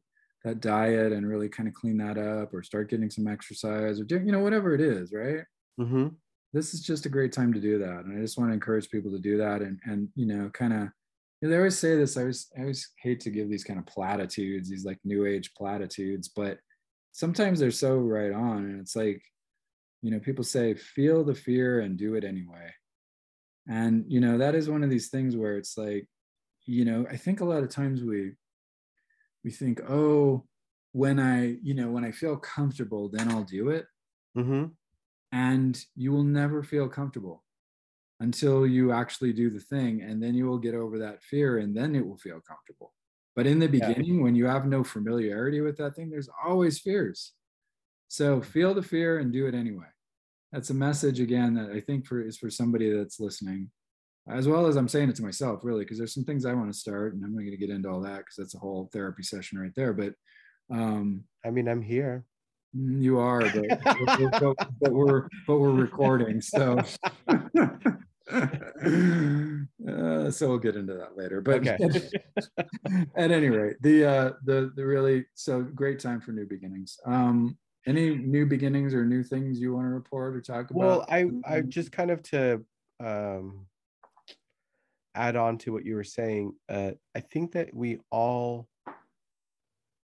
that 0.44 0.60
diet 0.60 1.14
and 1.14 1.26
really 1.26 1.48
kind 1.48 1.70
of 1.70 1.74
clean 1.74 1.98
that 1.98 2.18
up 2.18 2.54
or 2.54 2.62
start 2.62 2.90
getting 2.90 3.10
some 3.10 3.28
exercise 3.28 3.98
or 3.98 4.04
do 4.04 4.20
you 4.20 4.30
know 4.34 4.42
whatever 4.42 4.76
it 4.76 4.82
is 4.82 5.14
right 5.14 5.46
mm-hmm. 5.80 6.10
this 6.52 6.74
is 6.74 6.82
just 6.82 7.06
a 7.06 7.10
great 7.10 7.32
time 7.32 7.54
to 7.54 7.62
do 7.62 7.80
that 7.80 8.04
and 8.04 8.18
i 8.18 8.22
just 8.22 8.38
want 8.38 8.50
to 8.50 8.54
encourage 8.54 8.90
people 8.90 9.10
to 9.10 9.20
do 9.20 9.38
that 9.38 9.62
and 9.62 9.80
and 9.86 10.10
you 10.18 10.26
know 10.26 10.50
kind 10.50 10.74
of 10.74 10.90
they 11.50 11.58
always 11.58 11.78
say 11.78 11.96
this. 11.98 12.16
I 12.16 12.22
always, 12.22 12.48
I 12.58 12.62
always 12.62 12.90
hate 13.02 13.20
to 13.22 13.30
give 13.30 13.50
these 13.50 13.64
kind 13.64 13.80
of 13.80 13.86
platitudes, 13.86 14.70
these 14.70 14.86
like 14.86 15.00
new 15.04 15.26
age 15.26 15.52
platitudes, 15.58 16.30
but 16.30 16.58
sometimes 17.14 17.60
they're 17.60 17.72
so 17.72 17.96
right 17.96 18.34
on. 18.34 18.66
And 18.66 18.82
it's 18.82 18.96
like, 18.96 19.24
you 20.02 20.12
know, 20.12 20.20
people 20.20 20.44
say, 20.44 20.74
feel 20.74 21.24
the 21.24 21.36
fear 21.36 21.80
and 21.80 21.98
do 21.98 22.16
it 22.16 22.26
anyway. 22.26 22.74
And, 23.70 24.04
you 24.10 24.20
know, 24.20 24.38
that 24.40 24.56
is 24.56 24.70
one 24.70 24.84
of 24.84 24.90
these 24.90 25.08
things 25.08 25.38
where 25.38 25.56
it's 25.56 25.78
like, 25.78 26.08
you 26.66 26.84
know, 26.84 27.06
I 27.10 27.16
think 27.16 27.40
a 27.40 27.46
lot 27.46 27.64
of 27.64 27.70
times 27.70 28.04
we, 28.04 28.34
we 29.46 29.52
think, 29.52 29.80
oh, 29.90 30.44
when 30.92 31.20
I, 31.20 31.58
you 31.64 31.74
know, 31.74 31.90
when 31.90 32.04
I 32.04 32.12
feel 32.12 32.36
comfortable, 32.36 33.10
then 33.10 33.30
I'll 33.32 33.44
do 33.44 33.70
it. 33.70 33.86
Mm-hmm. 34.38 34.66
And 35.32 35.86
you 35.96 36.12
will 36.12 36.24
never 36.24 36.64
feel 36.64 36.90
comfortable 36.90 37.44
until 38.20 38.68
you 38.68 38.92
actually 38.92 39.34
do 39.34 39.50
the 39.50 39.60
thing 39.60 40.02
and 40.02 40.22
then 40.22 40.36
you 40.36 40.46
will 40.46 40.60
get 40.60 40.76
over 40.76 41.00
that 41.00 41.24
fear 41.24 41.58
and 41.58 41.76
then 41.76 41.96
it 41.96 42.06
will 42.06 42.18
feel 42.18 42.40
comfortable 42.48 42.94
but 43.36 43.48
in 43.48 43.60
the 43.60 43.68
beginning 43.68 44.18
yeah. 44.18 44.24
when 44.24 44.36
you 44.36 44.46
have 44.46 44.66
no 44.66 44.84
familiarity 44.84 45.62
with 45.62 45.78
that 45.78 45.96
thing 45.96 46.10
there's 46.10 46.30
always 46.46 46.80
fears. 46.80 47.34
So 48.08 48.42
feel 48.42 48.74
the 48.74 48.84
fear 48.84 49.20
and 49.20 49.34
do 49.34 49.48
it 49.48 49.56
anyway. 49.56 49.88
That's 50.54 50.70
a 50.70 50.76
message 50.76 51.20
again 51.20 51.56
that 51.56 51.72
i 51.72 51.82
think 51.82 52.06
for 52.06 52.22
is 52.22 52.38
for 52.38 52.50
somebody 52.50 52.92
that's 52.92 53.20
listening 53.20 53.72
as 54.30 54.48
well 54.48 54.68
as 54.68 54.78
i'm 54.78 54.88
saying 54.88 55.10
it 55.10 55.16
to 55.16 55.24
myself 55.24 55.62
really 55.64 55.84
because 55.84 55.98
there's 55.98 56.14
some 56.14 56.24
things 56.24 56.46
i 56.46 56.54
want 56.54 56.72
to 56.72 56.78
start 56.78 57.14
and 57.14 57.26
i'm 57.26 57.34
not 57.34 57.42
going 57.42 57.52
to 57.52 57.58
get 57.58 57.72
into 57.72 57.90
all 57.90 58.00
that 58.02 58.20
because 58.20 58.36
that's 58.38 58.56
a 58.56 58.60
whole 58.60 58.88
therapy 58.94 59.24
session 59.24 59.60
right 59.60 59.74
there 59.76 59.94
but 59.94 60.14
um 60.72 61.24
i 61.44 61.50
mean 61.50 61.68
i'm 61.68 61.82
here. 61.82 62.24
Mm, 62.76 63.02
you 63.02 63.20
are 63.20 63.42
but, 63.42 63.84
but, 64.40 64.68
but 64.80 64.92
we're 64.94 65.28
but 65.48 65.58
we're 65.58 65.72
recording 65.72 66.40
so 66.40 66.80
uh, 68.32 70.32
so 70.32 70.48
we'll 70.48 70.58
get 70.58 70.76
into 70.76 70.94
that 70.94 71.18
later. 71.18 71.42
But 71.42 71.68
okay. 71.68 71.78
at 73.16 73.32
any 73.32 73.50
rate, 73.50 73.78
the 73.82 74.06
uh, 74.06 74.32
the 74.46 74.72
the 74.76 74.86
really 74.86 75.26
so 75.34 75.62
great 75.62 76.00
time 76.00 76.22
for 76.22 76.32
new 76.32 76.46
beginnings. 76.46 76.98
Um, 77.06 77.58
any 77.86 78.16
new 78.16 78.46
beginnings 78.46 78.94
or 78.94 79.06
new 79.06 79.24
things 79.24 79.60
you 79.60 79.74
want 79.74 79.86
to 79.86 79.90
report 79.90 80.36
or 80.36 80.42
talk 80.42 80.72
about? 80.72 80.80
Well, 80.80 81.06
I 81.10 81.26
I 81.46 81.62
just 81.62 81.92
kind 81.92 82.12
of 82.12 82.24
to 82.24 82.64
um, 83.00 83.66
add 85.16 85.36
on 85.36 85.58
to 85.60 85.74
what 85.74 85.86
you 85.86 85.96
were 85.96 86.04
saying. 86.04 86.54
Uh, 86.70 86.92
I 87.16 87.20
think 87.20 87.54
that 87.54 87.74
we 87.74 88.00
all 88.10 88.68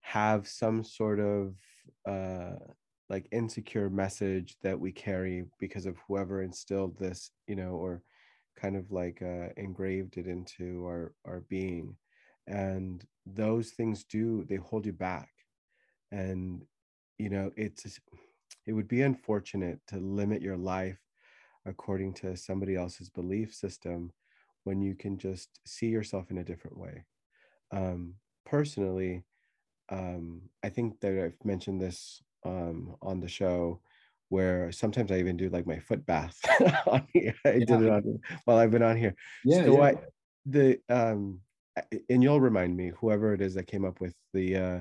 have 0.01 0.47
some 0.47 0.83
sort 0.83 1.19
of 1.19 1.55
uh, 2.07 2.55
like 3.09 3.27
insecure 3.31 3.89
message 3.89 4.55
that 4.61 4.79
we 4.79 4.91
carry 4.91 5.45
because 5.59 5.85
of 5.85 5.97
whoever 6.07 6.41
instilled 6.41 6.97
this 6.97 7.31
you 7.47 7.55
know 7.55 7.71
or 7.71 8.01
kind 8.59 8.75
of 8.75 8.91
like 8.91 9.21
uh, 9.21 9.47
engraved 9.57 10.17
it 10.17 10.27
into 10.27 10.85
our 10.85 11.13
our 11.25 11.41
being. 11.49 11.95
And 12.47 13.05
those 13.25 13.71
things 13.71 14.03
do 14.03 14.45
they 14.45 14.55
hold 14.55 14.85
you 14.85 14.93
back. 14.93 15.29
And 16.11 16.63
you 17.17 17.29
know 17.29 17.51
it's 17.55 17.99
it 18.65 18.73
would 18.73 18.87
be 18.87 19.01
unfortunate 19.01 19.79
to 19.87 19.97
limit 19.97 20.41
your 20.41 20.57
life 20.57 20.99
according 21.65 22.13
to 22.13 22.35
somebody 22.35 22.75
else's 22.75 23.09
belief 23.09 23.53
system 23.53 24.11
when 24.63 24.81
you 24.81 24.95
can 24.95 25.17
just 25.17 25.59
see 25.65 25.87
yourself 25.87 26.31
in 26.31 26.39
a 26.39 26.43
different 26.43 26.77
way. 26.77 27.05
Um, 27.71 28.15
personally 28.49 29.23
um, 29.89 30.41
i 30.63 30.69
think 30.69 30.99
that 30.99 31.23
i've 31.23 31.45
mentioned 31.45 31.79
this 31.79 32.21
um, 32.43 32.95
on 33.01 33.19
the 33.19 33.27
show 33.27 33.79
where 34.29 34.71
sometimes 34.71 35.11
I 35.11 35.17
even 35.17 35.37
do 35.37 35.49
like 35.49 35.67
my 35.67 35.79
foot 35.79 36.05
bath. 36.05 36.39
I 36.87 37.03
yeah. 37.13 37.31
did 37.43 37.69
it 37.69 37.89
on 37.89 38.19
while 38.45 38.57
I've 38.57 38.71
been 38.71 38.83
on 38.83 38.95
here. 38.95 39.15
Yeah. 39.43 39.63
So 39.63 39.77
yeah. 39.77 39.83
I 39.83 39.95
the 40.45 40.79
um 40.89 41.41
and 42.09 42.23
you'll 42.23 42.41
remind 42.41 42.75
me, 42.77 42.91
whoever 42.99 43.33
it 43.33 43.41
is 43.41 43.55
that 43.55 43.67
came 43.67 43.85
up 43.85 43.99
with 43.99 44.13
the 44.33 44.55
uh 44.55 44.79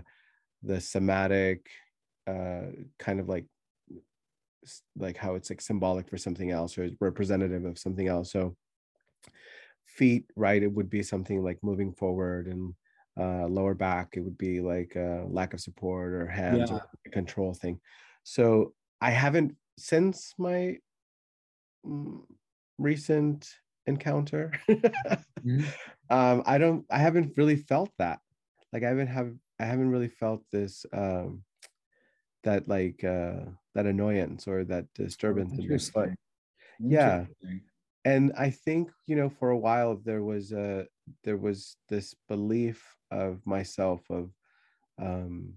the 0.62 0.80
somatic 0.80 1.66
uh 2.26 2.66
kind 2.98 3.20
of 3.20 3.28
like 3.28 3.46
like 4.96 5.16
how 5.16 5.34
it's 5.34 5.48
like 5.48 5.62
symbolic 5.62 6.10
for 6.10 6.18
something 6.18 6.50
else 6.50 6.76
or 6.76 6.90
representative 7.00 7.64
of 7.64 7.78
something 7.78 8.06
else. 8.06 8.32
So 8.32 8.54
feet, 9.86 10.26
right? 10.36 10.62
It 10.62 10.72
would 10.72 10.90
be 10.90 11.02
something 11.02 11.42
like 11.42 11.58
moving 11.62 11.92
forward 11.92 12.48
and 12.48 12.74
uh, 13.18 13.46
lower 13.46 13.74
back, 13.74 14.14
it 14.14 14.20
would 14.20 14.38
be 14.38 14.60
like 14.60 14.94
a 14.96 15.24
lack 15.28 15.54
of 15.54 15.60
support 15.60 16.12
or 16.12 16.26
hands 16.26 16.70
yeah. 16.70 16.76
or 16.76 16.82
a 17.06 17.10
control 17.10 17.54
thing. 17.54 17.80
So 18.22 18.74
I 19.00 19.10
haven't 19.10 19.56
since 19.78 20.34
my 20.38 20.76
mm, 21.86 22.20
recent 22.78 23.48
encounter. 23.86 24.52
mm-hmm. 24.68 25.64
um, 26.10 26.42
I 26.46 26.58
don't. 26.58 26.84
I 26.90 26.98
haven't 26.98 27.36
really 27.36 27.56
felt 27.56 27.90
that. 27.98 28.20
Like 28.72 28.84
I 28.84 28.88
haven't 28.88 29.08
have. 29.08 29.32
I 29.58 29.64
haven't 29.64 29.90
really 29.90 30.08
felt 30.08 30.42
this. 30.52 30.86
Um, 30.92 31.42
that 32.44 32.68
like 32.68 33.02
uh, 33.04 33.50
that 33.74 33.86
annoyance 33.86 34.46
or 34.46 34.64
that 34.64 34.84
oh, 34.84 35.04
disturbance 35.04 35.58
in 35.58 35.68
my 35.68 35.78
foot. 35.78 36.10
Yeah, 36.78 37.26
and 38.04 38.32
I 38.38 38.50
think 38.50 38.90
you 39.06 39.16
know 39.16 39.28
for 39.28 39.50
a 39.50 39.58
while 39.58 39.96
there 40.04 40.22
was 40.22 40.52
a 40.52 40.86
there 41.24 41.36
was 41.36 41.76
this 41.88 42.14
belief 42.28 42.96
of 43.10 43.44
myself 43.46 44.02
of 44.10 44.30
um, 45.00 45.54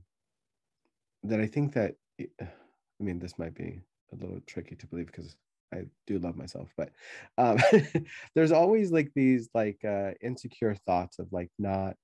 that 1.23 1.39
I 1.39 1.47
think 1.47 1.73
that 1.73 1.95
I 2.21 3.03
mean 3.03 3.19
this 3.19 3.39
might 3.39 3.55
be 3.55 3.81
a 4.13 4.15
little 4.15 4.39
tricky 4.45 4.75
to 4.75 4.87
believe 4.87 5.07
because 5.07 5.35
I 5.73 5.85
do 6.05 6.19
love 6.19 6.35
myself, 6.35 6.69
but 6.75 6.89
um, 7.37 7.57
there's 8.35 8.51
always 8.51 8.91
like 8.91 9.11
these 9.15 9.49
like 9.53 9.79
uh, 9.85 10.11
insecure 10.21 10.75
thoughts 10.75 11.17
of 11.19 11.31
like 11.31 11.49
not 11.57 11.95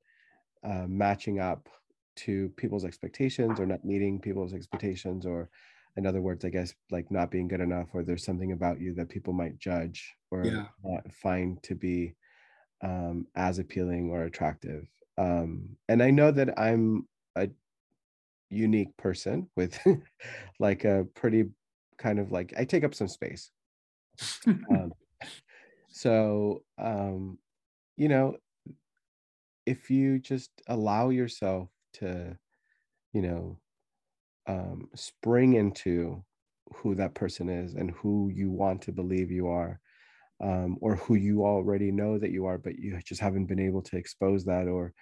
uh, 0.64 0.86
matching 0.88 1.40
up 1.40 1.68
to 2.18 2.50
people's 2.58 2.86
expectations 2.86 3.60
or 3.60 3.66
not 3.66 3.86
meeting 3.86 4.20
people's 4.20 4.54
expectations 4.54 5.26
or 5.26 5.50
in 5.98 6.06
other 6.06 6.22
words 6.22 6.44
i 6.44 6.50
guess 6.50 6.74
like 6.90 7.10
not 7.12 7.30
being 7.30 7.48
good 7.48 7.62
enough 7.62 7.90
or 7.94 8.04
there's 8.04 8.26
something 8.26 8.52
about 8.52 8.82
you 8.82 8.94
that 8.94 9.08
people 9.08 9.34
might 9.34 9.60
judge 9.60 10.16
or 10.32 10.44
yeah. 10.44 10.66
not 10.84 11.04
find 11.14 11.62
to 11.62 11.76
be 11.76 12.16
um, 12.82 13.28
as 13.36 13.60
appealing 13.60 14.10
or 14.10 14.24
attractive. 14.24 14.88
Um, 15.18 15.78
and 15.90 16.04
i 16.04 16.12
know 16.12 16.30
that 16.30 16.60
i'm 16.60 17.08
a 17.36 17.50
unique 18.50 18.96
person 18.98 19.50
with 19.56 19.80
like 20.60 20.86
a 20.86 21.08
pretty 21.16 21.46
kind 21.98 22.20
of 22.20 22.32
like 22.32 22.54
i 22.58 22.64
take 22.64 22.84
up 22.84 22.96
some 22.96 23.08
space. 23.08 23.52
Um, 24.48 24.92
so 25.90 26.64
um, 26.78 27.38
you 27.96 28.10
know 28.10 28.38
if 29.66 29.90
you 29.90 30.20
just 30.20 30.50
allow 30.68 31.10
yourself 31.10 31.70
to 31.94 32.38
you 33.14 33.22
know 33.22 33.60
um, 34.48 34.90
spring 34.96 35.54
into 35.54 36.24
who 36.74 36.96
that 36.96 37.14
person 37.14 37.50
is 37.50 37.74
and 37.74 37.92
who 37.92 38.30
you 38.34 38.50
want 38.50 38.82
to 38.84 38.92
believe 38.92 39.32
you 39.32 39.48
are 39.48 39.80
um, 40.42 40.78
or 40.82 40.96
who 40.96 41.16
you 41.16 41.46
already 41.46 41.92
know 41.92 42.18
that 42.18 42.32
you 42.32 42.46
are 42.46 42.58
but 42.58 42.78
you 42.78 43.00
just 43.06 43.22
haven't 43.22 43.46
been 43.46 43.60
able 43.60 43.82
to 43.82 43.98
expose 43.98 44.46
that 44.46 44.68
or 44.68 44.94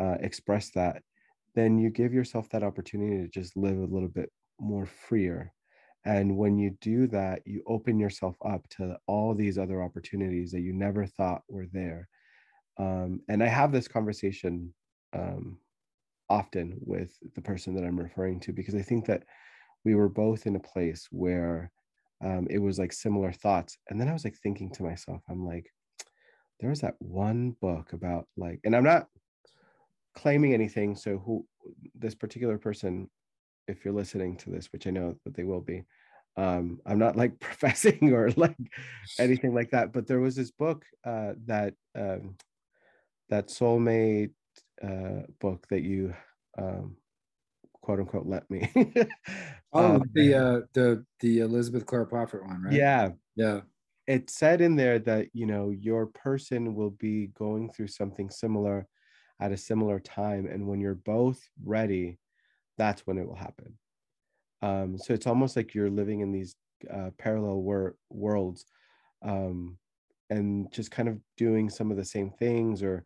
uh, 0.00 0.16
express 0.20 0.70
that 0.70 1.02
then 1.54 1.78
you 1.78 1.90
give 1.90 2.12
yourself 2.12 2.48
that 2.50 2.62
opportunity 2.62 3.22
to 3.22 3.28
just 3.28 3.56
live 3.56 3.78
a 3.78 3.92
little 3.92 4.08
bit 4.08 4.30
more 4.60 4.86
freer. 4.86 5.52
And 6.04 6.36
when 6.36 6.58
you 6.58 6.76
do 6.80 7.06
that 7.08 7.42
you 7.44 7.62
open 7.66 7.98
yourself 7.98 8.36
up 8.44 8.66
to 8.70 8.96
all 9.06 9.34
these 9.34 9.58
other 9.58 9.82
opportunities 9.82 10.52
that 10.52 10.60
you 10.60 10.72
never 10.72 11.06
thought 11.06 11.42
were 11.48 11.66
there. 11.72 12.08
Um, 12.78 13.20
and 13.28 13.42
i 13.42 13.46
have 13.46 13.72
this 13.72 13.88
conversation 13.88 14.72
um, 15.12 15.58
often 16.30 16.78
with 16.80 17.12
the 17.34 17.42
person 17.42 17.74
that 17.74 17.84
I'm 17.84 17.98
referring 17.98 18.40
to 18.40 18.52
because 18.52 18.74
I 18.74 18.82
think 18.82 19.04
that 19.06 19.24
we 19.84 19.94
were 19.94 20.08
both 20.08 20.46
in 20.46 20.56
a 20.56 20.60
place 20.60 21.08
where 21.10 21.70
um, 22.22 22.46
it 22.50 22.58
was 22.58 22.78
like 22.78 22.92
similar 22.92 23.32
thoughts. 23.32 23.78
And 23.88 24.00
then 24.00 24.08
I 24.08 24.12
was 24.12 24.24
like 24.24 24.36
thinking 24.36 24.70
to 24.72 24.82
myself, 24.82 25.22
I'm 25.28 25.46
like, 25.46 25.72
there 26.60 26.70
was 26.70 26.80
that 26.80 26.96
one 26.98 27.56
book 27.60 27.92
about 27.92 28.26
like, 28.36 28.60
and 28.64 28.76
I'm 28.76 28.84
not 28.84 29.08
claiming 30.14 30.52
anything. 30.52 30.96
So 30.96 31.18
who 31.18 31.46
this 31.94 32.14
particular 32.14 32.58
person, 32.58 33.08
if 33.66 33.84
you're 33.84 33.94
listening 33.94 34.36
to 34.38 34.50
this, 34.50 34.68
which 34.72 34.86
I 34.86 34.90
know 34.90 35.16
that 35.24 35.34
they 35.34 35.44
will 35.44 35.62
be, 35.62 35.84
um, 36.36 36.80
I'm 36.86 36.98
not 36.98 37.16
like 37.16 37.40
professing 37.40 38.12
or 38.12 38.30
like 38.36 38.56
anything 39.18 39.54
like 39.54 39.70
that. 39.70 39.92
But 39.92 40.06
there 40.06 40.20
was 40.20 40.36
this 40.36 40.50
book 40.50 40.84
uh, 41.04 41.32
that 41.46 41.74
um, 41.94 42.36
that 43.30 43.48
soulmate 43.48 44.32
uh, 44.82 45.22
book 45.40 45.66
that 45.70 45.82
you 45.82 46.14
um, 46.58 46.96
quote 47.82 48.00
unquote 48.00 48.26
let 48.26 48.48
me. 48.50 48.70
oh, 49.72 49.96
um, 49.96 50.02
the 50.14 50.34
uh, 50.34 50.60
the 50.74 51.04
the 51.20 51.40
Elizabeth 51.40 51.86
Clare 51.86 52.04
Prophet 52.04 52.42
one, 52.44 52.62
right? 52.62 52.74
Yeah, 52.74 53.10
yeah. 53.36 53.60
It 54.06 54.30
said 54.30 54.60
in 54.60 54.76
there 54.76 54.98
that 55.00 55.28
you 55.32 55.46
know 55.46 55.70
your 55.70 56.06
person 56.06 56.74
will 56.74 56.90
be 56.90 57.28
going 57.28 57.70
through 57.70 57.88
something 57.88 58.30
similar 58.30 58.86
at 59.40 59.52
a 59.52 59.56
similar 59.56 60.00
time, 60.00 60.46
and 60.46 60.66
when 60.66 60.80
you're 60.80 60.94
both 60.94 61.40
ready, 61.64 62.18
that's 62.76 63.06
when 63.06 63.18
it 63.18 63.26
will 63.26 63.36
happen. 63.36 63.78
Um, 64.62 64.98
so 64.98 65.14
it's 65.14 65.26
almost 65.26 65.56
like 65.56 65.74
you're 65.74 65.90
living 65.90 66.20
in 66.20 66.32
these 66.32 66.54
uh, 66.92 67.10
parallel 67.18 67.62
wor- 67.62 67.96
worlds 68.10 68.66
um, 69.22 69.78
and 70.28 70.70
just 70.72 70.90
kind 70.90 71.08
of 71.08 71.18
doing 71.36 71.70
some 71.70 71.90
of 71.90 71.96
the 71.96 72.04
same 72.04 72.30
things 72.30 72.82
or 72.82 73.04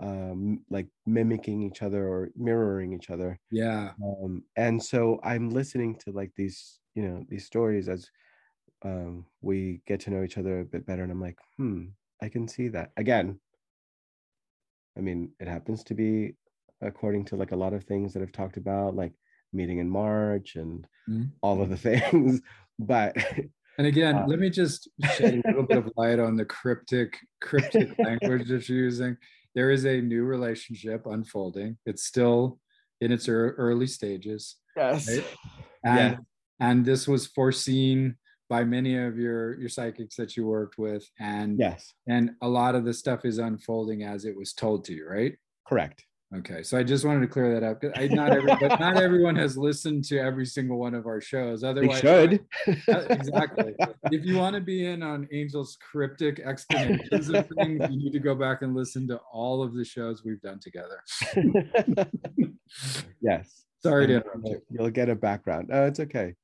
um, 0.00 0.60
like 0.70 0.86
mimicking 1.06 1.62
each 1.62 1.82
other 1.82 2.06
or 2.06 2.30
mirroring 2.36 2.92
each 2.92 3.10
other. 3.10 3.38
Yeah. 3.50 3.92
Um, 4.02 4.44
and 4.56 4.82
so 4.82 5.20
I'm 5.22 5.50
listening 5.50 5.96
to 6.04 6.12
like 6.12 6.32
these, 6.36 6.78
you 6.94 7.02
know, 7.02 7.24
these 7.28 7.46
stories 7.46 7.88
as 7.88 8.08
um, 8.84 9.26
we 9.40 9.82
get 9.86 10.00
to 10.00 10.10
know 10.10 10.22
each 10.22 10.38
other 10.38 10.60
a 10.60 10.64
bit 10.64 10.86
better. 10.86 11.02
And 11.02 11.12
I'm 11.12 11.20
like, 11.20 11.38
hmm, 11.56 11.86
I 12.22 12.28
can 12.28 12.48
see 12.48 12.68
that. 12.68 12.92
Again, 12.96 13.38
I 14.96 15.00
mean, 15.00 15.30
it 15.38 15.48
happens 15.48 15.84
to 15.84 15.94
be 15.94 16.34
according 16.82 17.24
to 17.26 17.36
like 17.36 17.52
a 17.52 17.56
lot 17.56 17.72
of 17.72 17.84
things 17.84 18.12
that 18.12 18.22
I've 18.22 18.32
talked 18.32 18.56
about, 18.56 18.96
like 18.96 19.12
meeting 19.52 19.78
in 19.78 19.88
March 19.88 20.56
and 20.56 20.86
mm-hmm. 21.08 21.24
all 21.42 21.62
of 21.62 21.68
the 21.68 21.76
things. 22.10 22.40
But 22.78 23.16
and 23.78 23.86
again, 23.86 24.16
uh, 24.16 24.26
let 24.26 24.38
me 24.38 24.50
just 24.50 24.88
shed 25.14 25.42
a 25.44 25.48
little 25.48 25.64
bit 25.64 25.78
of 25.78 25.90
light 25.96 26.18
on 26.18 26.36
the 26.36 26.44
cryptic, 26.44 27.18
cryptic 27.40 27.90
language 27.98 28.48
that 28.48 28.68
you're 28.68 28.78
using 28.78 29.16
there 29.54 29.70
is 29.70 29.84
a 29.84 30.00
new 30.00 30.24
relationship 30.24 31.06
unfolding. 31.06 31.76
It's 31.86 32.04
still 32.04 32.58
in 33.00 33.12
its 33.12 33.28
early 33.28 33.86
stages. 33.86 34.56
Yes. 34.76 35.08
Right? 35.08 35.24
And, 35.84 36.12
yeah. 36.12 36.18
and 36.60 36.84
this 36.84 37.08
was 37.08 37.26
foreseen 37.26 38.16
by 38.50 38.64
many 38.64 38.98
of 38.98 39.16
your 39.16 39.58
your 39.58 39.68
psychics 39.68 40.16
that 40.16 40.36
you 40.36 40.44
worked 40.44 40.76
with 40.76 41.08
and 41.20 41.56
yes 41.58 41.94
and 42.08 42.32
a 42.42 42.48
lot 42.48 42.74
of 42.74 42.84
the 42.84 42.92
stuff 42.92 43.24
is 43.24 43.38
unfolding 43.38 44.02
as 44.02 44.24
it 44.24 44.36
was 44.36 44.52
told 44.52 44.84
to 44.84 44.92
you 44.92 45.08
right 45.08 45.36
correct 45.66 46.04
Okay, 46.32 46.62
so 46.62 46.78
I 46.78 46.84
just 46.84 47.04
wanted 47.04 47.22
to 47.22 47.26
clear 47.26 47.52
that 47.58 47.64
up. 47.64 47.82
I, 47.96 48.06
not 48.06 48.30
every, 48.30 48.54
but 48.60 48.78
not 48.78 48.96
everyone 48.96 49.34
has 49.34 49.58
listened 49.58 50.04
to 50.04 50.18
every 50.20 50.46
single 50.46 50.78
one 50.78 50.94
of 50.94 51.06
our 51.06 51.20
shows. 51.20 51.64
Otherwise, 51.64 52.02
they 52.02 52.28
should 52.28 52.46
exactly. 53.10 53.74
if 54.12 54.24
you 54.24 54.36
want 54.36 54.54
to 54.54 54.60
be 54.60 54.86
in 54.86 55.02
on 55.02 55.28
Angel's 55.32 55.76
cryptic 55.80 56.38
explanations 56.38 57.28
of 57.34 57.48
things, 57.58 57.80
you 57.90 57.96
need 57.96 58.12
to 58.12 58.20
go 58.20 58.36
back 58.36 58.62
and 58.62 58.76
listen 58.76 59.08
to 59.08 59.16
all 59.32 59.60
of 59.60 59.74
the 59.74 59.84
shows 59.84 60.22
we've 60.24 60.40
done 60.40 60.60
together. 60.60 61.02
yes. 63.20 63.64
Sorry 63.82 64.06
to 64.06 64.16
interrupt 64.18 64.46
you. 64.46 64.62
You'll 64.70 64.90
get 64.90 65.08
a 65.08 65.16
background. 65.16 65.70
Oh, 65.72 65.86
it's 65.86 65.98
okay. 65.98 66.36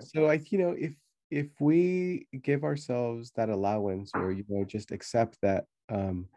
So 0.00 0.24
I, 0.26 0.40
you 0.48 0.56
know, 0.56 0.74
if 0.78 0.94
if 1.30 1.48
we 1.60 2.28
give 2.42 2.64
ourselves 2.64 3.30
that 3.36 3.50
allowance, 3.50 4.10
or 4.14 4.32
you 4.32 4.44
know, 4.48 4.64
just 4.64 4.90
accept 4.90 5.36
that. 5.42 5.66
um 5.90 6.28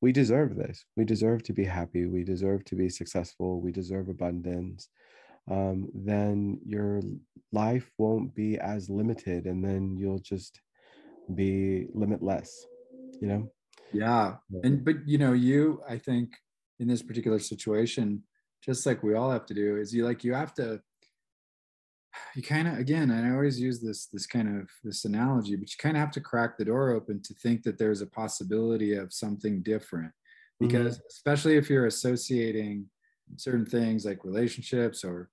we 0.00 0.12
deserve 0.12 0.56
this. 0.56 0.84
We 0.96 1.04
deserve 1.04 1.42
to 1.44 1.52
be 1.52 1.64
happy. 1.64 2.06
We 2.06 2.24
deserve 2.24 2.64
to 2.66 2.76
be 2.76 2.88
successful. 2.88 3.60
We 3.60 3.72
deserve 3.72 4.08
abundance. 4.08 4.88
Um, 5.50 5.88
then 5.94 6.60
your 6.66 7.00
life 7.52 7.90
won't 7.98 8.34
be 8.34 8.58
as 8.58 8.90
limited, 8.90 9.46
and 9.46 9.64
then 9.64 9.96
you'll 9.96 10.18
just 10.18 10.60
be 11.34 11.86
limitless. 11.94 12.66
You 13.20 13.28
know. 13.28 13.50
Yeah, 13.92 14.36
and 14.64 14.84
but 14.84 14.96
you 15.06 15.18
know, 15.18 15.32
you 15.32 15.82
I 15.88 15.98
think 15.98 16.34
in 16.78 16.88
this 16.88 17.02
particular 17.02 17.38
situation, 17.38 18.22
just 18.62 18.84
like 18.84 19.02
we 19.02 19.14
all 19.14 19.30
have 19.30 19.46
to 19.46 19.54
do, 19.54 19.76
is 19.76 19.94
you 19.94 20.04
like 20.04 20.24
you 20.24 20.34
have 20.34 20.52
to 20.54 20.80
you 22.34 22.42
kind 22.42 22.68
of 22.68 22.78
again 22.78 23.10
i 23.10 23.32
always 23.32 23.60
use 23.60 23.80
this 23.80 24.06
this 24.06 24.26
kind 24.26 24.60
of 24.60 24.68
this 24.84 25.04
analogy 25.04 25.56
but 25.56 25.70
you 25.70 25.76
kind 25.78 25.96
of 25.96 26.00
have 26.00 26.10
to 26.10 26.20
crack 26.20 26.56
the 26.56 26.64
door 26.64 26.90
open 26.90 27.20
to 27.22 27.34
think 27.34 27.62
that 27.62 27.78
there's 27.78 28.02
a 28.02 28.06
possibility 28.06 28.94
of 28.94 29.12
something 29.12 29.62
different 29.62 30.12
because 30.60 30.98
mm-hmm. 30.98 31.06
especially 31.10 31.56
if 31.56 31.68
you're 31.68 31.86
associating 31.86 32.86
certain 33.36 33.66
things 33.66 34.04
like 34.04 34.24
relationships 34.24 35.04
or 35.04 35.28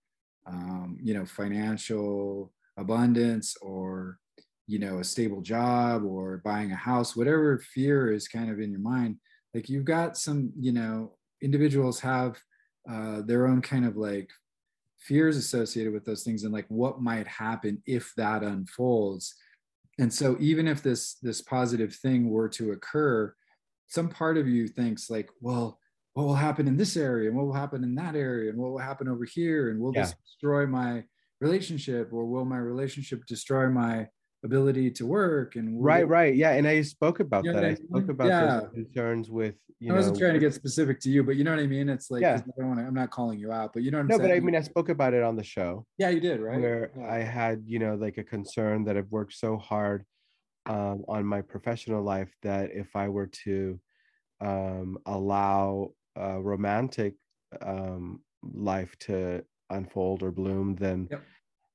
um, 0.47 0.97
you 1.01 1.13
know 1.13 1.25
financial 1.25 2.51
abundance 2.77 3.55
or 3.61 4.19
you 4.67 4.79
know 4.79 4.99
a 4.99 5.03
stable 5.03 5.41
job 5.41 6.03
or 6.03 6.41
buying 6.43 6.71
a 6.71 6.75
house 6.75 7.15
whatever 7.15 7.59
fear 7.59 8.11
is 8.11 8.27
kind 8.27 8.49
of 8.49 8.59
in 8.59 8.71
your 8.71 8.79
mind 8.79 9.17
like 9.53 9.69
you've 9.69 9.85
got 9.85 10.17
some 10.17 10.51
you 10.59 10.71
know 10.71 11.13
individuals 11.41 11.99
have 11.99 12.41
uh, 12.89 13.21
their 13.21 13.47
own 13.47 13.61
kind 13.61 13.85
of 13.85 13.95
like 13.95 14.29
fears 15.03 15.37
associated 15.37 15.93
with 15.93 16.05
those 16.05 16.23
things 16.23 16.43
and 16.43 16.53
like 16.53 16.65
what 16.69 17.01
might 17.01 17.27
happen 17.27 17.81
if 17.85 18.13
that 18.15 18.43
unfolds 18.43 19.35
and 19.99 20.11
so 20.11 20.35
even 20.39 20.67
if 20.67 20.81
this 20.81 21.15
this 21.21 21.41
positive 21.41 21.93
thing 21.95 22.29
were 22.29 22.49
to 22.49 22.71
occur 22.71 23.33
some 23.87 24.09
part 24.09 24.37
of 24.37 24.47
you 24.47 24.67
thinks 24.67 25.09
like 25.09 25.29
well 25.41 25.79
what 26.13 26.25
will 26.25 26.35
happen 26.35 26.67
in 26.67 26.77
this 26.77 26.95
area 26.95 27.27
and 27.27 27.37
what 27.37 27.45
will 27.45 27.53
happen 27.53 27.83
in 27.83 27.95
that 27.95 28.15
area 28.15 28.49
and 28.49 28.57
what 28.57 28.71
will 28.71 28.79
happen 28.79 29.07
over 29.07 29.25
here 29.25 29.69
and 29.69 29.79
will 29.79 29.91
yeah. 29.93 30.03
this 30.03 30.15
destroy 30.25 30.65
my 30.65 31.03
relationship 31.41 32.13
or 32.13 32.25
will 32.25 32.45
my 32.45 32.57
relationship 32.57 33.25
destroy 33.25 33.67
my 33.67 34.07
ability 34.43 34.91
to 34.91 35.05
work 35.05 35.55
and 35.55 35.81
right 35.81 36.07
right 36.07 36.35
yeah 36.35 36.51
and 36.51 36.67
i 36.67 36.81
spoke 36.81 37.21
about 37.21 37.45
that 37.45 37.63
i 37.63 37.73
spoke 37.75 38.09
about 38.09 38.27
yeah. 38.27 38.59
those 38.59 38.69
concerns 38.73 39.29
with 39.29 39.55
you 39.79 39.91
i 39.91 39.95
wasn't 39.95 40.13
know, 40.15 40.19
trying 40.19 40.33
to 40.33 40.39
get 40.39 40.53
specific 40.53 40.99
to 40.99 41.09
you 41.09 41.23
but 41.23 41.37
you 41.37 41.45
know 41.45 41.51
what 41.51 41.61
i 41.61 41.67
mean 41.67 41.87
it's 41.87 42.11
like 42.11 42.21
yeah. 42.21 42.35
i 42.35 42.51
don't 42.59 42.67
want 42.67 42.79
to 42.79 42.85
i'm 42.85 42.93
not 42.93 43.09
calling 43.09 43.39
you 43.39 43.53
out 43.53 43.71
but 43.73 43.83
you 43.83 43.91
know 43.91 43.99
what 43.99 44.03
I'm 44.03 44.07
no 44.09 44.17
saying? 44.17 44.29
but 44.29 44.35
i 44.35 44.39
mean 44.41 44.55
i 44.55 44.61
spoke 44.61 44.89
about 44.89 45.13
it 45.13 45.23
on 45.23 45.37
the 45.37 45.43
show 45.43 45.85
yeah 45.97 46.09
you 46.09 46.19
did 46.19 46.41
right 46.41 46.59
where 46.59 46.91
yeah. 46.97 47.13
i 47.13 47.19
had 47.19 47.63
you 47.65 47.79
know 47.79 47.95
like 47.95 48.17
a 48.17 48.23
concern 48.23 48.83
that 48.85 48.97
i've 48.97 49.11
worked 49.11 49.33
so 49.33 49.57
hard 49.57 50.05
um, 50.65 51.03
on 51.07 51.25
my 51.25 51.41
professional 51.41 52.03
life 52.03 52.33
that 52.41 52.71
if 52.73 52.95
i 52.95 53.07
were 53.07 53.27
to 53.27 53.79
um, 54.41 54.97
allow 55.05 55.91
a 56.17 56.41
romantic 56.41 57.15
um, 57.61 58.21
life 58.41 58.93
to 58.99 59.43
unfold 59.69 60.21
or 60.21 60.31
bloom 60.31 60.75
then 60.75 61.07
yep 61.09 61.23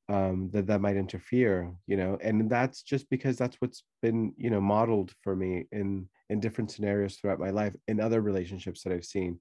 um, 0.08 0.48
that 0.52 0.66
that 0.66 0.80
might 0.80 0.96
interfere 0.96 1.70
you 1.86 1.96
know 1.96 2.18
and 2.22 2.48
that's 2.50 2.82
just 2.82 3.08
because 3.10 3.36
that's 3.36 3.56
what's 3.60 3.84
been 4.00 4.32
you 4.36 4.50
know 4.50 4.60
modeled 4.60 5.12
for 5.22 5.36
me 5.36 5.66
in 5.72 6.08
in 6.30 6.40
different 6.40 6.70
scenarios 6.70 7.16
throughout 7.16 7.40
my 7.40 7.50
life 7.50 7.74
in 7.88 8.00
other 8.00 8.20
relationships 8.20 8.82
that 8.82 8.92
i've 8.92 9.04
seen. 9.04 9.40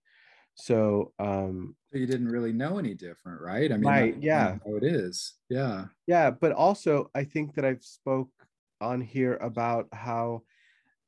So 0.56 1.14
um 1.20 1.76
so 1.92 2.00
you 2.00 2.08
didn't 2.08 2.30
really 2.30 2.52
know 2.52 2.80
any 2.80 2.96
different 2.96 3.42
right? 3.42 3.72
I 3.72 3.78
mean 3.78 3.86
right, 3.86 4.16
yeah. 4.20 4.58
how 4.66 4.76
it 4.76 4.84
is. 4.84 5.36
Yeah. 5.50 5.86
Yeah 6.08 6.32
but 6.32 6.52
also 6.52 7.10
i 7.16 7.24
think 7.24 7.54
that 7.56 7.66
i've 7.66 7.84
spoke 7.84 8.30
on 8.82 9.02
here 9.02 9.36
about 9.36 9.88
how 9.94 10.42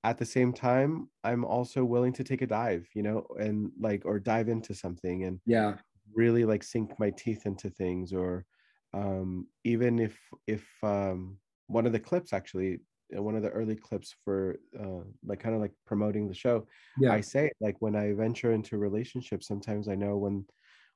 at 0.04 0.18
the 0.18 0.26
same 0.26 0.54
time 0.54 1.10
i'm 1.24 1.44
also 1.44 1.84
willing 1.84 2.14
to 2.14 2.24
take 2.24 2.42
a 2.42 2.48
dive 2.48 2.88
you 2.94 3.04
know 3.04 3.26
and 3.40 3.72
like 3.80 4.04
or 4.06 4.20
dive 4.20 4.48
into 4.50 4.74
something 4.74 5.26
and 5.26 5.40
yeah. 5.46 5.76
really 6.14 6.46
like 6.46 6.64
sink 6.64 6.98
my 7.00 7.10
teeth 7.12 7.46
into 7.46 7.70
things 7.70 8.14
or 8.14 8.46
um, 8.94 9.48
even 9.64 10.00
if 10.00 10.18
if 10.48 10.66
um, 10.84 11.38
one 11.68 11.86
of 11.86 11.92
the 11.92 12.00
clips 12.00 12.34
actually 12.34 12.80
uh, 13.16 13.22
one 13.22 13.36
of 13.36 13.44
the 13.44 13.50
early 13.50 13.76
clips 13.76 14.16
for 14.24 14.60
uh, 14.80 15.04
like 15.26 15.40
kind 15.40 15.56
of 15.56 15.62
like 15.62 15.74
promoting 15.86 16.28
the 16.28 16.34
show 16.34 16.66
yeah. 17.00 17.12
i 17.12 17.22
say 17.22 17.50
like 17.60 17.76
when 17.80 17.96
i 17.96 18.14
venture 18.14 18.52
into 18.52 18.78
relationships 18.78 19.48
sometimes 19.48 19.88
i 19.88 19.96
know 19.96 20.18
when 20.18 20.46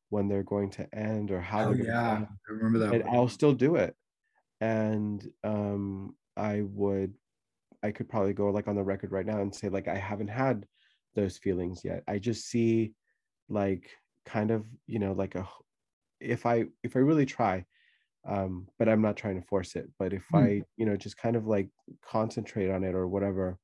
when 0.09 0.27
they're 0.27 0.43
going 0.43 0.69
to 0.69 0.87
end 0.95 1.31
or 1.31 1.41
how 1.41 1.69
oh, 1.69 1.73
yeah. 1.73 2.25
i 2.47 2.51
remember 2.51 2.79
that 2.79 2.93
and 2.93 3.03
i'll 3.09 3.27
still 3.27 3.53
do 3.53 3.75
it. 3.75 3.95
And 4.61 5.27
um 5.43 6.15
i 6.37 6.61
would 6.61 7.13
i 7.83 7.91
could 7.91 8.07
probably 8.07 8.33
go 8.33 8.49
like 8.49 8.67
on 8.67 8.75
the 8.75 8.83
record 8.83 9.11
right 9.11 9.25
now 9.25 9.41
and 9.41 9.53
say 9.53 9.69
like 9.69 9.87
i 9.87 9.95
haven't 9.95 10.29
had 10.29 10.65
those 11.15 11.37
feelings 11.37 11.81
yet. 11.83 12.03
I 12.07 12.19
just 12.19 12.49
see 12.49 12.93
like 13.49 13.89
kind 14.25 14.51
of 14.51 14.65
you 14.87 14.99
know 14.99 15.11
like 15.11 15.35
a 15.35 15.47
if 16.19 16.45
i 16.45 16.63
if 16.81 16.95
i 16.95 16.99
really 16.99 17.25
try 17.25 17.65
um, 18.28 18.67
but 18.80 18.88
i'm 18.88 19.01
not 19.01 19.17
trying 19.17 19.39
to 19.39 19.47
force 19.47 19.76
it 19.76 19.89
but 19.99 20.13
if 20.13 20.24
mm. 20.34 20.39
i 20.39 20.61
you 20.78 20.86
know 20.86 20.95
just 20.95 21.17
kind 21.17 21.36
of 21.36 21.45
like 21.45 21.69
concentrate 22.05 22.69
on 22.69 22.84
it 22.84 22.95
or 22.95 23.07
whatever 23.07 23.57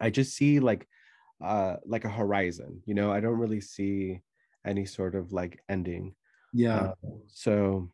i 0.00 0.10
just 0.10 0.34
see 0.36 0.60
like 0.60 0.86
uh 1.42 1.76
like 1.86 2.04
a 2.04 2.08
horizon 2.08 2.82
you 2.84 2.94
know 2.94 3.10
i 3.10 3.20
don't 3.20 3.38
really 3.38 3.60
see 3.60 4.20
any 4.66 4.84
sort 4.84 5.14
of 5.14 5.32
like 5.32 5.58
ending 5.68 6.14
yeah 6.52 6.78
uh, 6.78 6.94
so 7.28 7.90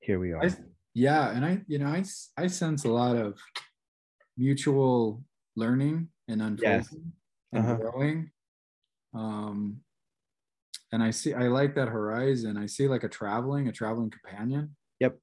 here 0.00 0.18
we 0.18 0.32
are 0.32 0.44
I, 0.44 0.50
yeah 0.94 1.30
and 1.30 1.44
i 1.44 1.60
you 1.66 1.78
know 1.78 1.86
i 1.86 2.04
i 2.36 2.46
sense 2.46 2.84
a 2.84 2.90
lot 2.90 3.16
of 3.16 3.38
mutual 4.36 5.22
learning 5.56 6.08
and 6.28 6.42
unfolding 6.42 6.80
yes. 6.80 6.94
and 7.52 7.64
uh-huh. 7.64 7.74
growing 7.76 8.30
um 9.14 9.80
and 10.92 11.02
I 11.02 11.10
see 11.10 11.34
I 11.34 11.48
like 11.48 11.74
that 11.74 11.88
horizon. 11.88 12.56
I 12.56 12.66
see 12.66 12.88
like 12.88 13.04
a 13.04 13.08
traveling, 13.08 13.68
a 13.68 13.72
traveling 13.72 14.10
companion. 14.10 14.74
Yep. 15.00 15.18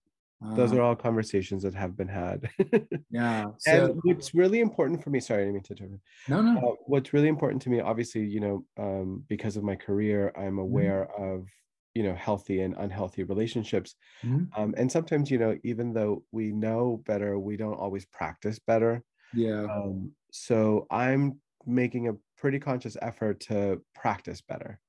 Those 0.56 0.72
are 0.72 0.82
uh, 0.82 0.86
all 0.86 0.96
conversations 0.96 1.64
that 1.64 1.74
have 1.74 1.98
been 1.98 2.08
had. 2.08 2.50
yeah. 3.10 3.46
So, 3.58 3.86
and 3.86 4.00
what's 4.04 4.36
really 4.36 4.60
important 4.60 5.04
for 5.04 5.10
me, 5.10 5.20
sorry, 5.20 5.42
I 5.42 5.46
didn't 5.46 5.56
mean 5.56 5.64
to 5.64 5.76
turn. 5.76 6.00
No, 6.28 6.42
no. 6.42 6.60
Uh, 6.60 6.76
what's 6.86 7.12
really 7.12 7.28
important 7.28 7.62
to 7.64 7.70
me, 7.70 7.80
obviously, 7.80 8.24
you 8.24 8.40
know, 8.40 8.66
um, 8.78 9.24
because 9.28 9.58
of 9.58 9.64
my 9.64 9.76
career, 9.76 10.32
I'm 10.36 10.44
mm-hmm. 10.44 10.60
aware 10.60 11.10
mm-hmm. 11.20 11.38
of, 11.38 11.48
you 11.96 12.04
know, 12.04 12.14
healthy 12.14 12.62
and 12.62 12.76
unhealthy 12.78 13.24
relationships. 13.24 13.96
Mm-hmm. 14.24 14.62
Um, 14.62 14.76
and 14.78 14.92
sometimes, 14.92 15.32
you 15.32 15.40
know, 15.40 15.58
even 15.64 15.92
though 15.92 16.24
we 16.32 16.52
know 16.52 17.02
better, 17.08 17.40
we 17.40 17.58
don't 17.58 17.80
always 17.80 18.06
practice 18.06 18.60
better. 18.60 19.04
Yeah. 19.34 19.64
Um, 19.64 20.12
so 20.32 20.86
I'm 20.92 21.40
making 21.66 22.10
a 22.10 22.16
pretty 22.38 22.60
conscious 22.60 22.96
effort 23.02 23.40
to 23.40 23.82
practice 23.96 24.42
better 24.42 24.80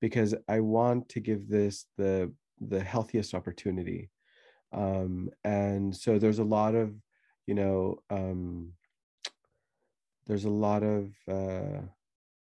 because 0.00 0.34
I 0.48 0.60
want 0.60 1.08
to 1.10 1.20
give 1.20 1.48
this 1.48 1.86
the 1.96 2.32
the 2.60 2.82
healthiest 2.82 3.34
opportunity. 3.34 4.10
Um, 4.72 5.30
and 5.44 5.94
so 5.94 6.18
there's 6.18 6.40
a 6.40 6.44
lot 6.44 6.74
of, 6.74 6.92
you 7.46 7.54
know, 7.54 8.02
um, 8.10 8.72
there's 10.26 10.44
a 10.44 10.50
lot 10.50 10.82
of 10.82 11.10
uh, 11.26 11.82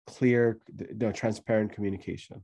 clear, 0.07 0.59
no, 0.95 1.11
transparent 1.11 1.73
communication. 1.73 2.43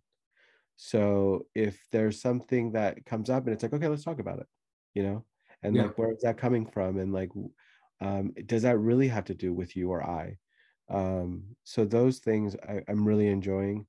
So 0.75 1.45
if 1.55 1.79
there's 1.91 2.21
something 2.21 2.71
that 2.71 3.05
comes 3.05 3.29
up 3.29 3.45
and 3.45 3.53
it's 3.53 3.63
like, 3.63 3.73
okay, 3.73 3.87
let's 3.87 4.03
talk 4.03 4.19
about 4.19 4.39
it, 4.39 4.47
you 4.93 5.03
know, 5.03 5.25
and 5.61 5.75
yeah. 5.75 5.83
like 5.83 5.97
where 5.97 6.11
is 6.11 6.21
that 6.21 6.37
coming 6.37 6.65
from, 6.65 6.97
and 6.97 7.13
like, 7.13 7.29
um, 8.01 8.33
does 8.45 8.63
that 8.63 8.77
really 8.77 9.09
have 9.09 9.25
to 9.25 9.33
do 9.33 9.53
with 9.53 9.75
you 9.75 9.91
or 9.91 10.03
I? 10.03 10.37
Um, 10.89 11.43
so 11.63 11.85
those 11.85 12.19
things 12.19 12.55
I, 12.67 12.81
I'm 12.87 13.05
really 13.05 13.27
enjoying 13.27 13.85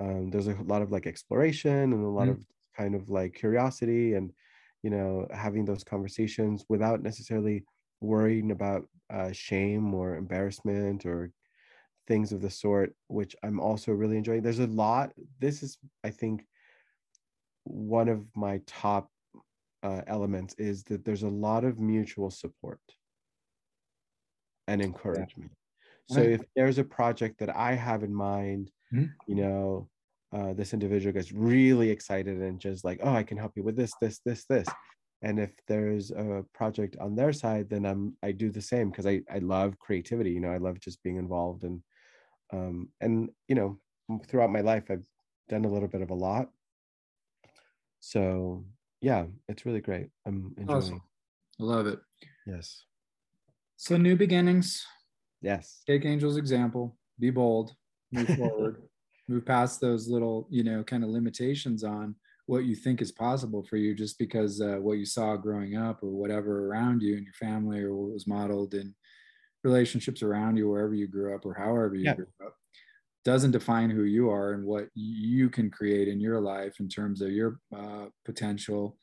um, 0.00 0.30
there's 0.30 0.48
a 0.48 0.56
lot 0.64 0.82
of 0.82 0.90
like 0.90 1.06
exploration 1.06 1.92
and 1.92 2.04
a 2.04 2.08
lot 2.08 2.28
mm. 2.28 2.32
of 2.32 2.44
kind 2.76 2.94
of 2.94 3.10
like 3.10 3.34
curiosity 3.34 4.14
and 4.14 4.32
you 4.82 4.90
know 4.90 5.26
having 5.32 5.64
those 5.64 5.84
conversations 5.84 6.64
without 6.68 7.02
necessarily 7.02 7.64
worrying 8.00 8.50
about 8.50 8.84
uh, 9.10 9.30
shame 9.32 9.94
or 9.94 10.16
embarrassment 10.16 11.06
or 11.06 11.30
things 12.08 12.32
of 12.32 12.40
the 12.40 12.50
sort 12.50 12.94
which 13.08 13.36
i'm 13.44 13.60
also 13.60 13.92
really 13.92 14.16
enjoying 14.16 14.42
there's 14.42 14.58
a 14.58 14.66
lot 14.66 15.12
this 15.38 15.62
is 15.62 15.78
i 16.02 16.10
think 16.10 16.44
one 17.64 18.08
of 18.08 18.24
my 18.34 18.60
top 18.66 19.08
uh, 19.84 20.00
elements 20.06 20.54
is 20.58 20.82
that 20.84 21.04
there's 21.04 21.22
a 21.22 21.28
lot 21.28 21.64
of 21.64 21.78
mutual 21.78 22.30
support 22.30 22.80
and 24.66 24.82
encouragement 24.82 25.52
yeah. 26.08 26.16
so 26.16 26.22
if 26.22 26.40
there's 26.56 26.78
a 26.78 26.84
project 26.84 27.38
that 27.38 27.54
i 27.54 27.72
have 27.72 28.02
in 28.02 28.12
mind 28.12 28.70
mm-hmm. 28.92 29.06
you 29.26 29.34
know 29.34 29.88
uh, 30.34 30.52
this 30.54 30.72
individual 30.72 31.12
gets 31.12 31.32
really 31.32 31.90
excited 31.90 32.40
and 32.40 32.58
just 32.58 32.84
like 32.84 33.00
oh 33.02 33.14
i 33.14 33.22
can 33.22 33.36
help 33.36 33.52
you 33.56 33.62
with 33.62 33.76
this 33.76 33.92
this 34.00 34.20
this 34.24 34.44
this. 34.46 34.68
And 35.24 35.38
if 35.38 35.52
there's 35.68 36.10
a 36.10 36.44
project 36.52 36.96
on 37.00 37.14
their 37.14 37.32
side 37.32 37.70
then 37.70 37.86
i'm 37.86 38.16
i 38.24 38.32
do 38.32 38.50
the 38.50 38.60
same 38.60 38.90
because 38.90 39.06
i 39.06 39.20
i 39.32 39.38
love 39.38 39.78
creativity 39.78 40.32
you 40.32 40.40
know 40.40 40.50
i 40.50 40.56
love 40.56 40.80
just 40.80 41.00
being 41.04 41.16
involved 41.16 41.62
and 41.62 41.80
um 42.52 42.88
and 43.00 43.30
you 43.46 43.54
know 43.54 43.78
throughout 44.26 44.50
my 44.50 44.62
life 44.62 44.90
i've 44.90 45.06
done 45.52 45.64
a 45.64 45.68
little 45.68 45.88
bit 45.88 46.02
of 46.02 46.10
a 46.10 46.14
lot. 46.14 46.48
So 48.00 48.64
yeah 49.00 49.26
it's 49.48 49.66
really 49.66 49.80
great. 49.80 50.08
I'm 50.26 50.54
enjoying 50.56 50.78
awesome. 50.78 51.02
i 51.60 51.64
love 51.64 51.86
it. 51.86 52.00
Yes. 52.46 52.84
So 53.76 53.96
new 53.96 54.16
beginnings. 54.16 54.84
Yes. 55.40 55.82
Take 55.86 56.06
angel's 56.06 56.36
example. 56.36 56.96
Be 57.18 57.30
bold 57.30 57.74
move 58.12 58.28
forward 58.36 58.82
move 59.28 59.46
past 59.46 59.80
those 59.80 60.08
little 60.08 60.46
you 60.50 60.64
know 60.64 60.82
kind 60.82 61.04
of 61.04 61.10
limitations 61.10 61.84
on 61.84 62.14
what 62.46 62.64
you 62.64 62.74
think 62.74 63.00
is 63.00 63.12
possible 63.12 63.62
for 63.62 63.76
you 63.76 63.94
just 63.94 64.18
because 64.18 64.60
uh, 64.60 64.76
what 64.80 64.98
you 64.98 65.06
saw 65.06 65.36
growing 65.36 65.76
up 65.76 66.02
or 66.02 66.10
whatever 66.10 66.66
around 66.66 67.00
you 67.00 67.16
and 67.16 67.24
your 67.24 67.34
family 67.34 67.80
or 67.80 67.94
what 67.94 68.12
was 68.12 68.26
modeled 68.26 68.74
in 68.74 68.94
relationships 69.64 70.22
around 70.22 70.56
you 70.56 70.68
wherever 70.68 70.94
you 70.94 71.06
grew 71.06 71.34
up 71.34 71.46
or 71.46 71.54
however 71.54 71.94
you 71.94 72.04
yeah. 72.04 72.14
grew 72.14 72.26
up 72.44 72.54
doesn't 73.24 73.52
define 73.52 73.88
who 73.88 74.02
you 74.02 74.28
are 74.28 74.52
and 74.52 74.64
what 74.64 74.88
you 74.94 75.48
can 75.48 75.70
create 75.70 76.08
in 76.08 76.20
your 76.20 76.40
life 76.40 76.80
in 76.80 76.88
terms 76.88 77.22
of 77.22 77.30
your 77.30 77.60
uh, 77.74 78.06
potential 78.24 78.96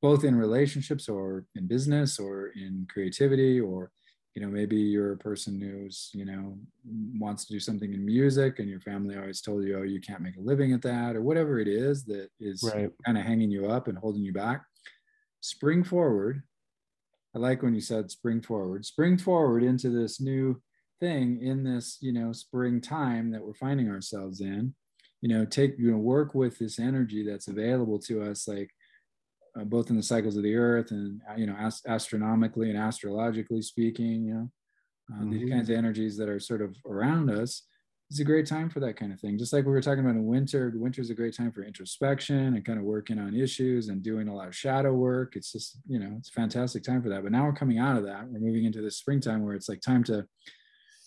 both 0.00 0.24
in 0.24 0.34
relationships 0.34 1.08
or 1.08 1.44
in 1.54 1.66
business 1.66 2.18
or 2.18 2.48
in 2.56 2.86
creativity 2.90 3.60
or 3.60 3.90
you 4.36 4.42
know 4.42 4.48
maybe 4.48 4.76
you're 4.76 5.14
a 5.14 5.16
person 5.16 5.60
who's 5.60 6.10
you 6.12 6.24
know 6.24 6.56
wants 7.18 7.46
to 7.46 7.52
do 7.54 7.58
something 7.58 7.92
in 7.92 8.04
music 8.04 8.60
and 8.60 8.68
your 8.68 8.80
family 8.80 9.16
always 9.16 9.40
told 9.40 9.64
you 9.64 9.78
oh 9.78 9.82
you 9.82 10.00
can't 10.00 10.20
make 10.20 10.36
a 10.36 10.40
living 10.40 10.72
at 10.72 10.82
that 10.82 11.16
or 11.16 11.22
whatever 11.22 11.58
it 11.58 11.66
is 11.66 12.04
that 12.04 12.28
is 12.38 12.62
right. 12.62 12.90
kind 13.04 13.18
of 13.18 13.24
hanging 13.24 13.50
you 13.50 13.66
up 13.66 13.88
and 13.88 13.98
holding 13.98 14.22
you 14.22 14.32
back 14.32 14.62
spring 15.46 15.84
forward. 15.84 16.42
I 17.34 17.38
like 17.38 17.62
when 17.62 17.74
you 17.74 17.80
said 17.80 18.10
spring 18.10 18.42
forward, 18.42 18.84
spring 18.84 19.16
forward 19.18 19.62
into 19.62 19.90
this 19.90 20.20
new 20.20 20.60
thing 21.00 21.40
in 21.42 21.62
this, 21.62 21.98
you 22.00 22.12
know, 22.12 22.32
spring 22.32 22.80
time 22.80 23.30
that 23.30 23.42
we're 23.42 23.54
finding 23.54 23.90
ourselves 23.90 24.40
in. 24.40 24.74
You 25.22 25.28
know, 25.30 25.44
take, 25.44 25.74
you 25.78 25.90
know, 25.90 25.98
work 25.98 26.34
with 26.34 26.58
this 26.58 26.78
energy 26.78 27.26
that's 27.26 27.48
available 27.48 27.98
to 28.00 28.22
us, 28.22 28.46
like 28.46 28.70
uh, 29.58 29.64
both 29.64 29.90
in 29.90 29.96
the 29.96 30.02
cycles 30.02 30.36
of 30.36 30.42
the 30.42 30.54
earth 30.54 30.90
and, 30.90 31.20
you 31.36 31.46
know, 31.46 31.56
ast- 31.58 31.86
astronomically 31.86 32.70
and 32.70 32.78
astrologically 32.78 33.62
speaking, 33.62 34.24
you 34.24 34.34
know, 34.34 34.50
uh, 35.12 35.20
mm-hmm. 35.20 35.30
these 35.30 35.50
kinds 35.50 35.70
of 35.70 35.76
energies 35.76 36.16
that 36.16 36.28
are 36.28 36.40
sort 36.40 36.62
of 36.62 36.76
around 36.86 37.30
us 37.30 37.62
it's 38.10 38.20
a 38.20 38.24
great 38.24 38.46
time 38.46 38.70
for 38.70 38.78
that 38.80 38.96
kind 38.96 39.12
of 39.12 39.18
thing. 39.18 39.36
Just 39.36 39.52
like 39.52 39.64
we 39.64 39.72
were 39.72 39.82
talking 39.82 40.00
about 40.00 40.14
in 40.14 40.24
winter, 40.26 40.72
winter 40.76 41.00
is 41.00 41.10
a 41.10 41.14
great 41.14 41.34
time 41.34 41.50
for 41.50 41.64
introspection 41.64 42.54
and 42.54 42.64
kind 42.64 42.78
of 42.78 42.84
working 42.84 43.18
on 43.18 43.34
issues 43.34 43.88
and 43.88 44.02
doing 44.02 44.28
a 44.28 44.34
lot 44.34 44.46
of 44.46 44.54
shadow 44.54 44.92
work. 44.92 45.34
It's 45.34 45.50
just, 45.50 45.78
you 45.88 45.98
know, 45.98 46.14
it's 46.18 46.28
a 46.28 46.32
fantastic 46.32 46.84
time 46.84 47.02
for 47.02 47.08
that. 47.08 47.24
But 47.24 47.32
now 47.32 47.44
we're 47.44 47.52
coming 47.52 47.78
out 47.78 47.96
of 47.96 48.04
that. 48.04 48.28
We're 48.28 48.38
moving 48.38 48.64
into 48.64 48.80
the 48.80 48.92
springtime 48.92 49.44
where 49.44 49.54
it's 49.54 49.68
like 49.68 49.80
time 49.80 50.04
to 50.04 50.24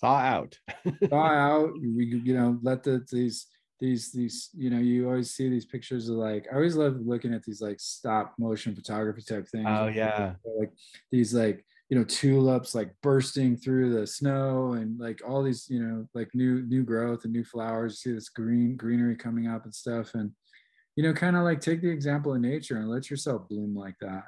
thaw 0.02 0.18
out. 0.18 0.58
thaw 1.10 1.28
out. 1.28 1.72
We, 1.80 2.22
you 2.24 2.34
know, 2.34 2.60
let 2.64 2.84
the 2.84 3.06
these 3.10 3.47
these 3.80 4.12
these 4.12 4.50
you 4.56 4.70
know 4.70 4.80
you 4.80 5.08
always 5.08 5.32
see 5.32 5.50
these 5.50 5.66
pictures 5.66 6.10
of 6.10 6.18
like 6.18 6.48
I 6.52 6.56
always 6.56 6.76
love 6.76 6.98
looking 7.00 7.34
at 7.34 7.44
these 7.44 7.62
like 7.62 7.80
stop 7.80 8.34
motion 8.38 8.76
photography 8.76 9.22
type 9.22 9.48
things. 9.48 9.68
Oh 9.68 9.88
yeah, 9.88 10.34
like 10.60 10.72
these 11.12 11.34
like 11.34 11.66
you 11.90 11.98
know 11.98 12.04
tulips 12.04 12.76
like 12.76 12.92
bursting 13.02 13.58
through 13.58 13.94
the 13.94 14.06
snow 14.06 14.74
and 14.74 15.00
like 15.00 15.22
all 15.28 15.42
these 15.42 15.68
you 15.70 15.82
know 15.82 16.08
like 16.14 16.30
new 16.34 16.62
new 16.64 16.84
growth 16.84 17.24
and 17.24 17.34
new 17.34 17.44
flowers. 17.44 18.02
You 18.06 18.12
see 18.12 18.16
this 18.16 18.30
green 18.30 18.76
greenery 18.76 19.16
coming 19.16 19.48
up 19.48 19.64
and 19.64 19.74
stuff. 19.74 20.14
And 20.14 20.32
you 20.96 21.04
know 21.04 21.14
kind 21.14 21.36
of 21.36 21.44
like 21.44 21.62
take 21.62 21.82
the 21.82 21.90
example 21.90 22.34
of 22.34 22.42
nature 22.42 22.78
and 22.78 22.90
let 22.90 23.10
yourself 23.10 23.48
bloom 23.48 23.76
like 23.76 23.96
that. 24.02 24.24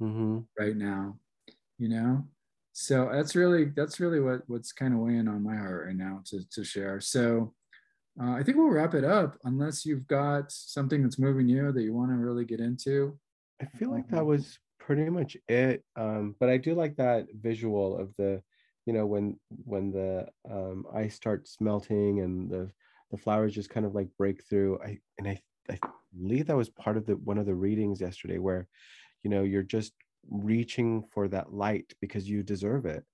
Mm-hmm. 0.00 0.38
right 0.56 0.76
now 0.76 1.16
you 1.78 1.88
know? 1.88 2.24
So 2.72 3.08
that's 3.12 3.34
really 3.34 3.66
that's 3.76 3.98
really 3.98 4.20
what 4.20 4.42
what's 4.46 4.72
kind 4.72 4.94
of 4.94 5.00
weighing 5.00 5.26
on 5.26 5.42
my 5.42 5.56
heart 5.56 5.86
right 5.86 5.96
now 5.96 6.20
to, 6.26 6.48
to 6.50 6.64
share. 6.64 7.00
So 7.00 7.54
uh, 8.20 8.32
i 8.32 8.42
think 8.42 8.56
we'll 8.56 8.68
wrap 8.68 8.94
it 8.94 9.04
up 9.04 9.36
unless 9.44 9.84
you've 9.84 10.06
got 10.06 10.50
something 10.50 11.02
that's 11.02 11.18
moving 11.18 11.48
you 11.48 11.72
that 11.72 11.82
you 11.82 11.94
want 11.94 12.10
to 12.10 12.16
really 12.16 12.44
get 12.44 12.60
into 12.60 13.18
i 13.60 13.64
feel 13.78 13.90
like 13.90 14.08
that 14.08 14.20
um, 14.20 14.26
was 14.26 14.58
pretty 14.88 15.10
much 15.10 15.36
it. 15.48 15.84
Um, 15.96 16.34
but 16.40 16.48
I 16.48 16.56
do 16.56 16.74
like 16.74 16.96
that 16.96 17.26
visual 17.38 17.98
of 17.98 18.08
the, 18.16 18.42
you 18.86 18.94
know, 18.94 19.04
when 19.04 19.38
when 19.64 19.92
the 19.92 20.28
um, 20.50 20.86
ice 20.94 21.14
starts 21.14 21.58
melting 21.60 22.20
and 22.20 22.50
the 22.50 22.70
the 23.10 23.18
flowers 23.18 23.54
just 23.54 23.68
kind 23.68 23.84
of 23.84 23.94
like 23.94 24.08
break 24.16 24.42
through. 24.48 24.78
I 24.82 24.98
and 25.18 25.28
I 25.28 25.42
I 25.68 25.78
believe 26.18 26.46
that 26.46 26.56
was 26.56 26.70
part 26.70 26.96
of 26.96 27.04
the 27.04 27.16
one 27.16 27.36
of 27.36 27.44
the 27.44 27.54
readings 27.54 28.00
yesterday 28.00 28.38
where, 28.38 28.66
you 29.22 29.30
know, 29.30 29.42
you're 29.42 29.62
just 29.62 29.92
reaching 30.30 31.04
for 31.12 31.28
that 31.28 31.52
light 31.52 31.92
because 32.00 32.26
you 32.26 32.42
deserve 32.42 32.86
it. 32.86 33.04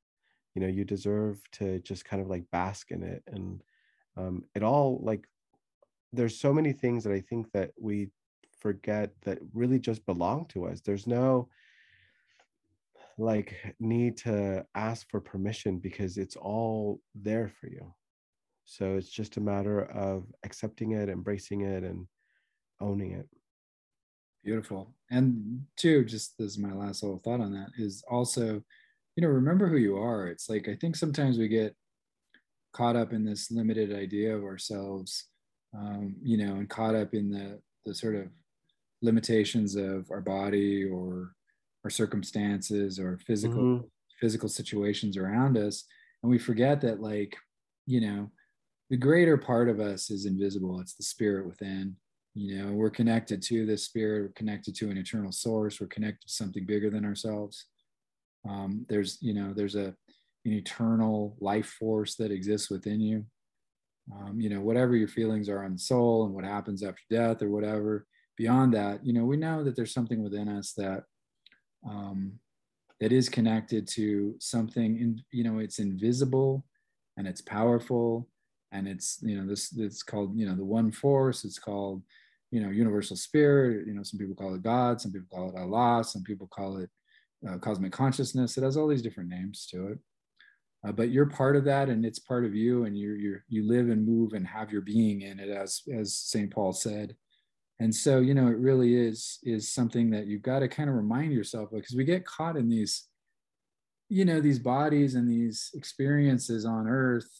You 0.55 0.62
know, 0.62 0.68
you 0.68 0.84
deserve 0.84 1.40
to 1.55 1.80
just 1.80 2.05
kind 2.05 2.22
of 2.22 2.28
like 2.28 2.44
bask 2.52 2.92
in 2.92 3.02
it 3.02 3.24
and 3.26 3.61
um, 4.17 4.45
it 4.55 4.62
all 4.62 5.01
like 5.03 5.27
there's 6.12 6.39
so 6.39 6.53
many 6.53 6.73
things 6.73 7.05
that 7.05 7.12
I 7.12 7.21
think 7.21 7.51
that 7.53 7.71
we 7.81 8.11
forget 8.61 9.11
that 9.23 9.39
really 9.53 9.79
just 9.79 10.07
belong 10.07 10.47
to 10.47 10.67
us. 10.67 10.81
There's 10.81 11.07
no 11.07 11.49
like 13.19 13.75
need 13.79 14.17
to 14.19 14.65
ask 14.75 15.09
for 15.11 15.21
permission 15.21 15.79
because 15.79 16.17
it's 16.17 16.37
all 16.37 17.01
there 17.15 17.49
for 17.61 17.69
you. 17.69 17.95
So 18.65 18.97
it's 18.97 19.11
just 19.11 19.37
a 19.37 19.41
matter 19.41 19.83
of 19.83 20.25
accepting 20.45 20.93
it, 20.93 21.09
embracing 21.09 21.61
it, 21.62 21.85
and 21.85 22.07
owning 22.81 23.12
it. 23.12 23.29
Beautiful. 24.43 24.95
And 25.11 25.65
two, 25.77 26.05
just 26.05 26.37
this 26.39 26.53
is 26.53 26.59
my 26.59 26.73
last 26.73 27.03
little 27.03 27.19
thought 27.19 27.41
on 27.41 27.53
that 27.53 27.71
is 27.79 28.03
also, 28.11 28.62
you 29.17 29.23
know, 29.23 29.29
remember 29.29 29.69
who 29.69 29.77
you 29.77 29.97
are. 29.97 30.27
It's 30.27 30.49
like 30.49 30.69
I 30.69 30.75
think 30.75 30.97
sometimes 30.97 31.39
we 31.39 31.49
get 31.49 31.77
caught 32.75 32.97
up 32.97 33.12
in 33.12 33.25
this 33.25 33.51
limited 33.51 33.95
idea 33.95 34.37
of 34.37 34.43
ourselves, 34.43 35.29
um, 35.77 36.16
you 36.22 36.37
know, 36.37 36.57
and 36.57 36.68
caught 36.68 36.95
up 36.95 37.14
in 37.14 37.31
the 37.31 37.61
the 37.87 37.95
sort 37.95 38.14
of 38.16 38.29
limitations 39.03 39.77
of 39.77 40.11
our 40.11 40.20
body 40.20 40.85
or 40.85 41.35
our 41.85 41.91
circumstances 41.91 42.99
or 42.99 43.18
physical 43.27 43.62
mm-hmm. 43.62 43.87
physical 44.20 44.49
situations 44.49 45.16
around 45.16 45.57
us. 45.57 45.85
And 46.22 46.31
we 46.31 46.39
forget 46.39 46.81
that 46.83 47.01
like 47.01 47.37
you 47.87 48.01
know 48.01 48.31
the 48.91 48.97
greater 48.97 49.39
part 49.39 49.68
of 49.68 49.81
us 49.81 50.11
is 50.11 50.27
invisible. 50.27 50.81
It's 50.81 50.95
the 50.95 51.03
spirit 51.03 51.47
within 51.47 51.97
you 52.35 52.59
know 52.59 52.72
we're 52.72 52.91
connected 52.91 53.41
to 53.43 53.66
this 53.66 53.85
spirit. 53.85 54.22
We're 54.22 54.29
connected 54.35 54.75
to 54.77 54.91
an 54.91 54.99
eternal 54.99 55.33
source. 55.33 55.81
We're 55.81 55.87
connected 55.87 56.27
to 56.27 56.33
something 56.33 56.66
bigger 56.66 56.91
than 56.91 57.05
ourselves. 57.05 57.66
Um, 58.49 58.85
there's 58.89 59.18
you 59.20 59.35
know 59.35 59.53
there's 59.55 59.77
a 59.77 59.95
an 60.45 60.53
eternal 60.53 61.36
life 61.40 61.76
force 61.78 62.16
that 62.16 62.30
exists 62.30 62.70
within 62.70 63.01
you. 63.01 63.24
Um, 64.12 64.38
you 64.38 64.51
know 64.51 64.61
whatever 64.61 64.95
your 64.97 65.09
feelings 65.09 65.49
are 65.49 65.64
on 65.64 65.72
the 65.72 65.78
soul 65.78 66.26
and 66.26 66.34
what 66.34 66.45
happens 66.45 66.82
after 66.82 67.01
death 67.09 67.40
or 67.40 67.49
whatever 67.49 68.07
beyond 68.36 68.74
that 68.74 69.03
you 69.03 69.14
know 69.14 69.24
we 69.24 69.38
know 69.38 69.64
that 69.64 69.76
there's 69.76 69.95
something 69.95 70.22
within 70.22 70.47
us 70.47 70.74
that 70.74 71.05
um, 71.88 72.34
that 73.01 73.12
is 73.12 73.30
connected 73.30 73.88
to 73.88 74.34
something 74.40 74.99
in 74.99 75.22
you 75.30 75.42
know 75.42 75.59
it's 75.59 75.78
invisible 75.78 76.66
and 77.16 77.26
it's 77.26 77.40
powerful 77.40 78.28
and 78.72 78.88
it's 78.88 79.20
you 79.22 79.40
know 79.40 79.47
this 79.47 79.72
it's 79.78 80.03
called 80.03 80.36
you 80.38 80.47
know 80.47 80.55
the 80.55 80.64
one 80.64 80.92
force. 80.92 81.45
It's 81.45 81.59
called 81.59 82.03
you 82.51 82.61
know 82.61 82.68
universal 82.68 83.16
spirit. 83.16 83.86
You 83.86 83.95
know 83.95 84.03
some 84.03 84.18
people 84.18 84.34
call 84.34 84.55
it 84.55 84.62
god 84.62 85.01
some 85.01 85.12
people 85.12 85.28
call 85.32 85.49
it 85.49 85.59
allah 85.59 86.05
some 86.05 86.22
people 86.22 86.49
call 86.49 86.78
it 86.78 86.90
uh, 87.49 87.59
cosmic 87.59 87.92
consciousness. 87.92 88.59
It 88.59 88.64
has 88.64 88.76
all 88.76 88.88
these 88.88 89.03
different 89.03 89.30
names 89.30 89.66
to 89.70 89.88
it 89.88 89.99
uh, 90.87 90.93
but 90.93 91.11
you're 91.11 91.26
part 91.26 91.57
of 91.57 91.64
that 91.64 91.89
and 91.89 92.05
it's 92.05 92.18
part 92.18 92.45
of 92.45 92.55
you 92.55 92.85
and 92.85 92.97
you 92.97 93.12
you 93.14 93.39
you 93.49 93.66
live 93.66 93.89
and 93.89 94.07
move 94.07 94.32
and 94.35 94.47
have 94.47 94.70
your 94.70 94.82
being 94.82 95.22
in 95.22 95.41
it 95.41 95.49
as 95.49 95.82
as 95.95 96.16
st 96.16 96.51
paul 96.51 96.72
said. 96.72 97.16
And 97.80 97.93
so 97.95 98.20
you 98.20 98.35
know 98.35 98.49
it 98.49 98.59
really 98.59 98.95
is 98.95 99.39
is 99.43 99.72
something 99.72 100.11
that 100.11 100.26
you've 100.26 100.43
got 100.43 100.61
to 100.61 100.68
kind 100.68 100.89
of 100.89 100.97
remind 100.97 101.32
yourself 101.32 101.72
of 101.72 101.78
because 101.78 101.97
we 101.97 102.05
get 102.05 102.26
caught 102.26 102.57
in 102.57 102.68
these 102.68 103.09
you 104.09 104.24
know 104.24 104.41
these 104.41 104.59
bodies 104.59 105.14
and 105.14 105.28
these 105.28 105.70
experiences 105.74 106.64
on 106.64 106.87
earth 106.87 107.30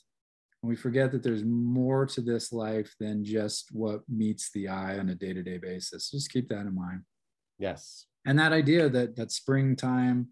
and 0.65 0.71
we 0.71 0.77
forget 0.77 1.13
that 1.13 1.23
there's 1.23 1.45
more 1.45 2.07
to 2.07 2.23
this 2.23 2.51
life 2.51 2.95
than 2.99 3.23
just 3.23 3.69
what 3.73 4.01
meets 4.09 4.51
the 4.53 4.67
eye 4.67 4.99
on 4.99 5.11
a 5.11 5.15
day-to-day 5.15 5.59
basis. 5.59 6.11
Just 6.11 6.33
keep 6.33 6.49
that 6.49 6.63
in 6.63 6.75
mind. 6.75 7.03
Yes. 7.59 8.07
And 8.25 8.39
that 8.39 8.55
idea 8.55 8.89
that 8.89 9.15
that 9.17 9.31
springtime 9.31 10.29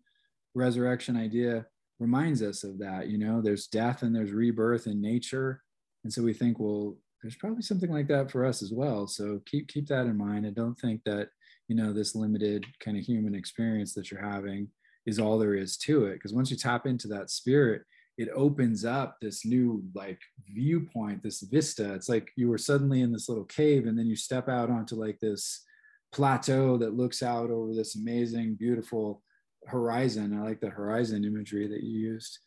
resurrection 0.55 1.19
idea 1.19 1.67
reminds 2.03 2.43
us 2.43 2.65
of 2.65 2.79
that 2.79 3.09
you 3.09 3.17
know 3.17 3.41
there's 3.41 3.67
death 3.67 4.03
and 4.03 4.15
there's 4.15 4.33
rebirth 4.33 4.87
in 4.87 5.01
nature 5.01 5.63
and 6.05 6.13
so 6.13 6.23
we 6.23 6.35
think 6.35 6.59
well 6.59 6.97
there's 7.23 7.37
probably 7.37 7.63
something 7.63 7.91
like 7.91 8.09
that 8.09 8.31
for 8.31 8.45
us 8.45 8.63
as 8.63 8.73
well. 8.73 9.07
So 9.07 9.41
keep 9.47 9.69
keep 9.69 9.87
that 9.89 10.07
in 10.07 10.17
mind 10.17 10.45
and 10.45 10.55
don't 10.55 10.79
think 10.79 11.03
that 11.05 11.29
you 11.69 11.77
know 11.77 11.93
this 11.93 12.15
limited 12.15 12.67
kind 12.81 12.99
of 12.99 13.05
human 13.05 13.35
experience 13.35 13.95
that 13.95 14.11
you're 14.11 14.21
having 14.21 14.69
is 15.07 15.19
all 15.19 15.39
there 15.39 15.55
is 15.55 15.77
to 15.77 16.07
it. 16.07 16.15
Because 16.15 16.35
once 16.35 16.51
you 16.51 16.57
tap 16.57 16.87
into 16.87 17.09
that 17.09 17.31
spirit, 17.31 17.83
it 18.19 18.29
opens 18.35 18.85
up 18.85 19.17
this 19.21 19.45
new 19.45 19.83
like 19.95 20.19
viewpoint, 20.53 21.23
this 21.23 21.41
vista. 21.43 21.95
It's 21.95 22.09
like 22.09 22.29
you 22.37 22.49
were 22.49 22.59
suddenly 22.59 23.03
in 23.03 23.13
this 23.13 23.29
little 23.29 23.45
cave, 23.45 23.87
and 23.87 23.97
then 23.97 24.07
you 24.07 24.17
step 24.17 24.49
out 24.49 24.71
onto 24.71 24.97
like 24.97 25.21
this 25.21 25.65
plateau 26.13 26.77
that 26.79 26.97
looks 26.97 27.23
out 27.23 27.51
over 27.51 27.73
this 27.73 27.95
amazing, 27.97 28.57
beautiful 28.57 29.23
horizon. 29.67 30.39
I 30.39 30.43
like 30.43 30.61
the 30.61 30.71
horizon 30.71 31.25
imagery 31.25 31.69
that 31.69 31.83
you 31.83 31.99
used. 31.99 32.39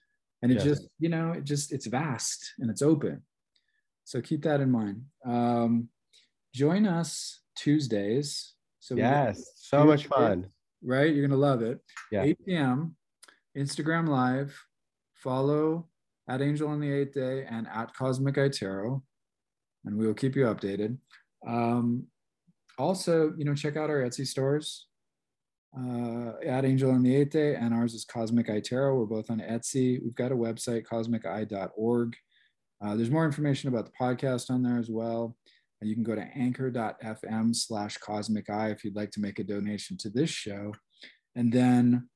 And 0.42 0.52
it 0.52 0.60
just, 0.60 0.88
you 1.00 1.10
know, 1.10 1.32
it 1.32 1.44
just 1.44 1.74
it's 1.74 1.88
vast 1.88 2.54
and 2.60 2.70
it's 2.70 2.84
open 2.84 3.24
so 4.06 4.22
keep 4.22 4.44
that 4.44 4.62
in 4.62 4.72
mind. 4.72 5.04
Um, 5.26 5.90
join 6.54 6.86
us 6.86 7.42
Tuesdays. 7.58 8.54
So 8.80 8.96
yes, 8.96 9.44
so 9.58 9.84
much 9.84 10.06
fun. 10.06 10.48
Right? 10.84 11.14
You're 11.14 11.28
gonna 11.28 11.42
love 11.42 11.64
it. 11.64 11.80
Yeah. 12.12 12.24
8 12.24 12.46
p.m. 12.46 12.96
Instagram 13.58 14.08
live. 14.08 14.56
Follow 15.16 15.88
at 16.30 16.42
Angel 16.42 16.70
on 16.70 16.80
the 16.80 16.92
Eighth 16.92 17.16
Day 17.16 17.46
and 17.50 17.68
at 17.68 17.96
Cosmic 17.96 18.38
Eye 18.38 18.50
Tarot, 18.50 19.02
and 19.86 19.98
we 19.98 20.06
will 20.06 20.14
keep 20.14 20.36
you 20.36 20.44
updated. 20.44 20.98
Um, 21.48 22.06
also, 22.78 23.34
you 23.38 23.44
know, 23.44 23.56
check 23.56 23.76
out 23.76 23.90
our 23.90 24.04
Etsy 24.04 24.28
stores. 24.28 24.86
Uh, 25.78 26.32
at 26.46 26.64
Angel 26.64 26.90
on 26.90 27.04
the 27.04 27.14
Eighth 27.14 27.32
Day, 27.32 27.56
and 27.56 27.74
ours 27.74 27.94
is 27.94 28.06
Cosmic 28.06 28.50
Eye 28.50 28.62
Tarot. 28.62 28.96
We're 28.96 29.06
both 29.06 29.30
on 29.30 29.40
Etsy. 29.40 30.02
We've 30.02 30.16
got 30.16 30.32
a 30.32 30.36
website, 30.36 30.86
cosmiceye.org. 30.86 32.16
Uh, 32.82 32.96
there's 32.96 33.12
more 33.12 33.26
information 33.26 33.68
about 33.68 33.86
the 33.86 33.92
podcast 34.00 34.50
on 34.50 34.64
there 34.64 34.78
as 34.78 34.90
well. 34.90 35.36
Uh, 35.82 35.88
you 35.88 35.94
can 35.94 36.04
go 36.04 36.16
to 36.16 36.26
anchor.fm 36.36 37.54
slash 37.54 37.98
cosmic 37.98 38.50
eye 38.50 38.70
if 38.70 38.86
you'd 38.86 38.96
like 38.96 39.12
to 39.12 39.20
make 39.20 39.40
a 39.40 39.44
donation 39.44 39.98
to 39.98 40.10
this 40.10 40.30
show. 40.30 40.74
And 41.36 41.52
then 41.52 42.08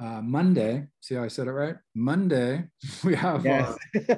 uh, 0.00 0.20
Monday, 0.20 0.86
see 1.00 1.14
how 1.14 1.22
I 1.22 1.28
said 1.28 1.46
it 1.46 1.52
right? 1.52 1.76
Monday, 1.94 2.64
we 3.04 3.14
have 3.14 3.44
yes. 3.44 3.76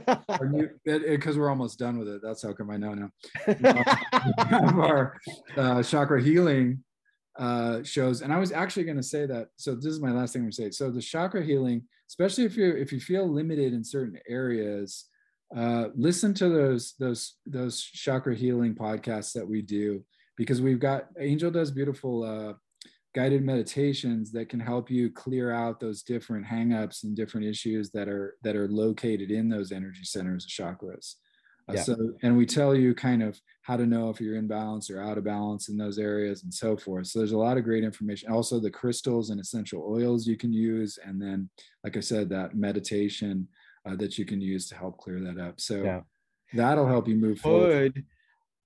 uh, 0.08 0.16
our 0.30 0.48
new, 0.48 0.70
because 0.86 1.36
we're 1.36 1.50
almost 1.50 1.78
done 1.78 1.98
with 1.98 2.08
it. 2.08 2.22
That's 2.22 2.42
how 2.42 2.54
come 2.54 2.70
I 2.70 2.78
know 2.78 2.94
now. 2.94 3.10
we 3.46 3.54
have 3.62 4.78
our 4.78 5.20
uh, 5.56 5.82
chakra 5.82 6.22
healing 6.22 6.82
uh, 7.38 7.82
shows. 7.82 8.22
And 8.22 8.32
I 8.32 8.38
was 8.38 8.52
actually 8.52 8.84
going 8.84 8.96
to 8.96 9.02
say 9.02 9.26
that. 9.26 9.48
So 9.56 9.74
this 9.74 9.86
is 9.86 10.00
my 10.00 10.12
last 10.12 10.32
thing 10.32 10.40
I'm 10.40 10.46
going 10.46 10.52
to 10.52 10.56
say. 10.56 10.70
So 10.70 10.90
the 10.90 11.02
chakra 11.02 11.44
healing, 11.44 11.82
especially 12.08 12.44
if 12.44 12.56
you 12.56 12.70
if 12.74 12.92
you 12.92 13.00
feel 13.00 13.28
limited 13.28 13.72
in 13.72 13.84
certain 13.84 14.18
areas, 14.28 15.06
uh, 15.54 15.88
listen 15.94 16.34
to 16.34 16.48
those 16.48 16.94
those 16.98 17.34
those 17.46 17.82
chakra 17.82 18.34
healing 18.34 18.74
podcasts 18.74 19.32
that 19.32 19.46
we 19.46 19.62
do 19.62 20.04
because 20.36 20.60
we've 20.60 20.80
got 20.80 21.06
Angel 21.18 21.50
does 21.50 21.70
beautiful 21.70 22.24
uh, 22.24 22.54
guided 23.14 23.42
meditations 23.42 24.30
that 24.32 24.48
can 24.48 24.60
help 24.60 24.90
you 24.90 25.10
clear 25.10 25.50
out 25.50 25.80
those 25.80 26.02
different 26.02 26.46
hangups 26.46 27.04
and 27.04 27.16
different 27.16 27.46
issues 27.46 27.90
that 27.90 28.08
are 28.08 28.36
that 28.42 28.56
are 28.56 28.68
located 28.68 29.30
in 29.30 29.48
those 29.48 29.72
energy 29.72 30.04
centers 30.04 30.44
of 30.44 30.50
chakras. 30.50 31.14
Yeah. 31.72 31.82
So, 31.82 31.96
and 32.22 32.36
we 32.36 32.46
tell 32.46 32.74
you 32.74 32.94
kind 32.94 33.22
of 33.22 33.40
how 33.62 33.76
to 33.76 33.86
know 33.86 34.08
if 34.10 34.20
you're 34.20 34.36
in 34.36 34.46
balance 34.46 34.88
or 34.88 35.02
out 35.02 35.18
of 35.18 35.24
balance 35.24 35.68
in 35.68 35.76
those 35.76 35.98
areas 35.98 36.44
and 36.44 36.54
so 36.54 36.76
forth. 36.76 37.08
So, 37.08 37.18
there's 37.18 37.32
a 37.32 37.38
lot 37.38 37.56
of 37.58 37.64
great 37.64 37.82
information. 37.82 38.30
Also, 38.30 38.60
the 38.60 38.70
crystals 38.70 39.30
and 39.30 39.40
essential 39.40 39.84
oils 39.88 40.26
you 40.26 40.36
can 40.36 40.52
use. 40.52 40.98
And 41.04 41.20
then, 41.20 41.50
like 41.82 41.96
I 41.96 42.00
said, 42.00 42.28
that 42.30 42.54
meditation 42.54 43.48
uh, 43.88 43.96
that 43.96 44.16
you 44.16 44.24
can 44.24 44.40
use 44.40 44.68
to 44.68 44.76
help 44.76 44.98
clear 44.98 45.20
that 45.20 45.40
up. 45.40 45.60
So, 45.60 45.82
yeah. 45.82 46.00
that'll 46.52 46.86
help 46.86 47.08
you 47.08 47.16
move 47.16 47.40
forward. 47.40 48.04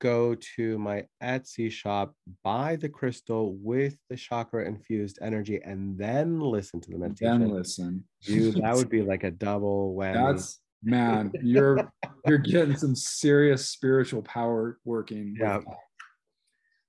Go 0.01 0.35
to 0.57 0.79
my 0.79 1.05
Etsy 1.23 1.71
shop, 1.71 2.15
buy 2.43 2.77
the 2.77 2.89
crystal 2.89 3.55
with 3.63 3.97
the 4.09 4.17
chakra 4.17 4.67
infused 4.67 5.19
energy, 5.21 5.61
and 5.63 5.99
then 5.99 6.41
listen 6.41 6.81
to 6.81 6.91
the 6.91 6.99
meditation. 6.99 7.41
Then 7.41 7.51
listen. 7.51 8.05
You, 8.23 8.53
that 8.53 8.75
would 8.77 8.89
be 8.89 9.03
like 9.03 9.25
a 9.25 9.31
double 9.31 9.95
whammy. 9.95 10.33
That's 10.33 10.59
man, 10.83 11.33
you're 11.43 11.91
you're 12.27 12.39
getting 12.39 12.77
some 12.77 12.95
serious 12.95 13.69
spiritual 13.69 14.23
power 14.23 14.79
working. 14.85 15.37
Yeah. 15.39 15.61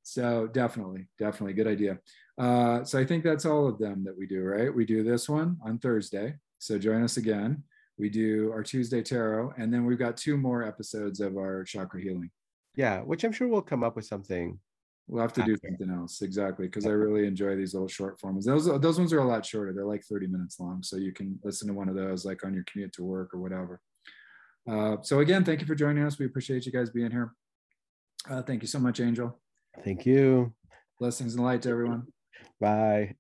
So 0.03 0.47
definitely, 0.47 1.07
definitely 1.19 1.53
good 1.53 1.67
idea. 1.67 1.99
Uh, 2.37 2.83
so 2.83 2.99
I 2.99 3.05
think 3.05 3.23
that's 3.23 3.45
all 3.45 3.67
of 3.67 3.77
them 3.77 4.03
that 4.03 4.17
we 4.17 4.25
do, 4.25 4.43
right? 4.43 4.73
We 4.73 4.85
do 4.85 5.03
this 5.03 5.29
one 5.29 5.57
on 5.63 5.77
Thursday. 5.77 6.35
So 6.59 6.77
join 6.77 7.03
us 7.03 7.17
again. 7.17 7.63
We 7.97 8.09
do 8.09 8.51
our 8.51 8.63
Tuesday 8.63 9.03
tarot, 9.03 9.53
and 9.57 9.73
then 9.73 9.85
we've 9.85 9.99
got 9.99 10.17
two 10.17 10.37
more 10.37 10.63
episodes 10.63 11.19
of 11.19 11.37
our 11.37 11.63
chakra 11.63 12.01
healing. 12.01 12.31
Yeah, 12.75 13.01
which 13.01 13.23
I'm 13.23 13.31
sure 13.31 13.47
we'll 13.47 13.61
come 13.61 13.83
up 13.83 13.95
with 13.95 14.05
something 14.05 14.59
We'll 15.12 15.22
have 15.22 15.34
to 15.34 15.43
do 15.43 15.57
something 15.57 15.89
else 15.89 16.22
exactly 16.22 16.68
because 16.68 16.86
I 16.86 16.91
really 16.91 17.28
enjoy 17.28 17.57
these 17.57 17.74
little 17.74 17.89
short 17.89 18.18
forms. 18.18 18.45
Those 18.45 18.66
those 18.80 18.97
ones 18.97 19.12
are 19.12 19.20
a 19.20 19.28
lot 19.28 19.45
shorter. 19.45 19.74
They're 19.74 19.86
like 19.86 20.05
30 20.05 20.28
minutes 20.28 20.57
long, 20.57 20.82
so 20.84 20.95
you 20.95 21.12
can 21.12 21.38
listen 21.43 21.68
to 21.68 21.74
one 21.74 21.89
of 21.89 21.95
those 21.95 22.24
like 22.24 22.45
on 22.45 22.53
your 22.53 22.64
commute 22.64 22.93
to 22.93 23.03
work 23.03 23.34
or 23.34 23.39
whatever. 23.39 23.82
Uh, 24.70 24.97
so 25.01 25.20
again, 25.20 25.43
thank 25.43 25.59
you 25.59 25.68
for 25.68 25.76
joining 25.76 26.05
us. 26.05 26.18
We 26.18 26.28
appreciate 26.28 26.66
you 26.66 26.72
guys 26.72 26.91
being 26.91 27.12
here. 27.12 27.34
Uh, 28.30 28.41
thank 28.41 28.62
you 28.62 28.70
so 28.70 28.80
much, 28.80 29.01
Angel. 29.01 29.38
Thank 29.84 30.05
you. 30.05 30.53
Blessings 30.97 31.36
and 31.36 31.43
light 31.43 31.64
to 31.64 31.72
everyone. 31.72 32.07
Bye. 32.62 33.16